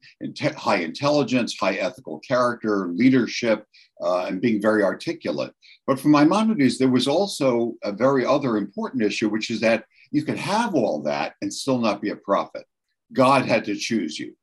high 0.56 0.78
intelligence, 0.78 1.56
high 1.60 1.76
ethical 1.76 2.20
character, 2.20 2.88
leadership, 2.90 3.66
uh, 4.02 4.26
and 4.26 4.42
being 4.42 4.62
very 4.62 4.84
articulate. 4.84 5.54
But 5.88 6.00
for 6.00 6.10
Maimonides, 6.10 6.78
there 6.78 6.90
was 6.90 7.08
also 7.08 7.74
a 7.84 7.92
very 7.92 8.26
other 8.26 8.58
important 8.58 9.04
issue, 9.04 9.30
which 9.30 9.50
is 9.50 9.60
that 9.62 9.86
you 10.12 10.24
could 10.24 10.38
have 10.38 10.76
all 10.76 11.02
that 11.04 11.34
and 11.42 11.54
still 11.54 11.80
not 11.80 12.02
be 12.02 12.10
a 12.10 12.16
prophet. 12.16 12.66
God 13.12 13.46
had 13.46 13.66
to 13.66 13.76
choose 13.76 14.20
you, 14.20 14.36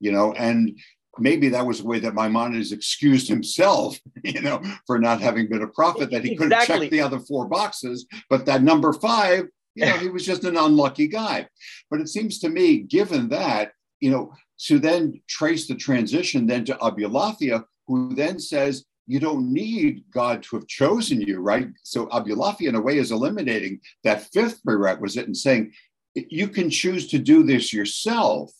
you 0.00 0.12
know, 0.12 0.32
and 0.34 0.78
maybe 1.18 1.48
that 1.50 1.66
was 1.66 1.80
the 1.80 1.86
way 1.86 1.98
that 2.00 2.14
Maimonides 2.14 2.72
excused 2.72 3.28
himself, 3.28 3.98
you 4.24 4.40
know, 4.40 4.62
for 4.86 4.98
not 4.98 5.20
having 5.20 5.48
been 5.48 5.62
a 5.62 5.68
prophet, 5.68 6.10
that 6.10 6.24
he 6.24 6.36
couldn't 6.36 6.60
check 6.62 6.90
the 6.90 7.00
other 7.00 7.20
four 7.20 7.46
boxes, 7.46 8.06
but 8.28 8.46
that 8.46 8.62
number 8.62 8.92
five, 8.92 9.44
you 9.74 9.86
know, 9.86 9.96
he 9.98 10.08
was 10.08 10.24
just 10.24 10.44
an 10.44 10.56
unlucky 10.56 11.08
guy. 11.08 11.48
But 11.90 12.00
it 12.00 12.08
seems 12.08 12.38
to 12.40 12.48
me, 12.48 12.78
given 12.78 13.28
that, 13.30 13.72
you 14.00 14.10
know, 14.10 14.32
to 14.66 14.78
then 14.78 15.20
trace 15.28 15.66
the 15.66 15.74
transition 15.74 16.46
then 16.46 16.64
to 16.66 16.74
Abulafia, 16.74 17.64
who 17.86 18.14
then 18.14 18.38
says, 18.38 18.84
you 19.06 19.20
don't 19.20 19.52
need 19.52 20.04
God 20.10 20.42
to 20.44 20.56
have 20.56 20.66
chosen 20.66 21.20
you, 21.20 21.40
right? 21.40 21.68
So 21.82 22.06
Abulafia, 22.06 22.68
in 22.68 22.74
a 22.74 22.80
way, 22.80 22.98
is 22.98 23.12
eliminating 23.12 23.80
that 24.02 24.32
fifth 24.32 24.62
prerequisite 24.64 25.26
and 25.26 25.36
saying, 25.36 25.72
you 26.14 26.48
can 26.48 26.70
choose 26.70 27.08
to 27.08 27.18
do 27.18 27.42
this 27.42 27.72
yourself 27.72 28.52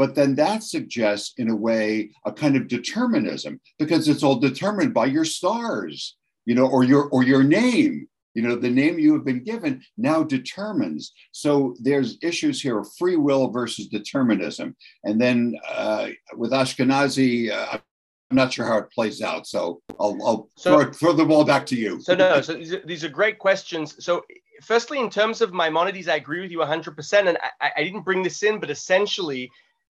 but 0.00 0.14
then 0.14 0.34
that 0.36 0.62
suggests, 0.62 1.34
in 1.36 1.50
a 1.50 1.54
way, 1.54 2.12
a 2.24 2.32
kind 2.32 2.56
of 2.56 2.68
determinism 2.68 3.60
because 3.78 4.08
it's 4.08 4.22
all 4.22 4.36
determined 4.36 4.94
by 4.94 5.04
your 5.04 5.26
stars, 5.26 6.16
you 6.46 6.54
know, 6.54 6.64
or 6.66 6.84
your 6.84 7.10
or 7.10 7.22
your 7.22 7.42
name. 7.42 8.08
You 8.34 8.42
know, 8.42 8.56
the 8.56 8.70
name 8.70 8.98
you 8.98 9.12
have 9.14 9.24
been 9.24 9.42
given 9.42 9.82
now 9.96 10.22
determines. 10.22 11.12
So 11.32 11.74
there's 11.80 12.18
issues 12.22 12.60
here 12.60 12.78
of 12.78 12.88
free 12.98 13.16
will 13.16 13.50
versus 13.50 13.88
determinism. 13.88 14.76
And 15.04 15.20
then 15.20 15.56
uh, 15.68 16.10
with 16.36 16.52
Ashkenazi, 16.52 17.50
uh, 17.50 17.78
I'm 18.30 18.36
not 18.36 18.52
sure 18.52 18.66
how 18.66 18.78
it 18.78 18.90
plays 18.92 19.20
out. 19.20 19.46
So 19.46 19.82
I'll, 19.98 20.16
I'll 20.24 20.48
so, 20.56 20.78
throw, 20.78 20.92
throw, 20.92 21.12
the 21.12 21.24
ball 21.24 21.44
back 21.44 21.66
to 21.66 21.76
you. 21.76 22.00
So 22.00 22.14
no, 22.14 22.40
so 22.40 22.54
these 22.54 22.72
are, 22.72 22.86
these 22.86 23.04
are 23.04 23.08
great 23.08 23.40
questions. 23.40 24.02
So 24.04 24.24
firstly, 24.62 25.00
in 25.00 25.10
terms 25.10 25.40
of 25.40 25.52
Maimonides, 25.52 26.08
I 26.08 26.16
agree 26.16 26.40
with 26.40 26.52
you 26.52 26.58
100%. 26.58 27.28
And 27.28 27.36
I, 27.60 27.70
I 27.76 27.82
didn't 27.82 28.04
bring 28.04 28.22
this 28.22 28.44
in, 28.44 28.60
but 28.60 28.70
essentially, 28.70 29.50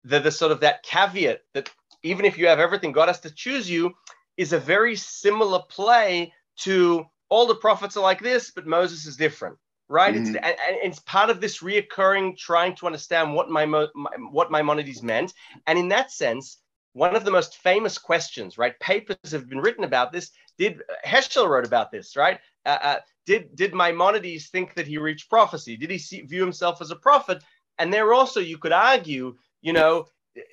the, 0.03 0.19
the 0.19 0.31
sort 0.31 0.51
of 0.51 0.59
that 0.61 0.83
caveat 0.83 1.41
that 1.53 1.69
even 2.03 2.25
if 2.25 2.37
you 2.37 2.47
have 2.47 2.59
everything, 2.59 2.91
God 2.91 3.07
has 3.07 3.19
to 3.21 3.33
choose 3.33 3.69
you 3.69 3.93
is 4.37 4.53
a 4.53 4.59
very 4.59 4.95
similar 4.95 5.61
play 5.69 6.33
to 6.57 7.05
all 7.33 7.47
the 7.47 7.55
prophets 7.55 7.97
are 7.97 8.03
like 8.03 8.21
this, 8.21 8.51
but 8.51 8.67
Moses 8.67 9.05
is 9.05 9.17
different, 9.17 9.57
right? 9.89 10.13
Mm-hmm. 10.13 10.35
It's, 10.35 10.35
and, 10.35 10.55
and, 10.67 10.77
it's 10.83 10.99
part 10.99 11.29
of 11.31 11.41
this 11.41 11.59
reoccurring 11.59 12.37
trying 12.37 12.75
to 12.75 12.85
understand 12.85 13.33
what 13.33 13.49
my, 13.49 13.65
my 13.65 13.87
what 14.31 14.51
Maimonides 14.51 15.01
meant, 15.01 15.33
and 15.65 15.79
in 15.79 15.87
that 15.89 16.11
sense, 16.11 16.59
one 16.93 17.15
of 17.15 17.25
the 17.25 17.31
most 17.31 17.57
famous 17.57 17.97
questions, 17.97 18.57
right? 18.59 18.79
Papers 18.79 19.31
have 19.31 19.49
been 19.49 19.59
written 19.59 19.83
about 19.83 20.11
this. 20.11 20.29
Did 20.59 20.81
Heschel 21.03 21.49
wrote 21.49 21.65
about 21.65 21.91
this, 21.91 22.15
right? 22.15 22.39
Uh, 22.65 22.77
uh, 22.89 22.99
did 23.25 23.55
did 23.55 23.73
Maimonides 23.73 24.49
think 24.49 24.75
that 24.75 24.87
he 24.87 24.97
reached 24.97 25.29
prophecy? 25.29 25.75
Did 25.75 25.89
he 25.89 25.97
see, 25.97 26.21
view 26.21 26.41
himself 26.41 26.81
as 26.81 26.91
a 26.91 26.95
prophet? 26.95 27.43
And 27.79 27.91
there 27.91 28.13
also, 28.13 28.39
you 28.39 28.59
could 28.59 28.71
argue 28.71 29.35
you 29.63 29.73
know, 29.73 30.05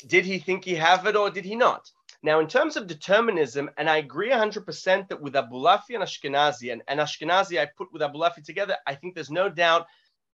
did 0.06 0.24
he 0.24 0.38
think 0.38 0.64
he 0.64 0.74
have 0.76 1.06
it 1.06 1.16
or 1.16 1.30
did 1.30 1.44
he 1.44 1.56
not? 1.56 1.90
Now, 2.22 2.40
in 2.40 2.48
terms 2.48 2.76
of 2.76 2.86
determinism, 2.86 3.70
and 3.78 3.88
I 3.88 3.96
agree 3.96 4.30
100% 4.30 5.08
that 5.08 5.20
with 5.20 5.34
Abulafi 5.34 5.94
and 5.94 6.02
Ashkenazi, 6.02 6.72
and, 6.72 6.82
and 6.86 7.00
Ashkenazi 7.00 7.58
I 7.60 7.66
put 7.76 7.92
with 7.92 8.02
Abulafi 8.02 8.44
together, 8.44 8.76
I 8.86 8.94
think 8.94 9.14
there's 9.14 9.30
no 9.30 9.48
doubt 9.48 9.86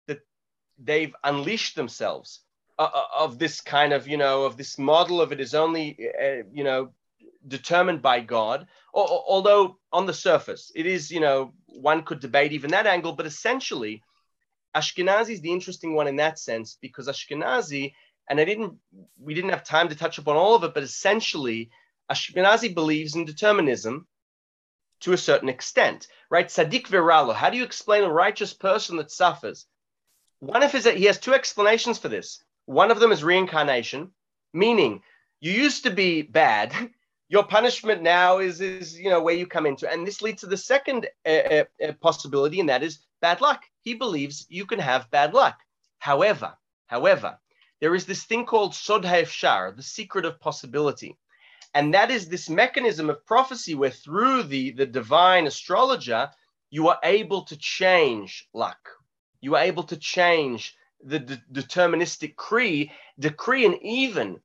that 0.09 0.19
they've 0.79 1.15
unleashed 1.23 1.77
themselves 1.77 2.41
uh, 2.79 2.91
uh 2.93 3.05
of 3.17 3.39
this 3.39 3.61
kind 3.61 3.93
of, 3.93 4.09
you 4.09 4.17
know, 4.17 4.45
of 4.45 4.57
this 4.57 4.79
model 4.79 5.21
of 5.21 5.33
it 5.33 5.41
is 5.41 5.55
only, 5.55 5.97
uh, 6.21 6.43
you 6.53 6.65
know, 6.65 6.91
determined 7.47 8.03
by 8.03 8.21
God. 8.21 8.67
Although 8.93 9.79
on 9.93 10.07
the 10.07 10.15
surface, 10.15 10.73
it 10.75 10.87
is, 10.87 11.11
you 11.11 11.21
know, 11.21 11.53
one 11.67 12.03
could 12.03 12.21
debate 12.21 12.53
even 12.53 12.71
that 12.73 12.87
angle, 12.87 13.13
but 13.13 13.27
essentially, 13.27 14.03
Ashkenazi 14.75 15.31
is 15.31 15.41
the 15.41 15.53
interesting 15.53 15.95
one 15.95 16.09
in 16.09 16.17
that 16.17 16.39
sense 16.39 16.77
because 16.81 17.09
Ashkenazi 17.09 17.95
and 18.29 18.41
I 18.41 18.45
didn't, 18.45 18.75
we 19.19 19.35
didn't 19.35 19.51
have 19.51 19.65
time 19.65 19.89
to 19.89 19.95
touch 19.95 20.19
upon 20.19 20.37
all 20.37 20.55
of 20.55 20.65
it, 20.65 20.75
but 20.75 20.83
essentially, 20.83 21.71
Ashkenazi 22.11 22.75
believes 22.75 23.15
in 23.15 23.25
determinism 23.25 24.07
to 25.01 25.13
a 25.13 25.19
certain 25.19 25.49
extent, 25.49 26.09
right? 26.31 26.47
Sadiq 26.47 26.87
viralo. 26.87 27.35
How 27.35 27.51
do 27.51 27.57
you 27.57 27.65
explain 27.65 28.05
a 28.05 28.13
righteous 28.13 28.53
person 28.53 28.97
that 28.97 29.11
suffers? 29.11 29.67
One 30.41 30.63
of 30.63 30.73
his, 30.73 30.85
he 30.85 31.05
has 31.05 31.19
two 31.19 31.35
explanations 31.35 31.99
for 31.99 32.09
this. 32.09 32.43
One 32.67 32.91
of 32.91 33.01
them 33.01 33.13
is 33.13 33.25
reincarnation, 33.25 34.13
meaning 34.53 35.03
you 35.41 35.53
used 35.53 35.85
to 35.85 35.91
be 35.91 36.23
bad. 36.23 36.73
Your 37.29 37.45
punishment 37.45 38.03
now 38.03 38.39
is, 38.39 38.61
is 38.61 38.97
you 38.97 39.11
know, 39.11 39.21
where 39.21 39.35
you 39.35 39.47
come 39.47 39.67
into. 39.67 39.91
And 39.91 40.07
this 40.07 40.23
leads 40.23 40.43
to 40.43 40.47
the 40.47 40.57
second 40.57 41.09
uh, 41.27 41.29
uh, 41.29 41.65
uh 41.85 41.93
possibility, 42.01 42.61
and 42.61 42.69
that 42.69 42.85
is 42.85 43.01
bad 43.21 43.41
luck. 43.41 43.65
He 43.81 43.95
believes 43.95 44.47
you 44.49 44.65
can 44.65 44.79
have 44.79 45.11
bad 45.11 45.35
luck. 45.35 45.59
However, 45.99 46.57
however, 46.87 47.37
there 47.81 47.95
is 47.95 48.07
this 48.07 48.25
thing 48.25 48.47
called 48.47 48.75
Sod 48.75 49.05
HaEfshar, 49.05 49.77
the 49.77 49.83
secret 49.83 50.25
of 50.25 50.41
possibility. 50.41 51.17
And 51.75 51.93
that 51.95 52.11
is 52.11 52.29
this 52.29 52.49
mechanism 52.49 53.11
of 53.11 53.27
prophecy 53.27 53.75
where 53.75 53.91
through 53.91 54.45
the, 54.45 54.71
the 54.73 54.87
divine 54.87 55.47
astrologer, 55.47 56.31
you 56.71 56.89
are 56.89 56.99
able 57.03 57.43
to 57.43 57.57
change 57.57 58.49
luck. 58.55 58.79
You 59.41 59.57
are 59.57 59.63
able 59.63 59.83
to 59.85 59.97
change 59.97 60.75
the 61.05 61.19
de- 61.19 61.43
deterministic 61.53 62.31
decree, 62.31 62.93
decree, 63.19 63.67
and 63.67 63.79
even 63.83 64.41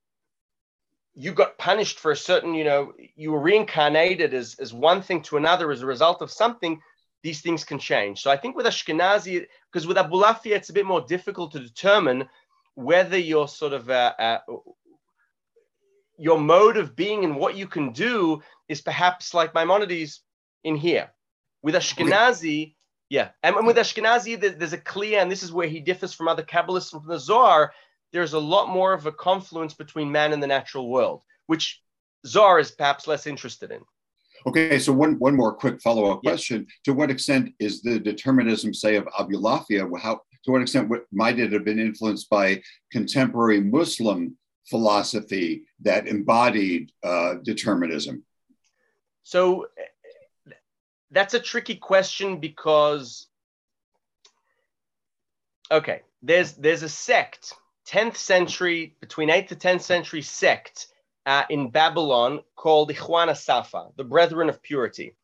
you 1.14 1.32
got 1.32 1.58
punished 1.58 1.98
for 1.98 2.12
a 2.12 2.16
certain, 2.16 2.54
you 2.54 2.64
know, 2.64 2.92
you 3.16 3.32
were 3.32 3.40
reincarnated 3.40 4.32
as, 4.34 4.56
as 4.58 4.72
one 4.72 5.02
thing 5.02 5.22
to 5.22 5.36
another 5.36 5.70
as 5.70 5.82
a 5.82 5.86
result 5.86 6.22
of 6.22 6.30
something, 6.30 6.80
these 7.22 7.40
things 7.40 7.64
can 7.64 7.78
change. 7.78 8.20
So 8.20 8.30
I 8.30 8.36
think 8.36 8.56
with 8.56 8.66
Ashkenazi, 8.66 9.46
because 9.70 9.86
with 9.86 9.96
Abulafia, 9.96 10.56
it's 10.56 10.70
a 10.70 10.74
bit 10.74 10.86
more 10.86 11.02
difficult 11.02 11.52
to 11.52 11.60
determine 11.60 12.28
whether 12.74 13.18
your 13.18 13.48
sort 13.48 13.72
of 13.72 13.90
uh, 13.90 14.14
uh, 14.18 14.38
your 16.18 16.38
mode 16.38 16.76
of 16.76 16.94
being 16.94 17.24
and 17.24 17.36
what 17.36 17.56
you 17.56 17.66
can 17.66 17.92
do 17.92 18.40
is 18.68 18.80
perhaps 18.80 19.34
like 19.34 19.54
Maimonides 19.54 20.22
in 20.64 20.76
here. 20.76 21.10
With 21.62 21.74
Ashkenazi, 21.74 22.74
yeah, 23.08 23.28
and 23.42 23.66
with 23.66 23.76
Ashkenazi, 23.76 24.58
there's 24.58 24.72
a 24.72 24.78
clear, 24.78 25.20
and 25.20 25.30
this 25.30 25.42
is 25.42 25.52
where 25.52 25.68
he 25.68 25.80
differs 25.80 26.12
from 26.12 26.28
other 26.28 26.42
Kabbalists 26.42 26.90
from 26.90 27.06
the 27.06 27.18
Zohar. 27.18 27.72
There's 28.12 28.32
a 28.32 28.38
lot 28.38 28.68
more 28.68 28.92
of 28.92 29.06
a 29.06 29.12
confluence 29.12 29.74
between 29.74 30.10
man 30.10 30.32
and 30.32 30.42
the 30.42 30.46
natural 30.46 30.90
world, 30.90 31.22
which 31.46 31.80
Zohar 32.26 32.58
is 32.58 32.70
perhaps 32.70 33.06
less 33.06 33.26
interested 33.26 33.70
in. 33.70 33.80
Okay, 34.44 34.78
so 34.78 34.92
one, 34.92 35.18
one 35.20 35.36
more 35.36 35.54
quick 35.54 35.80
follow-up 35.80 36.22
question. 36.22 36.66
To 36.84 36.92
what 36.92 37.10
extent 37.10 37.54
is 37.60 37.80
the 37.80 38.00
determinism, 38.00 38.74
say, 38.74 38.96
of 38.96 39.04
Abulafia, 39.18 39.88
how, 40.00 40.20
to 40.44 40.50
what 40.50 40.62
extent 40.62 40.90
might 41.12 41.38
it 41.38 41.52
have 41.52 41.64
been 41.64 41.78
influenced 41.78 42.28
by 42.28 42.62
contemporary 42.90 43.60
Muslim 43.60 44.36
philosophy 44.68 45.64
that 45.80 46.06
embodied 46.06 46.92
uh, 47.02 47.34
determinism? 47.42 48.24
So 49.22 49.66
that's 51.10 51.34
a 51.34 51.40
tricky 51.40 51.76
question 51.76 52.40
because, 52.40 53.26
okay, 55.70 56.02
there's 56.22 56.52
there's 56.54 56.82
a 56.82 56.88
sect, 56.88 57.54
10th 57.88 58.16
century, 58.16 58.96
between 59.00 59.28
8th 59.28 59.48
to 59.48 59.56
10th 59.56 59.82
century 59.82 60.22
sect 60.22 60.88
uh, 61.26 61.44
in 61.50 61.70
Babylon 61.70 62.40
called 62.56 62.90
Ikhwan 62.90 63.36
Safa, 63.36 63.88
the 63.96 64.04
Brethren 64.04 64.48
of 64.48 64.62
Purity. 64.62 65.16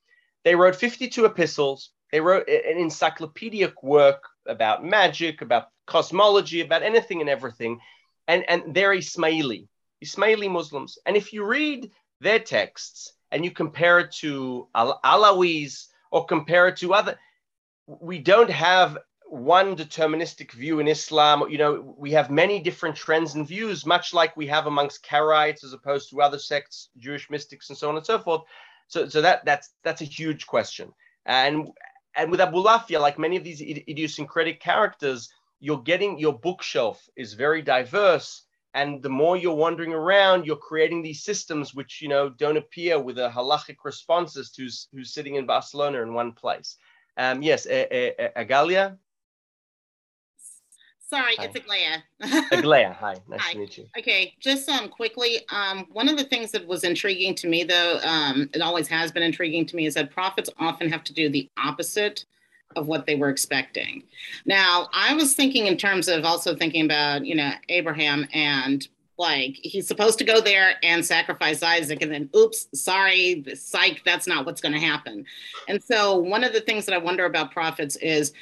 They 0.45 0.55
wrote 0.55 0.77
52 0.77 1.25
epistles. 1.25 1.91
They 2.13 2.21
wrote 2.21 2.49
an 2.49 2.79
encyclopedic 2.79 3.83
work 3.83 4.23
about 4.49 4.85
magic, 4.85 5.43
about 5.43 5.69
cosmology, 5.87 6.61
about 6.61 6.83
anything 6.83 7.21
and 7.21 7.31
everything. 7.31 7.81
And, 8.27 8.45
and 8.49 8.75
they're 8.75 8.95
Ismaili, 8.95 9.69
Ismaili 10.05 10.51
Muslims. 10.51 10.99
And 11.07 11.17
if 11.17 11.33
you 11.33 11.45
read 11.45 11.91
their 12.21 12.39
texts 12.39 13.13
and 13.31 13.45
you 13.45 13.51
compare 13.51 14.01
it 14.01 14.13
to 14.21 14.69
Al- 14.75 15.01
Alawis 15.05 15.87
or 16.11 16.27
compare 16.27 16.69
it 16.69 16.79
to 16.79 16.95
other, 16.95 17.19
we 17.87 18.19
don't 18.19 18.51
have 18.51 18.99
one 19.31 19.77
deterministic 19.77 20.53
view 20.53 20.81
in 20.81 20.89
Islam. 20.89 21.49
You 21.51 21.59
know, 21.59 21.95
we 21.99 22.13
have 22.13 22.31
many 22.31 22.61
different 22.61 22.97
trends 22.97 23.35
and 23.35 23.47
views, 23.47 23.85
much 23.85 24.15
like 24.15 24.37
we 24.37 24.47
have 24.47 24.67
amongst 24.67 25.05
Karaites 25.05 25.65
as 25.65 25.73
opposed 25.73 26.11
to 26.11 26.23
other 26.23 26.39
sects, 26.39 26.89
Jewish 26.97 27.29
mystics, 27.31 27.69
and 27.69 27.79
so 27.79 27.89
on 27.89 27.97
and 27.97 28.07
so 28.07 28.19
forth. 28.19 28.43
So, 28.89 29.09
so 29.09 29.21
that 29.21 29.45
that's 29.45 29.71
that's 29.85 30.01
a 30.01 30.07
huge 30.07 30.47
question. 30.47 30.93
And 31.27 31.69
and 32.19 32.31
with 32.33 32.41
Abulafia, 32.41 33.01
like 33.01 33.19
many 33.19 33.37
of 33.37 33.45
these 33.45 33.63
idiosyncratic 33.63 34.61
characters, 34.61 35.31
you're 35.61 35.83
getting 35.83 36.19
your 36.19 36.37
bookshelf 36.39 37.09
is 37.17 37.33
very 37.35 37.63
diverse. 37.63 38.43
And 38.75 39.03
the 39.03 39.09
more 39.09 39.37
you're 39.37 39.55
wandering 39.55 39.95
around, 39.95 40.45
you're 40.45 40.57
creating 40.57 41.03
these 41.03 41.23
systems 41.23 41.75
which 41.75 42.03
you 42.03 42.09
know 42.09 42.29
don't 42.29 42.57
appear 42.57 43.01
with 43.01 43.19
a 43.19 43.31
halachic 43.31 43.77
responses 43.85 44.51
to 44.53 44.63
who's, 44.65 44.89
who's 44.93 45.15
sitting 45.15 45.37
in 45.37 45.47
Barcelona 45.47 46.03
in 46.03 46.13
one 46.13 46.33
place. 46.33 46.77
Um, 47.17 47.43
yes, 47.43 47.67
Agalia. 47.67 48.99
Sorry, 51.09 51.37
Hi. 51.39 51.45
it's 51.45 51.57
Aglaya. 51.57 52.03
Aglaya, 52.53 52.93
hi, 53.01 53.17
nice 53.29 53.41
hi. 53.41 53.53
to 53.55 53.59
meet 53.61 53.79
you. 53.79 53.87
Okay, 53.99 54.35
just 54.41 54.69
um 54.69 54.91
quickly, 54.91 55.41
um, 55.51 55.87
one 55.91 56.07
of 56.07 56.19
the 56.19 56.25
things 56.25 56.51
that 56.53 56.67
was 56.67 56.85
intriguing 56.85 57.35
to 57.37 57.49
me, 57.49 57.65
though, 57.65 57.99
um, 58.05 58.51
it 58.53 58.61
always 58.61 58.89
has 58.89 59.11
been 59.11 59.23
intriguing 59.23 59.65
to 59.67 59.77
me, 59.77 59.87
is 59.87 59.95
that 59.95 60.11
prophets 60.11 60.51
often 60.59 60.91
have 60.91 61.03
to 61.05 61.15
do 61.15 61.31
the 61.31 61.49
opposite 61.57 62.27
of 62.77 62.89
what 62.89 63.07
they 63.07 63.15
were 63.15 63.31
expecting. 63.31 64.03
Now, 64.45 64.91
I 64.93 65.15
was 65.15 65.33
thinking 65.33 65.67
in 65.67 65.79
terms 65.79 66.09
of 66.09 66.27
also 66.27 66.55
thinking 66.55 66.85
about, 66.85 67.25
you 67.25 67.35
know, 67.35 67.53
Abraham 67.71 68.29
and 68.35 68.87
like 69.17 69.57
he's 69.63 69.89
supposed 69.89 70.19
to 70.19 70.25
go 70.25 70.43
there 70.43 70.75
and 70.83 71.05
sacrifice 71.05 71.63
Isaac, 71.63 72.03
and 72.03 72.13
then 72.13 72.29
oops, 72.37 72.69
sorry, 72.75 73.45
psych, 73.55 74.03
that's 74.05 74.27
not 74.27 74.45
what's 74.45 74.61
going 74.61 74.75
to 74.75 74.79
happen. 74.79 75.25
And 75.69 75.83
so, 75.83 76.17
one 76.17 76.45
of 76.45 76.53
the 76.53 76.61
things 76.61 76.85
that 76.85 76.95
I 76.95 76.99
wonder 76.99 77.25
about 77.25 77.51
prophets 77.51 77.97
is 77.97 78.35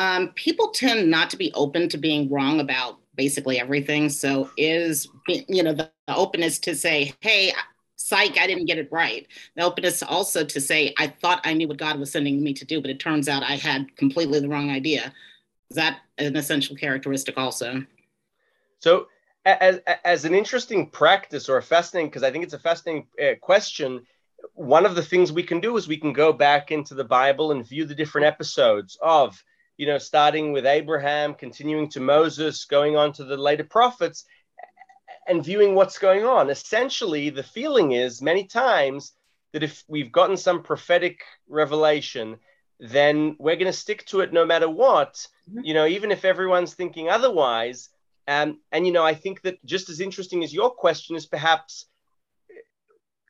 um, 0.00 0.28
people 0.28 0.70
tend 0.70 1.10
not 1.10 1.28
to 1.28 1.36
be 1.36 1.52
open 1.52 1.86
to 1.90 1.98
being 1.98 2.30
wrong 2.30 2.58
about 2.58 2.98
basically 3.16 3.60
everything. 3.60 4.08
So 4.08 4.50
is 4.56 5.06
you 5.28 5.62
know 5.62 5.74
the, 5.74 5.90
the 6.06 6.16
openness 6.16 6.58
to 6.60 6.74
say, 6.74 7.12
hey, 7.20 7.52
psych, 7.96 8.38
I 8.38 8.46
didn't 8.46 8.64
get 8.64 8.78
it 8.78 8.88
right. 8.90 9.26
The 9.56 9.62
openness 9.62 10.02
also 10.02 10.42
to 10.42 10.58
say, 10.58 10.94
I 10.98 11.08
thought 11.08 11.42
I 11.44 11.52
knew 11.52 11.68
what 11.68 11.76
God 11.76 12.00
was 12.00 12.10
sending 12.10 12.42
me 12.42 12.54
to 12.54 12.64
do, 12.64 12.80
but 12.80 12.90
it 12.90 12.98
turns 12.98 13.28
out 13.28 13.42
I 13.42 13.56
had 13.56 13.94
completely 13.96 14.40
the 14.40 14.48
wrong 14.48 14.70
idea. 14.70 15.12
Is 15.68 15.76
that 15.76 16.00
an 16.16 16.34
essential 16.34 16.76
characteristic 16.76 17.36
also? 17.36 17.84
So 18.78 19.08
as, 19.44 19.80
as 20.06 20.24
an 20.24 20.34
interesting 20.34 20.88
practice 20.88 21.46
or 21.50 21.58
a 21.58 21.62
fascinating, 21.62 22.08
because 22.08 22.22
I 22.22 22.30
think 22.30 22.44
it's 22.44 22.54
a 22.54 22.58
fascinating 22.58 23.06
uh, 23.22 23.34
question, 23.42 24.00
one 24.54 24.86
of 24.86 24.94
the 24.94 25.02
things 25.02 25.30
we 25.30 25.42
can 25.42 25.60
do 25.60 25.76
is 25.76 25.86
we 25.86 25.98
can 25.98 26.14
go 26.14 26.32
back 26.32 26.70
into 26.70 26.94
the 26.94 27.04
Bible 27.04 27.52
and 27.52 27.68
view 27.68 27.84
the 27.84 27.94
different 27.94 28.26
episodes 28.26 28.98
of 29.02 29.44
you 29.80 29.86
know, 29.86 29.96
starting 29.96 30.52
with 30.52 30.66
Abraham, 30.66 31.32
continuing 31.32 31.88
to 31.88 32.00
Moses, 32.00 32.66
going 32.66 32.96
on 32.96 33.14
to 33.14 33.24
the 33.24 33.38
later 33.38 33.64
prophets, 33.64 34.26
and 35.26 35.42
viewing 35.42 35.74
what's 35.74 35.96
going 35.96 36.26
on. 36.26 36.50
Essentially, 36.50 37.30
the 37.30 37.42
feeling 37.42 37.92
is 37.92 38.20
many 38.20 38.44
times 38.44 39.14
that 39.54 39.62
if 39.62 39.82
we've 39.88 40.12
gotten 40.12 40.36
some 40.36 40.62
prophetic 40.62 41.22
revelation, 41.48 42.36
then 42.78 43.36
we're 43.38 43.56
going 43.56 43.72
to 43.72 43.72
stick 43.72 44.04
to 44.04 44.20
it 44.20 44.34
no 44.34 44.44
matter 44.44 44.68
what, 44.68 45.14
mm-hmm. 45.48 45.64
you 45.64 45.72
know, 45.72 45.86
even 45.86 46.12
if 46.12 46.26
everyone's 46.26 46.74
thinking 46.74 47.08
otherwise. 47.08 47.88
Um, 48.28 48.58
and, 48.72 48.86
you 48.86 48.92
know, 48.92 49.02
I 49.02 49.14
think 49.14 49.40
that 49.44 49.64
just 49.64 49.88
as 49.88 50.00
interesting 50.00 50.44
as 50.44 50.52
your 50.52 50.68
question 50.68 51.16
is 51.16 51.24
perhaps 51.24 51.86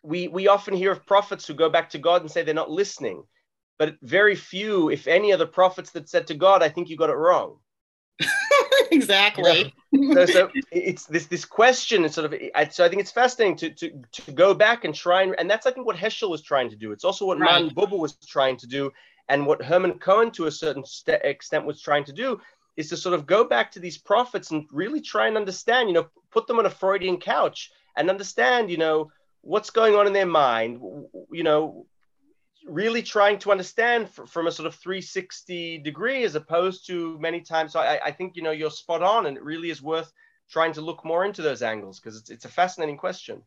we, 0.02 0.26
we 0.26 0.48
often 0.48 0.74
hear 0.74 0.90
of 0.90 1.06
prophets 1.06 1.46
who 1.46 1.54
go 1.54 1.70
back 1.70 1.90
to 1.90 1.98
God 1.98 2.22
and 2.22 2.30
say 2.30 2.42
they're 2.42 2.54
not 2.54 2.72
listening 2.72 3.22
but 3.80 3.96
very 4.02 4.36
few, 4.36 4.90
if 4.90 5.06
any, 5.06 5.30
of 5.30 5.38
the 5.38 5.46
prophets 5.46 5.90
that 5.92 6.06
said 6.06 6.26
to 6.26 6.34
God, 6.34 6.62
"I 6.62 6.68
think 6.68 6.90
you 6.90 6.98
got 6.98 7.08
it 7.08 7.14
wrong." 7.14 7.56
exactly. 8.92 9.72
You 9.90 10.14
know? 10.14 10.26
so, 10.26 10.32
so, 10.32 10.50
it's 10.70 11.06
this 11.06 11.24
this 11.24 11.46
question. 11.46 12.04
It's 12.04 12.14
sort 12.14 12.30
of 12.30 12.38
I, 12.54 12.68
so 12.68 12.84
I 12.84 12.90
think 12.90 13.00
it's 13.00 13.10
fascinating 13.10 13.56
to 13.56 13.70
to 13.70 14.02
to 14.24 14.32
go 14.32 14.52
back 14.52 14.84
and 14.84 14.94
try 14.94 15.22
and 15.22 15.34
and 15.38 15.50
that's 15.50 15.64
I 15.64 15.70
think 15.70 15.86
what 15.86 15.96
Heschel 15.96 16.28
was 16.28 16.42
trying 16.42 16.68
to 16.68 16.76
do. 16.76 16.92
It's 16.92 17.04
also 17.04 17.24
what 17.24 17.38
right. 17.38 17.50
Martin 17.52 17.70
Buber 17.70 17.98
was 17.98 18.16
trying 18.26 18.58
to 18.58 18.66
do, 18.66 18.92
and 19.30 19.46
what 19.46 19.64
Hermann 19.64 19.98
Cohen 19.98 20.30
to 20.32 20.44
a 20.44 20.50
certain 20.52 20.84
st- 20.84 21.22
extent 21.24 21.64
was 21.64 21.80
trying 21.80 22.04
to 22.04 22.12
do 22.12 22.38
is 22.76 22.90
to 22.90 22.98
sort 22.98 23.14
of 23.14 23.24
go 23.26 23.44
back 23.44 23.72
to 23.72 23.80
these 23.80 23.96
prophets 23.96 24.50
and 24.50 24.66
really 24.70 25.00
try 25.00 25.26
and 25.26 25.38
understand. 25.38 25.88
You 25.88 25.94
know, 25.94 26.08
put 26.30 26.46
them 26.46 26.58
on 26.58 26.66
a 26.66 26.70
Freudian 26.70 27.16
couch 27.16 27.70
and 27.96 28.10
understand. 28.10 28.70
You 28.70 28.76
know 28.76 29.10
what's 29.40 29.70
going 29.70 29.94
on 29.94 30.06
in 30.06 30.12
their 30.12 30.26
mind. 30.26 30.82
You 31.32 31.44
know 31.44 31.86
really 32.66 33.02
trying 33.02 33.38
to 33.38 33.50
understand 33.50 34.08
from 34.10 34.46
a 34.46 34.52
sort 34.52 34.66
of 34.66 34.74
360 34.74 35.78
degree 35.78 36.24
as 36.24 36.34
opposed 36.34 36.86
to 36.86 37.18
many 37.18 37.40
times. 37.40 37.72
So 37.72 37.80
I, 37.80 38.00
I 38.06 38.10
think, 38.12 38.36
you 38.36 38.42
know, 38.42 38.50
you're 38.50 38.70
spot 38.70 39.02
on 39.02 39.26
and 39.26 39.36
it 39.36 39.42
really 39.42 39.70
is 39.70 39.82
worth 39.82 40.12
trying 40.50 40.72
to 40.74 40.80
look 40.80 41.04
more 41.04 41.24
into 41.24 41.42
those 41.42 41.62
angles 41.62 42.00
because 42.00 42.18
it's, 42.18 42.30
it's 42.30 42.44
a 42.44 42.48
fascinating 42.48 42.96
question. 42.96 43.42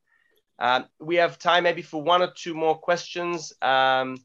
Um, 0.59 0.85
we 0.99 1.15
have 1.17 1.39
time 1.39 1.63
maybe 1.63 1.81
for 1.81 2.01
one 2.01 2.21
or 2.21 2.31
two 2.35 2.53
more 2.53 2.77
questions. 2.77 3.53
Um, 3.61 4.17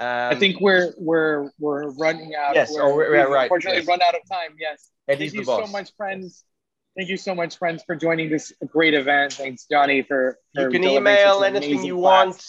um, 0.00 0.30
I 0.30 0.36
think 0.36 0.60
we're 0.60 0.94
we're 0.96 1.50
we're 1.58 1.90
running 1.90 2.32
out. 2.36 2.54
Yes, 2.54 2.70
we're, 2.72 2.82
oh, 2.82 2.94
we're, 2.94 3.16
yeah, 3.16 3.22
right. 3.24 3.42
Unfortunately, 3.42 3.80
yes. 3.80 3.88
run 3.88 4.00
out 4.00 4.14
of 4.14 4.20
time. 4.30 4.54
Yes. 4.56 4.90
Eddie's 5.08 5.32
Thank 5.32 5.40
you 5.40 5.44
so 5.44 5.66
much, 5.66 5.90
friends. 5.96 6.44
Thank 6.96 7.10
you 7.10 7.16
so 7.16 7.34
much, 7.34 7.58
friends, 7.58 7.82
for 7.84 7.96
joining 7.96 8.30
this 8.30 8.52
great 8.66 8.94
event. 8.94 9.32
Thanks, 9.32 9.66
Johnny, 9.70 10.02
for, 10.02 10.38
for 10.54 10.62
you 10.62 10.70
can 10.70 10.84
email 10.84 11.44
anything 11.44 11.84
you 11.84 11.96
class. 11.96 12.26
want 12.26 12.44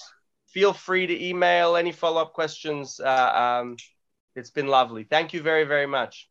feel 0.53 0.73
free 0.73 1.07
to 1.07 1.25
email 1.25 1.75
any 1.75 1.91
follow-up 1.91 2.33
questions. 2.33 2.99
Uh, 2.99 3.61
um, 3.61 3.77
it's 4.35 4.49
been 4.49 4.67
lovely. 4.67 5.03
Thank 5.03 5.33
you 5.33 5.41
very, 5.41 5.63
very 5.63 5.87
much. 5.87 6.29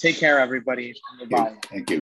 Take 0.00 0.18
care, 0.18 0.38
everybody. 0.38 0.94
Bye. 1.30 1.54
Thank 1.70 1.90
you. 1.90 2.05